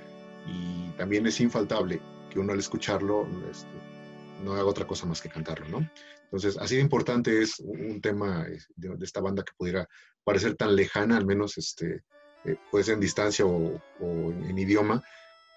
y 0.47 0.90
también 0.97 1.26
es 1.26 1.40
infaltable 1.40 2.01
que 2.30 2.38
uno 2.38 2.53
al 2.53 2.61
escucharlo 2.61 3.26
este, 3.51 3.68
no 4.45 4.53
haga 4.53 4.64
otra 4.64 4.86
cosa 4.86 5.07
más 5.07 5.20
que 5.20 5.28
cantarlo, 5.28 5.66
¿no? 5.68 5.90
Entonces, 6.22 6.57
así 6.57 6.76
de 6.76 6.82
importante 6.82 7.42
es 7.42 7.59
un 7.59 8.01
tema 8.01 8.47
de, 8.76 8.95
esta 9.03 9.20
banda 9.20 9.42
que 9.42 9.53
pudiera 9.57 9.88
parecer 10.22 10.55
tan 10.55 10.76
lejana, 10.76 11.16
al 11.16 11.26
menos 11.26 11.59
este, 11.59 12.05
eh, 12.45 12.57
puede 12.70 12.84
ser 12.84 12.95
en 12.95 13.01
distancia 13.01 13.45
o, 13.45 13.80
en, 14.01 14.57
idioma, 14.57 15.03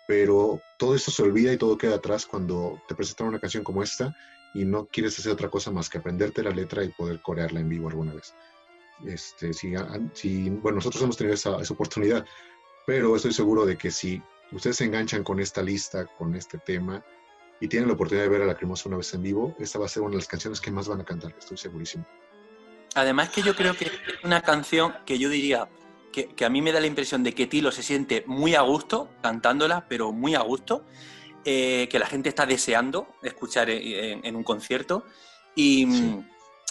pero 0.08 0.60
todo 0.80 0.96
esto 0.96 1.12
se 1.12 1.22
olvida 1.22 1.54
y 1.54 1.58
todo 1.58 1.78
queda 1.78 1.98
atrás 1.98 2.26
cuando 2.26 2.82
te 2.88 2.96
presentan 2.96 3.28
una 3.28 3.40
canción 3.40 3.64
como 3.64 3.84
esta 3.84 4.16
y 4.54 4.66
no 4.66 4.88
quieres 4.88 5.18
hacer 5.20 5.32
otra 5.32 5.50
cosa 5.50 5.72
más 5.72 5.90
que 5.90 5.98
aprenderte 5.98 6.44
la 6.44 6.52
letra 6.52 6.84
y 6.84 6.90
poder 6.90 7.22
corearla 7.22 7.60
en 7.60 7.70
vivo 7.70 7.90
alguna 7.90 8.14
vez. 8.14 8.34
Este, 9.06 9.54
si, 9.54 9.74
si 10.14 10.50
bueno, 10.50 10.78
nosotros 10.78 11.04
hemos 11.04 11.18
tenido 11.18 11.36
esa, 11.36 11.62
esa, 11.62 11.74
oportunidad, 11.74 12.26
pero 12.86 13.16
estoy 13.16 13.34
seguro 13.34 13.66
de 13.66 13.78
que 13.78 13.92
si 13.92 14.22
ustedes 14.52 14.78
se 14.78 14.86
enganchan 14.86 15.24
con 15.24 15.40
esta 15.40 15.62
lista, 15.62 16.06
con 16.06 16.36
este 16.36 16.58
tema, 16.58 17.04
y 17.60 17.68
tienen 17.68 17.88
la 17.88 17.96
oportunidad 17.96 18.26
de 18.26 18.30
ver 18.30 18.42
a 18.44 18.46
la 18.46 18.56
Cremosa 18.56 18.88
una 18.88 18.98
vez 18.98 19.14
en 19.14 19.24
vivo, 19.24 19.56
esta 19.60 19.80
va 19.80 19.86
a 19.86 19.90
ser 19.90 20.04
una 20.04 20.12
de 20.12 20.18
las 20.18 20.28
canciones 20.28 20.62
que 20.62 20.72
más 20.72 20.88
van 20.88 21.02
a 21.02 21.06
cantar, 21.06 21.34
estoy 21.38 21.58
segurísimo. 21.58 22.06
Además 22.96 23.30
que 23.30 23.42
yo 23.42 23.56
creo 23.56 23.76
que 23.76 23.86
es 23.86 23.94
una 24.24 24.42
canción 24.42 24.94
que 25.06 25.20
yo 25.20 25.30
diría 25.30 25.68
que, 26.12 26.28
que 26.28 26.46
a 26.46 26.50
mí 26.50 26.62
me 26.62 26.72
da 26.72 26.80
la 26.80 26.88
impresión 26.88 27.24
de 27.24 27.34
que 27.34 27.46
Tilo 27.46 27.72
se 27.72 27.84
siente 27.84 28.24
muy 28.26 28.56
a 28.56 28.62
gusto 28.62 29.10
cantándola, 29.22 29.88
pero 29.88 30.12
muy 30.12 30.36
a 30.36 30.42
gusto, 30.42 30.84
eh, 31.50 31.88
que 31.90 31.98
la 31.98 32.08
gente 32.08 32.28
está 32.28 32.46
deseando 32.46 33.08
escuchar 33.24 33.70
en, 33.70 34.36
un 34.36 34.44
concierto. 34.44 35.06
Y, 35.56 35.88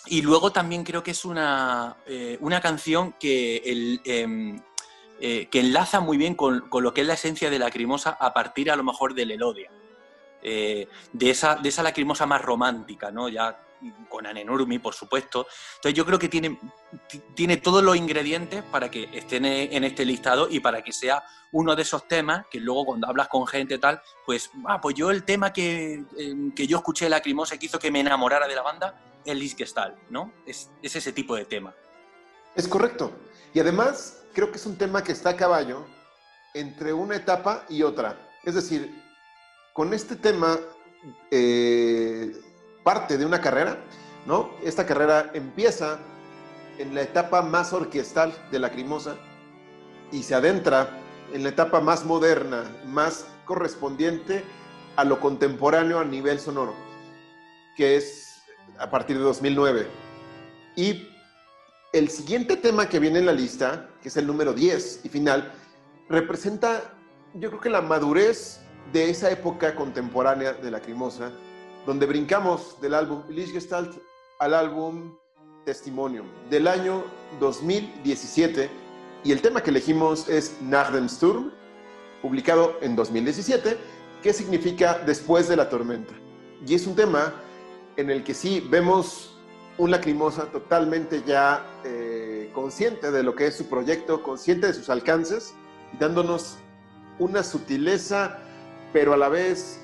y, 0.04 0.20
luego 0.20 0.52
también 0.52 0.84
creo 0.84 1.02
que 1.02 1.12
es 1.12 1.24
una, 1.24 1.96
eh, 2.04 2.36
una 2.42 2.60
canción 2.60 3.14
que, 3.18 3.56
el, 3.64 4.02
em, 4.04 4.60
eh, 5.18 5.48
que 5.50 5.60
enlaza 5.60 6.00
muy 6.00 6.18
bien 6.18 6.34
con, 6.34 6.68
con, 6.68 6.82
lo 6.82 6.92
que 6.92 7.00
es 7.00 7.06
la 7.06 7.14
esencia 7.14 7.48
de 7.48 7.58
Lacrimosa 7.58 8.18
a 8.20 8.34
partir 8.34 8.70
a 8.70 8.76
lo 8.76 8.84
mejor 8.84 9.14
del 9.14 9.30
Elodia. 9.30 9.70
de, 10.42 10.86
esa, 11.20 11.54
de 11.54 11.70
esa 11.70 11.82
lacrimosa 11.82 12.26
más 12.26 12.42
romántica, 12.42 13.10
¿no? 13.10 13.30
Ya 13.30 13.58
con 14.08 14.26
Anenurmi, 14.26 14.78
por 14.78 14.94
supuesto. 14.94 15.46
Entonces 15.76 15.94
yo 15.94 16.04
creo 16.04 16.18
que 16.18 16.28
tiene, 16.28 16.58
tiene 17.34 17.56
todos 17.56 17.82
los 17.82 17.96
ingredientes 17.96 18.62
para 18.64 18.90
que 18.90 19.08
estén 19.12 19.44
en 19.44 19.84
este 19.84 20.04
listado 20.04 20.48
y 20.50 20.60
para 20.60 20.82
que 20.82 20.92
sea 20.92 21.22
uno 21.52 21.74
de 21.74 21.82
esos 21.82 22.06
temas 22.06 22.46
que 22.50 22.60
luego 22.60 22.86
cuando 22.86 23.08
hablas 23.08 23.28
con 23.28 23.46
gente 23.46 23.78
tal, 23.78 24.00
pues, 24.24 24.50
ah, 24.66 24.80
pues 24.80 24.94
yo 24.94 25.10
el 25.10 25.24
tema 25.24 25.52
que, 25.52 26.04
que 26.54 26.66
yo 26.66 26.78
escuché 26.78 27.06
de 27.06 27.10
Lacrimosa 27.10 27.58
que 27.58 27.66
hizo 27.66 27.78
que 27.78 27.90
me 27.90 28.00
enamorara 28.00 28.46
de 28.46 28.54
la 28.54 28.62
banda, 28.62 29.00
el 29.24 29.38
Liskestal, 29.38 29.96
¿no? 30.10 30.32
Es, 30.46 30.70
es 30.82 30.96
ese 30.96 31.12
tipo 31.12 31.34
de 31.34 31.44
tema. 31.44 31.74
Es 32.54 32.68
correcto. 32.68 33.12
Y 33.54 33.60
además 33.60 34.22
creo 34.32 34.50
que 34.50 34.58
es 34.58 34.66
un 34.66 34.76
tema 34.76 35.02
que 35.02 35.12
está 35.12 35.30
a 35.30 35.36
caballo 35.36 35.86
entre 36.54 36.92
una 36.92 37.16
etapa 37.16 37.64
y 37.68 37.82
otra. 37.82 38.18
Es 38.44 38.54
decir, 38.54 39.02
con 39.72 39.92
este 39.92 40.16
tema 40.16 40.58
eh, 41.30 42.32
parte 42.86 43.18
de 43.18 43.26
una 43.26 43.40
carrera, 43.40 43.78
¿no? 44.26 44.50
Esta 44.62 44.86
carrera 44.86 45.32
empieza 45.34 45.98
en 46.78 46.94
la 46.94 47.02
etapa 47.02 47.42
más 47.42 47.72
orquestal 47.72 48.32
de 48.52 48.60
la 48.60 48.70
Crimosa 48.70 49.16
y 50.12 50.22
se 50.22 50.36
adentra 50.36 50.90
en 51.32 51.42
la 51.42 51.48
etapa 51.48 51.80
más 51.80 52.04
moderna, 52.04 52.62
más 52.86 53.26
correspondiente 53.44 54.44
a 54.94 55.02
lo 55.02 55.18
contemporáneo 55.18 55.98
a 55.98 56.04
nivel 56.04 56.38
sonoro, 56.38 56.74
que 57.76 57.96
es 57.96 58.44
a 58.78 58.88
partir 58.88 59.18
de 59.18 59.24
2009. 59.24 59.88
Y 60.76 61.08
el 61.92 62.08
siguiente 62.08 62.56
tema 62.56 62.88
que 62.88 63.00
viene 63.00 63.18
en 63.18 63.26
la 63.26 63.32
lista, 63.32 63.88
que 64.00 64.10
es 64.10 64.16
el 64.16 64.28
número 64.28 64.52
10 64.52 65.00
y 65.02 65.08
final, 65.08 65.52
representa, 66.08 66.94
yo 67.34 67.48
creo 67.48 67.60
que 67.60 67.70
la 67.70 67.82
madurez 67.82 68.60
de 68.92 69.10
esa 69.10 69.28
época 69.28 69.74
contemporánea 69.74 70.52
de 70.52 70.70
la 70.70 70.78
Crimosa, 70.78 71.32
donde 71.86 72.06
brincamos 72.06 72.80
del 72.80 72.94
álbum 72.94 73.22
Lichtgestalt 73.28 73.96
al 74.40 74.54
álbum 74.54 75.16
Testimonium 75.64 76.26
del 76.50 76.66
año 76.68 77.04
2017 77.40 78.68
y 79.24 79.32
el 79.32 79.40
tema 79.40 79.62
que 79.62 79.70
elegimos 79.70 80.28
es 80.28 80.56
Sturm, 81.08 81.52
publicado 82.22 82.76
en 82.80 82.94
2017, 82.94 83.76
que 84.22 84.32
significa 84.32 85.00
después 85.04 85.48
de 85.48 85.56
la 85.56 85.68
tormenta. 85.68 86.14
Y 86.64 86.74
es 86.74 86.86
un 86.86 86.94
tema 86.94 87.34
en 87.96 88.10
el 88.10 88.22
que 88.22 88.34
sí 88.34 88.64
vemos 88.70 89.36
un 89.78 89.90
lacrimosa 89.90 90.46
totalmente 90.46 91.22
ya 91.26 91.66
eh, 91.84 92.50
consciente 92.54 93.10
de 93.10 93.22
lo 93.22 93.34
que 93.34 93.48
es 93.48 93.56
su 93.56 93.68
proyecto, 93.68 94.22
consciente 94.22 94.68
de 94.68 94.74
sus 94.74 94.90
alcances, 94.90 95.54
dándonos 95.98 96.58
una 97.18 97.42
sutileza, 97.42 98.38
pero 98.92 99.12
a 99.12 99.16
la 99.16 99.28
vez 99.28 99.80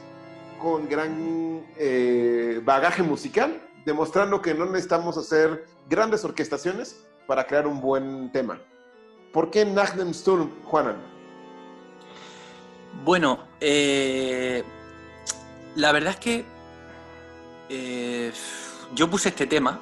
con 0.62 0.88
gran 0.88 1.66
eh, 1.76 2.60
bagaje 2.64 3.02
musical, 3.02 3.60
demostrando 3.84 4.40
que 4.40 4.54
no 4.54 4.64
necesitamos 4.66 5.18
hacer 5.18 5.66
grandes 5.88 6.24
orquestaciones 6.24 7.04
para 7.26 7.44
crear 7.48 7.66
un 7.66 7.80
buen 7.80 8.30
tema. 8.30 8.60
¿Por 9.32 9.50
qué 9.50 9.66
Sturm, 10.12 10.50
Juanan? 10.64 10.96
Bueno, 13.04 13.40
eh, 13.60 14.62
la 15.74 15.90
verdad 15.90 16.10
es 16.10 16.18
que 16.18 16.44
eh, 17.68 18.32
yo 18.94 19.10
puse 19.10 19.30
este 19.30 19.48
tema 19.48 19.80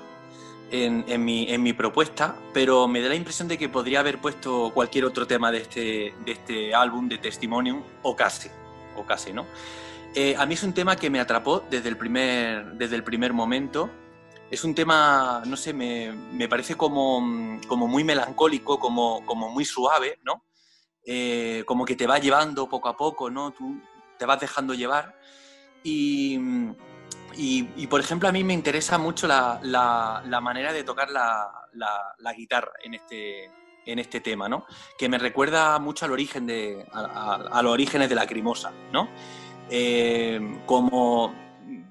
en, 0.70 1.24
mi, 1.24 1.72
propuesta, 1.74 2.37
pero 2.55 2.89
me 2.89 3.03
da 3.03 3.11
la 3.11 3.16
impresión 3.16 3.49
de 3.49 3.59
que 3.59 3.68
podría 3.68 4.01
haber 4.01 4.18
puesto 4.18 4.70
cualquier 4.72 5.05
otro 5.05 5.26
tema 5.26 5.51
de 5.53 5.59
este, 5.59 6.14
de 6.24 6.33
este 6.33 6.74
álbum 6.74 7.09
de 7.09 7.18
Testimonium, 7.18 7.83
o 8.03 8.16
casi, 8.16 8.49
o 8.97 9.05
casi, 9.05 9.33
¿no? 9.33 9.45
Eh, 10.14 10.34
a 10.36 10.44
mí 10.46 10.54
es 10.54 10.62
un 10.62 10.72
tema 10.72 10.96
que 10.96 11.11
me 11.11 11.20
atrapó 11.20 11.64
desde 11.70 11.88
el 11.88 11.96
primer, 11.96 12.72
desde 12.72 12.96
el 12.96 13.04
primer 13.04 13.32
momento 13.32 13.90
es 14.50 14.64
un 14.64 14.74
tema, 14.74 15.42
no 15.46 15.56
sé, 15.56 15.72
me, 15.72 16.48
parece 16.48 16.74
como, 16.74 17.20
muy 17.20 18.02
melancólico, 18.02 18.80
como, 18.80 19.24
como 19.24 19.48
muy 19.48 19.64
suave, 19.64 20.18
¿no? 20.24 20.44
Eh, 21.06 21.62
como 21.66 21.84
que 21.84 21.94
te 21.94 22.06
va 22.06 22.18
llevando 22.18 22.68
poco 22.68 22.88
a 22.88 22.96
poco, 22.96 23.30
¿no? 23.30 23.52
Tú 23.52 23.80
te 24.18 24.26
vas 24.26 24.40
dejando 24.40 24.74
llevar. 24.74 25.16
Y, 25.84 26.36
por 27.88 28.00
ejemplo, 28.00 28.28
a 28.28 28.32
mí 28.32 28.42
me 28.42 28.52
interesa 28.52 28.98
mucho 28.98 29.28
la, 29.28 30.40
manera 30.42 30.72
de 30.72 30.82
tocar 30.82 31.11
la, 31.11 32.32
guitarra 32.36 32.72
en 32.82 32.94
este, 32.94 33.44
en 33.86 34.00
este 34.00 34.18
tema, 34.18 34.48
¿no? 34.48 34.66
Que 34.98 35.08
me 35.08 35.18
recuerda 35.18 35.78
mucho 35.78 36.06
al 36.06 36.11
origen 36.11 36.44
de, 36.48 36.84
a, 36.92 37.61
los 37.62 37.72
orígenes 37.72 38.08
de 38.08 38.16
la 38.16 38.26
crimosa, 38.26 38.72
¿no? 38.92 39.08
Eh, 39.70 40.60
como, 40.66 41.34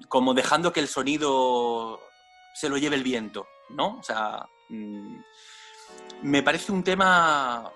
como 0.08 0.34
dejando 0.34 0.72
que 0.72 0.80
el 0.80 0.88
sonido 0.88 2.00
se 2.54 2.68
lo 2.68 2.76
lleve 2.76 2.96
el 2.96 3.02
viento, 3.02 3.46
¿no? 3.70 3.98
O 3.98 4.02
sea, 4.02 4.46
mm, 4.68 5.16
me 6.22 6.42
parece 6.42 6.72
un 6.72 6.84
tema 6.84 7.72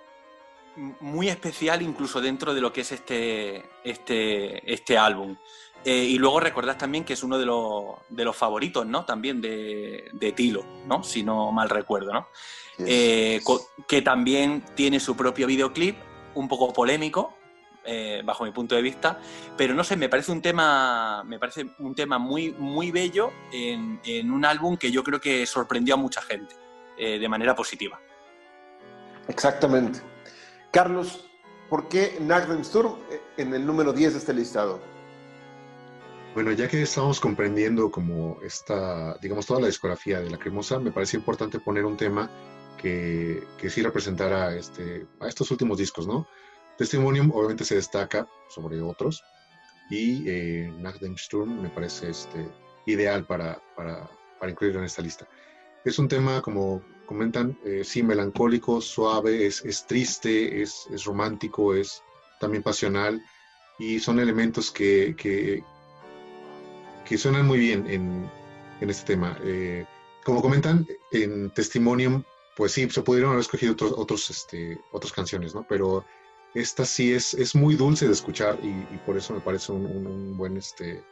muy 1.00 1.28
especial 1.28 1.82
incluso 1.82 2.20
dentro 2.20 2.52
de 2.52 2.60
lo 2.60 2.72
que 2.72 2.82
es 2.82 2.92
este, 2.92 3.64
este, 3.82 4.72
este 4.72 4.98
álbum. 4.98 5.36
Eh, 5.84 6.04
y 6.04 6.18
luego 6.18 6.40
recordad 6.40 6.78
también 6.78 7.04
que 7.04 7.12
es 7.12 7.22
uno 7.22 7.38
de 7.38 7.44
los, 7.44 7.96
de 8.08 8.24
los 8.24 8.34
favoritos, 8.34 8.86
¿no? 8.86 9.04
También 9.04 9.40
de, 9.40 10.08
de, 10.12 10.32
Tilo, 10.32 10.64
¿no? 10.86 11.04
Si 11.04 11.22
no 11.22 11.52
mal 11.52 11.68
recuerdo, 11.68 12.12
¿no? 12.12 12.28
Eh, 12.78 13.40
que 13.86 14.02
también 14.02 14.64
tiene 14.74 14.98
su 14.98 15.14
propio 15.14 15.46
videoclip, 15.46 15.96
un 16.34 16.48
poco 16.48 16.72
polémico, 16.72 17.36
eh, 17.86 18.22
bajo 18.24 18.44
mi 18.44 18.50
punto 18.50 18.74
de 18.74 18.80
vista, 18.80 19.20
pero 19.58 19.74
no 19.74 19.84
sé, 19.84 19.96
me 19.96 20.08
parece 20.08 20.32
un 20.32 20.40
tema, 20.40 21.22
me 21.24 21.38
parece 21.38 21.66
un 21.78 21.94
tema 21.94 22.18
muy, 22.18 22.52
muy 22.52 22.90
bello 22.90 23.30
en, 23.52 24.30
un 24.30 24.44
álbum 24.46 24.78
que 24.78 24.90
yo 24.90 25.04
creo 25.04 25.20
que 25.20 25.44
sorprendió 25.44 25.94
a 25.94 25.96
mucha 25.98 26.22
gente 26.22 26.54
eh, 26.96 27.18
de 27.18 27.28
manera 27.28 27.54
positiva. 27.54 28.00
Exactamente. 29.28 30.00
Carlos, 30.70 31.28
¿por 31.68 31.88
qué 31.88 32.18
Sturm 32.62 32.96
eh, 33.10 33.20
en 33.36 33.52
el 33.52 33.66
número 33.66 33.92
10 33.92 34.14
de 34.14 34.18
este 34.18 34.32
listado? 34.32 34.80
Bueno, 36.34 36.50
ya 36.52 36.66
que 36.66 36.80
estamos 36.82 37.20
comprendiendo 37.20 37.90
como 37.90 38.38
esta, 38.42 39.18
digamos, 39.18 39.46
toda 39.46 39.60
la 39.60 39.66
discografía 39.66 40.20
de 40.20 40.30
la 40.30 40.38
cremosa, 40.38 40.78
me 40.78 40.90
parece 40.90 41.18
importante 41.18 41.60
poner 41.60 41.84
un 41.84 41.96
tema 41.98 42.30
que, 42.78 43.46
que 43.58 43.68
sí 43.68 43.82
representara 43.82 44.56
este, 44.56 45.06
a 45.20 45.28
estos 45.28 45.50
últimos 45.50 45.78
discos, 45.78 46.06
¿no? 46.06 46.26
Testimonium 46.76 47.30
obviamente 47.32 47.64
se 47.64 47.76
destaca 47.76 48.28
sobre 48.48 48.80
otros 48.80 49.22
y 49.90 50.28
eh, 50.28 50.72
Sturm 51.16 51.62
me 51.62 51.68
parece 51.68 52.10
este, 52.10 52.48
ideal 52.86 53.24
para, 53.26 53.62
para, 53.76 54.08
para, 54.38 54.50
incluirlo 54.50 54.80
en 54.80 54.86
esta 54.86 55.02
lista. 55.02 55.28
Es 55.84 55.98
un 55.98 56.08
tema, 56.08 56.40
como 56.40 56.82
comentan, 57.06 57.58
eh, 57.64 57.82
sí, 57.84 58.02
melancólico, 58.02 58.80
suave, 58.80 59.46
es, 59.46 59.64
es 59.64 59.86
triste, 59.86 60.62
es, 60.62 60.86
es, 60.90 61.04
romántico, 61.04 61.74
es 61.74 62.02
también 62.40 62.62
pasional 62.62 63.22
y 63.78 64.00
son 64.00 64.18
elementos 64.18 64.70
que, 64.70 65.14
que, 65.16 65.62
que 67.04 67.18
suenan 67.18 67.46
muy 67.46 67.58
bien 67.58 67.86
en, 67.86 68.30
en 68.80 68.90
este 68.90 69.14
tema. 69.14 69.38
Eh, 69.42 69.84
como 70.24 70.40
comentan, 70.40 70.86
en 71.12 71.50
Testimonium, 71.50 72.24
pues 72.56 72.72
sí, 72.72 72.88
se 72.88 73.02
pudieron 73.02 73.32
haber 73.32 73.42
escogido 73.42 73.72
otros, 73.72 73.92
otros, 73.96 74.30
este, 74.30 74.80
otras 74.90 75.12
canciones, 75.12 75.54
¿no? 75.54 75.66
Pero 75.68 76.04
esta 76.54 76.84
sí 76.84 77.12
es, 77.12 77.34
es 77.34 77.54
muy 77.54 77.74
dulce 77.74 78.06
de 78.06 78.12
escuchar 78.12 78.58
y, 78.62 78.96
por 79.04 79.16
eso 79.16 79.34
me 79.34 79.40
parece 79.40 79.72
un, 79.72 80.36
buen, 80.36 80.56
este, 80.56 81.02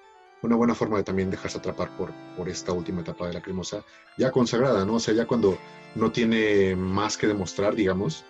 una 0.42 0.56
buena 0.56 0.74
forma 0.74 0.98
de 0.98 1.04
también 1.04 1.30
dejarse 1.30 1.58
atrapar 1.58 1.96
por, 1.96 2.12
por 2.36 2.48
esta 2.48 2.72
última 2.72 3.00
etapa 3.00 3.26
de 3.26 3.34
la 3.34 3.42
cremosa, 3.42 3.84
ya 4.16 4.30
consagrada, 4.30 4.84
¿no? 4.84 4.94
O 4.94 5.00
sea, 5.00 5.14
ya 5.14 5.26
cuando 5.26 5.58
no 5.96 6.12
tiene 6.12 6.76
más 6.76 7.16
que 7.16 7.26
demostrar, 7.26 7.74
digamos, 7.74 8.24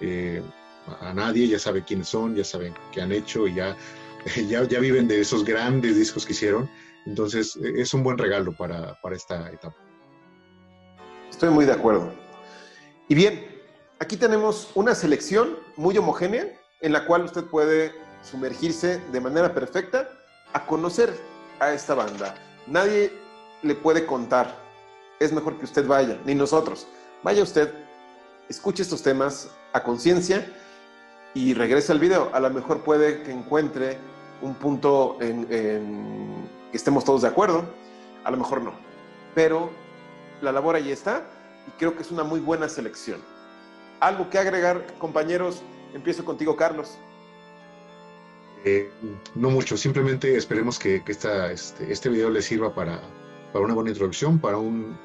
eh, 0.00 0.42
a 1.00 1.14
nadie, 1.14 1.46
ya 1.48 1.58
sabe 1.58 1.84
quiénes 1.84 2.08
son, 2.08 2.34
ya 2.34 2.44
saben 2.44 2.74
qué 2.92 3.00
han 3.00 3.12
hecho 3.12 3.46
y 3.46 3.54
ya, 3.54 3.76
ya, 4.48 4.64
ya 4.64 4.80
viven 4.80 5.06
de 5.06 5.20
esos 5.20 5.44
grandes 5.44 5.96
discos 5.96 6.26
que 6.26 6.32
hicieron. 6.32 6.68
Entonces, 7.06 7.56
e, 7.56 7.80
es 7.80 7.94
un 7.94 8.02
buen 8.02 8.18
regalo 8.18 8.52
para, 8.56 9.00
para 9.00 9.14
esta 9.14 9.50
etapa. 9.50 9.76
Estoy 11.30 11.50
muy 11.50 11.64
de 11.64 11.72
acuerdo. 11.72 12.12
Y 13.08 13.14
bien, 13.14 13.55
Aquí 13.98 14.18
tenemos 14.18 14.70
una 14.74 14.94
selección 14.94 15.56
muy 15.76 15.96
homogénea 15.96 16.46
en 16.82 16.92
la 16.92 17.06
cual 17.06 17.24
usted 17.24 17.44
puede 17.44 17.94
sumergirse 18.22 19.00
de 19.10 19.20
manera 19.22 19.54
perfecta 19.54 20.10
a 20.52 20.66
conocer 20.66 21.18
a 21.60 21.72
esta 21.72 21.94
banda. 21.94 22.34
Nadie 22.66 23.10
le 23.62 23.74
puede 23.74 24.04
contar. 24.04 24.54
Es 25.18 25.32
mejor 25.32 25.56
que 25.56 25.64
usted 25.64 25.86
vaya, 25.86 26.20
ni 26.26 26.34
nosotros. 26.34 26.86
Vaya 27.22 27.42
usted, 27.42 27.72
escuche 28.50 28.82
estos 28.82 29.02
temas 29.02 29.48
a 29.72 29.82
conciencia 29.82 30.46
y 31.32 31.54
regrese 31.54 31.92
al 31.92 31.98
video. 31.98 32.28
A 32.34 32.40
lo 32.40 32.50
mejor 32.50 32.82
puede 32.84 33.22
que 33.22 33.32
encuentre 33.32 33.96
un 34.42 34.56
punto 34.56 35.16
en, 35.22 35.46
que 35.46 36.76
estemos 36.76 37.02
todos 37.02 37.22
de 37.22 37.28
acuerdo. 37.28 37.64
A 38.24 38.30
lo 38.30 38.36
mejor 38.36 38.60
no. 38.60 38.74
Pero 39.34 39.70
la 40.42 40.52
labor 40.52 40.76
ahí 40.76 40.92
está 40.92 41.22
y 41.66 41.70
creo 41.78 41.96
que 41.96 42.02
es 42.02 42.10
una 42.10 42.24
muy 42.24 42.40
buena 42.40 42.68
selección. 42.68 43.35
¿Algo 44.00 44.28
que 44.28 44.38
agregar, 44.38 44.86
compañeros? 44.98 45.62
Empiezo 45.94 46.24
contigo, 46.24 46.56
Carlos. 46.56 46.98
Eh, 48.64 48.90
no 49.34 49.50
mucho, 49.50 49.76
simplemente 49.76 50.36
esperemos 50.36 50.78
que, 50.78 51.02
este, 51.06 51.92
este, 51.92 52.08
video 52.08 52.30
les 52.30 52.44
sirva 52.44 52.74
para, 52.74 53.00
una 53.54 53.74
buena 53.74 53.90
introducción, 53.90 54.38
para, 54.38 54.58
un, 54.58 54.98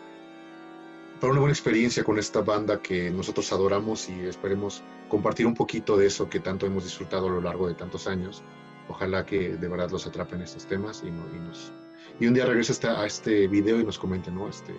para 1.19 1.31
una 1.31 1.41
buena 1.41 1.53
experiencia 1.53 2.03
con 2.03 2.17
esta 2.17 2.41
banda 2.41 2.81
que 2.81 3.11
nosotros 3.11 3.53
adoramos 3.53 4.09
y 4.09 4.19
esperemos 4.21 4.83
compartir 5.07 5.45
un 5.45 5.53
poquito 5.53 5.95
de 5.95 6.07
eso 6.07 6.27
que 6.27 6.39
tanto 6.39 6.65
hemos 6.65 6.83
disfrutado 6.83 7.27
a 7.27 7.31
lo 7.31 7.41
largo 7.41 7.67
de 7.67 7.75
tantos 7.75 8.07
años. 8.07 8.43
Ojalá 8.89 9.25
que 9.25 9.49
de 9.55 9.67
verdad 9.67 9.91
los 9.91 10.05
atrapen 10.07 10.41
estos 10.41 10.65
temas 10.65 11.03
y, 11.05 11.11
nos, 11.11 11.71
y 12.19 12.27
un 12.27 12.33
día 12.33 12.45
regrese 12.45 12.87
a 12.87 13.05
este 13.05 13.47
video 13.47 13.79
y 13.79 13.85
nos 13.85 13.99
comenten, 13.99 14.35
¿no? 14.35 14.49
Este, 14.49 14.75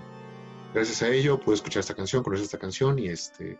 gracias 0.75 1.03
a 1.03 1.09
ello 1.09 1.39
pude 1.41 1.55
escuchar 1.55 1.81
esta 1.81 1.95
canción, 1.95 2.23
conocer 2.23 2.45
esta 2.45 2.59
canción 2.59 2.99
y 2.99 3.07
este 3.07 3.59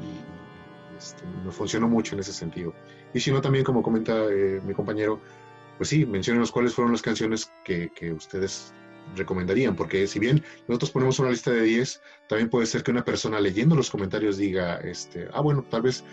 y 0.00 0.96
este, 0.96 1.24
me 1.44 1.50
funcionó 1.50 1.88
mucho 1.88 2.14
en 2.14 2.20
ese 2.20 2.32
sentido. 2.32 2.74
Y 3.14 3.20
si 3.20 3.30
no, 3.30 3.40
también 3.40 3.64
como 3.64 3.82
comenta 3.82 4.24
eh, 4.30 4.60
mi 4.64 4.74
compañero, 4.74 5.20
pues 5.78 5.88
sí, 5.88 6.04
mencionenos 6.06 6.52
cuáles 6.52 6.74
fueron 6.74 6.92
las 6.92 7.02
canciones 7.02 7.50
que, 7.64 7.90
que 7.94 8.12
ustedes 8.12 8.72
recomendarían, 9.16 9.76
porque 9.76 10.06
si 10.06 10.18
bien 10.18 10.44
nosotros 10.68 10.90
ponemos 10.90 11.18
una 11.18 11.30
lista 11.30 11.50
de 11.50 11.62
10, 11.62 12.00
también 12.28 12.50
puede 12.50 12.66
ser 12.66 12.82
que 12.82 12.90
una 12.90 13.04
persona 13.04 13.40
leyendo 13.40 13.74
los 13.74 13.90
comentarios 13.90 14.36
diga, 14.36 14.76
este, 14.80 15.28
ah, 15.32 15.40
bueno, 15.40 15.64
tal 15.68 15.82
vez 15.82 16.04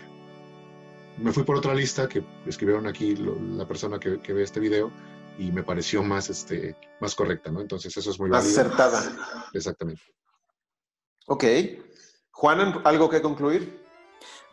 me 1.18 1.32
fui 1.32 1.42
por 1.42 1.56
otra 1.56 1.74
lista 1.74 2.08
que 2.08 2.24
escribieron 2.46 2.86
aquí 2.86 3.16
la 3.16 3.66
persona 3.66 3.98
que, 3.98 4.18
ve 4.32 4.42
este 4.42 4.60
video 4.60 4.90
y 5.38 5.52
me 5.52 5.62
pareció 5.62 6.02
más, 6.02 6.30
este, 6.30 6.76
más 7.00 7.14
correcta, 7.14 7.50
¿no? 7.50 7.60
Entonces 7.60 7.96
eso 7.96 8.10
es 8.10 8.18
muy 8.18 8.30
Más 8.30 8.46
acertada. 8.46 9.02
Exactamente. 9.52 10.02
Ok. 11.26 11.44
Juan, 12.38 12.80
¿algo 12.84 13.10
que 13.10 13.20
concluir? 13.20 13.84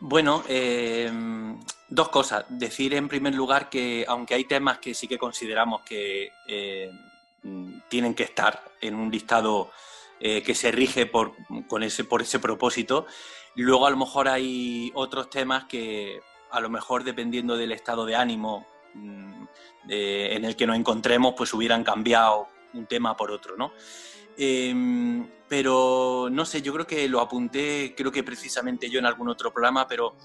Bueno, 0.00 0.42
eh, 0.48 1.08
dos 1.88 2.08
cosas. 2.08 2.44
Decir 2.48 2.94
en 2.94 3.06
primer 3.06 3.32
lugar 3.32 3.70
que 3.70 4.04
aunque 4.08 4.34
hay 4.34 4.44
temas 4.44 4.78
que 4.78 4.92
sí 4.92 5.06
que 5.06 5.16
consideramos 5.16 5.82
que 5.82 6.32
eh, 6.48 6.90
tienen 7.88 8.12
que 8.14 8.24
estar 8.24 8.60
en 8.80 8.96
un 8.96 9.08
listado 9.08 9.70
eh, 10.18 10.42
que 10.42 10.52
se 10.52 10.72
rige 10.72 11.06
por, 11.06 11.34
con 11.68 11.84
ese, 11.84 12.02
por 12.02 12.22
ese 12.22 12.40
propósito, 12.40 13.06
luego 13.54 13.86
a 13.86 13.90
lo 13.90 13.98
mejor 13.98 14.26
hay 14.26 14.90
otros 14.96 15.30
temas 15.30 15.66
que 15.66 16.20
a 16.50 16.58
lo 16.58 16.68
mejor 16.68 17.04
dependiendo 17.04 17.56
del 17.56 17.70
estado 17.70 18.04
de 18.04 18.16
ánimo 18.16 18.66
mm, 18.94 19.44
en 19.90 20.44
el 20.44 20.56
que 20.56 20.66
nos 20.66 20.74
encontremos, 20.74 21.34
pues 21.36 21.54
hubieran 21.54 21.84
cambiado 21.84 22.48
un 22.74 22.86
tema 22.86 23.16
por 23.16 23.30
otro, 23.30 23.56
¿no? 23.56 23.70
Em, 24.36 25.26
pero 25.48 26.28
no 26.30 26.44
sé, 26.44 26.60
yo 26.60 26.72
creo 26.72 26.86
que 26.86 27.08
lo 27.08 27.20
apunté, 27.20 27.94
creo 27.96 28.12
que 28.12 28.22
precisamente 28.22 28.90
yo 28.90 28.98
en 28.98 29.06
algún 29.06 29.28
otro 29.28 29.52
programa, 29.52 29.86
pero 29.86 30.16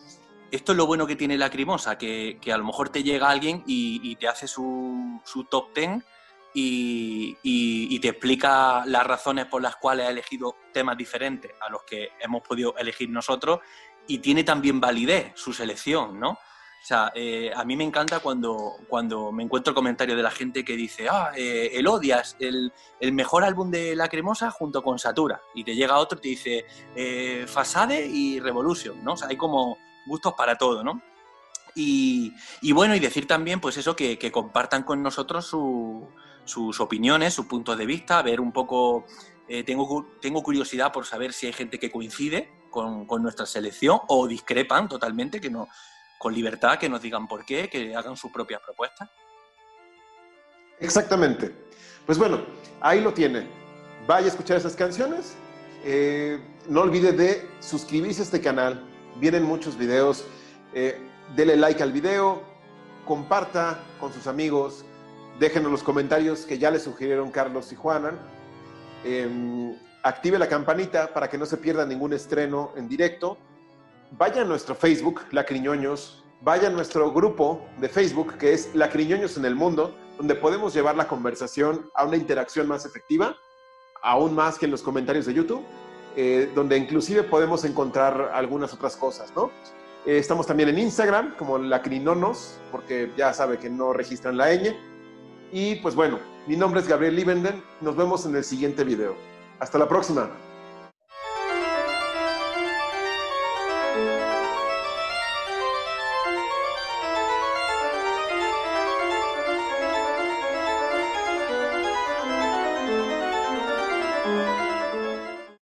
esto 0.51 0.73
es 0.73 0.77
lo 0.77 0.85
bueno 0.85 1.07
que 1.07 1.15
tiene 1.15 1.37
Lacrimosa, 1.37 1.97
que, 1.97 2.37
que 2.41 2.51
a 2.51 2.57
lo 2.57 2.65
mejor 2.65 2.89
te 2.89 3.03
llega 3.03 3.29
alguien 3.29 3.63
y, 3.65 4.15
te 4.17 4.27
hace 4.27 4.47
su, 4.47 5.21
su 5.23 5.45
top 5.45 5.73
ten 5.73 6.03
y, 6.53 7.37
y, 7.41 7.99
te 7.99 8.09
explica 8.09 8.83
las 8.85 9.05
razones 9.05 9.45
por 9.45 9.61
las 9.61 9.77
cuales 9.77 10.07
ha 10.07 10.09
elegido 10.09 10.57
temas 10.73 10.97
diferentes 10.97 11.51
a 11.61 11.69
los 11.69 11.83
que 11.83 12.09
hemos 12.19 12.41
podido 12.41 12.75
elegir 12.77 13.09
nosotros 13.09 13.59
y 14.07 14.17
tiene 14.17 14.43
también 14.43 14.81
validez 14.81 15.31
su 15.35 15.53
selección, 15.53 16.19
¿no? 16.19 16.37
O 16.81 16.83
sea, 16.83 17.11
eh, 17.13 17.51
a 17.55 17.63
mí 17.63 17.77
me 17.77 17.83
encanta 17.83 18.21
cuando, 18.21 18.77
cuando 18.89 19.31
me 19.31 19.43
encuentro 19.43 19.75
comentarios 19.75 20.17
de 20.17 20.23
la 20.23 20.31
gente 20.31 20.65
que 20.65 20.75
dice, 20.75 21.07
ah, 21.07 21.31
eh, 21.35 21.69
el 21.73 21.85
Odias, 21.85 22.35
el, 22.39 22.73
el, 22.99 23.13
mejor 23.13 23.43
álbum 23.43 23.69
de 23.69 23.95
La 23.95 24.09
Cremosa 24.09 24.49
junto 24.49 24.81
con 24.81 24.97
Satura. 24.97 25.39
Y 25.53 25.63
te 25.63 25.75
llega 25.75 25.99
otro 25.99 26.17
y 26.17 26.21
te 26.21 26.27
dice, 26.29 26.65
eh, 26.95 27.45
Fasade 27.47 28.07
y 28.07 28.39
Revolution, 28.39 29.03
¿no? 29.03 29.13
O 29.13 29.17
sea, 29.17 29.27
hay 29.27 29.37
como 29.37 29.77
gustos 30.07 30.33
para 30.33 30.57
todo, 30.57 30.83
¿no? 30.83 31.03
Y, 31.75 32.33
y 32.63 32.71
bueno, 32.71 32.95
y 32.95 32.99
decir 32.99 33.27
también, 33.27 33.61
pues 33.61 33.77
eso, 33.77 33.95
que, 33.95 34.17
que 34.17 34.31
compartan 34.31 34.81
con 34.81 35.03
nosotros 35.03 35.45
sus 35.45 36.79
opiniones, 36.79 37.35
sus 37.35 37.45
puntos 37.45 37.77
de 37.77 37.85
vista, 37.85 38.23
ver 38.23 38.41
un 38.41 38.51
poco, 38.51 39.05
tengo, 39.67 40.07
tengo 40.19 40.41
curiosidad 40.41 40.91
por 40.91 41.05
saber 41.05 41.31
si 41.31 41.45
hay 41.45 41.53
gente 41.53 41.77
que 41.77 41.91
coincide 41.91 42.51
con, 42.71 43.05
con 43.05 43.21
nuestra 43.21 43.45
selección 43.45 43.99
o 44.07 44.27
discrepan 44.27 44.89
totalmente, 44.89 45.39
que 45.39 45.51
no 45.51 45.67
con 46.21 46.35
libertad, 46.35 46.77
que 46.77 46.87
nos 46.87 47.01
digan 47.01 47.27
por 47.27 47.43
qué, 47.43 47.67
que 47.67 47.95
hagan 47.95 48.15
sus 48.15 48.31
propias 48.31 48.61
propuestas. 48.61 49.09
Exactamente. 50.79 51.51
Pues 52.05 52.19
bueno, 52.19 52.41
ahí 52.79 53.01
lo 53.01 53.11
tiene. 53.11 53.47
Vaya 54.05 54.27
a 54.27 54.29
escuchar 54.29 54.57
esas 54.57 54.75
canciones. 54.75 55.33
Eh, 55.83 56.39
no 56.69 56.81
olvide 56.81 57.11
de 57.11 57.49
suscribirse 57.59 58.21
a 58.21 58.25
este 58.25 58.39
canal. 58.39 58.87
Vienen 59.15 59.41
muchos 59.41 59.75
videos. 59.75 60.23
Eh, 60.75 60.95
dele 61.35 61.55
like 61.55 61.81
al 61.81 61.91
video, 61.91 62.43
comparta 63.07 63.79
con 63.99 64.13
sus 64.13 64.27
amigos, 64.27 64.85
déjenos 65.39 65.71
los 65.71 65.81
comentarios 65.81 66.45
que 66.45 66.59
ya 66.59 66.69
le 66.69 66.77
sugirieron 66.77 67.31
Carlos 67.31 67.71
y 67.71 67.75
Juana. 67.75 68.13
Em, 69.03 69.75
active 70.03 70.37
la 70.37 70.47
campanita 70.47 71.11
para 71.11 71.27
que 71.31 71.39
no 71.39 71.47
se 71.47 71.57
pierda 71.57 71.83
ningún 71.83 72.13
estreno 72.13 72.73
en 72.75 72.87
directo 72.87 73.39
vaya 74.11 74.41
a 74.41 74.45
nuestro 74.45 74.75
Facebook, 74.75 75.21
Lacriñoños, 75.31 76.23
vaya 76.41 76.67
a 76.67 76.71
nuestro 76.71 77.11
grupo 77.11 77.65
de 77.79 77.87
Facebook, 77.89 78.37
que 78.37 78.53
es 78.53 78.73
Lacriñoños 78.75 79.37
en 79.37 79.45
el 79.45 79.55
Mundo, 79.55 79.95
donde 80.17 80.35
podemos 80.35 80.73
llevar 80.73 80.95
la 80.95 81.07
conversación 81.07 81.89
a 81.95 82.05
una 82.05 82.17
interacción 82.17 82.67
más 82.67 82.85
efectiva, 82.85 83.35
aún 84.03 84.35
más 84.35 84.57
que 84.57 84.65
en 84.65 84.71
los 84.71 84.81
comentarios 84.81 85.25
de 85.25 85.33
YouTube, 85.33 85.63
eh, 86.15 86.51
donde 86.53 86.77
inclusive 86.77 87.23
podemos 87.23 87.63
encontrar 87.63 88.31
algunas 88.33 88.73
otras 88.73 88.97
cosas, 88.97 89.33
¿no? 89.35 89.49
Eh, 90.05 90.17
estamos 90.17 90.47
también 90.47 90.69
en 90.69 90.79
Instagram 90.79 91.35
como 91.37 91.57
Lacrinonos, 91.57 92.59
porque 92.71 93.11
ya 93.15 93.33
sabe 93.33 93.57
que 93.59 93.69
no 93.69 93.93
registran 93.93 94.35
la 94.35 94.53
ñ. 94.53 94.75
Y 95.51 95.75
pues 95.75 95.95
bueno, 95.95 96.19
mi 96.47 96.57
nombre 96.57 96.81
es 96.81 96.87
Gabriel 96.87 97.15
Livenden, 97.15 97.63
nos 97.81 97.95
vemos 97.95 98.25
en 98.25 98.35
el 98.35 98.43
siguiente 98.43 98.83
video. 98.83 99.15
Hasta 99.59 99.77
la 99.77 99.87
próxima. 99.87 100.31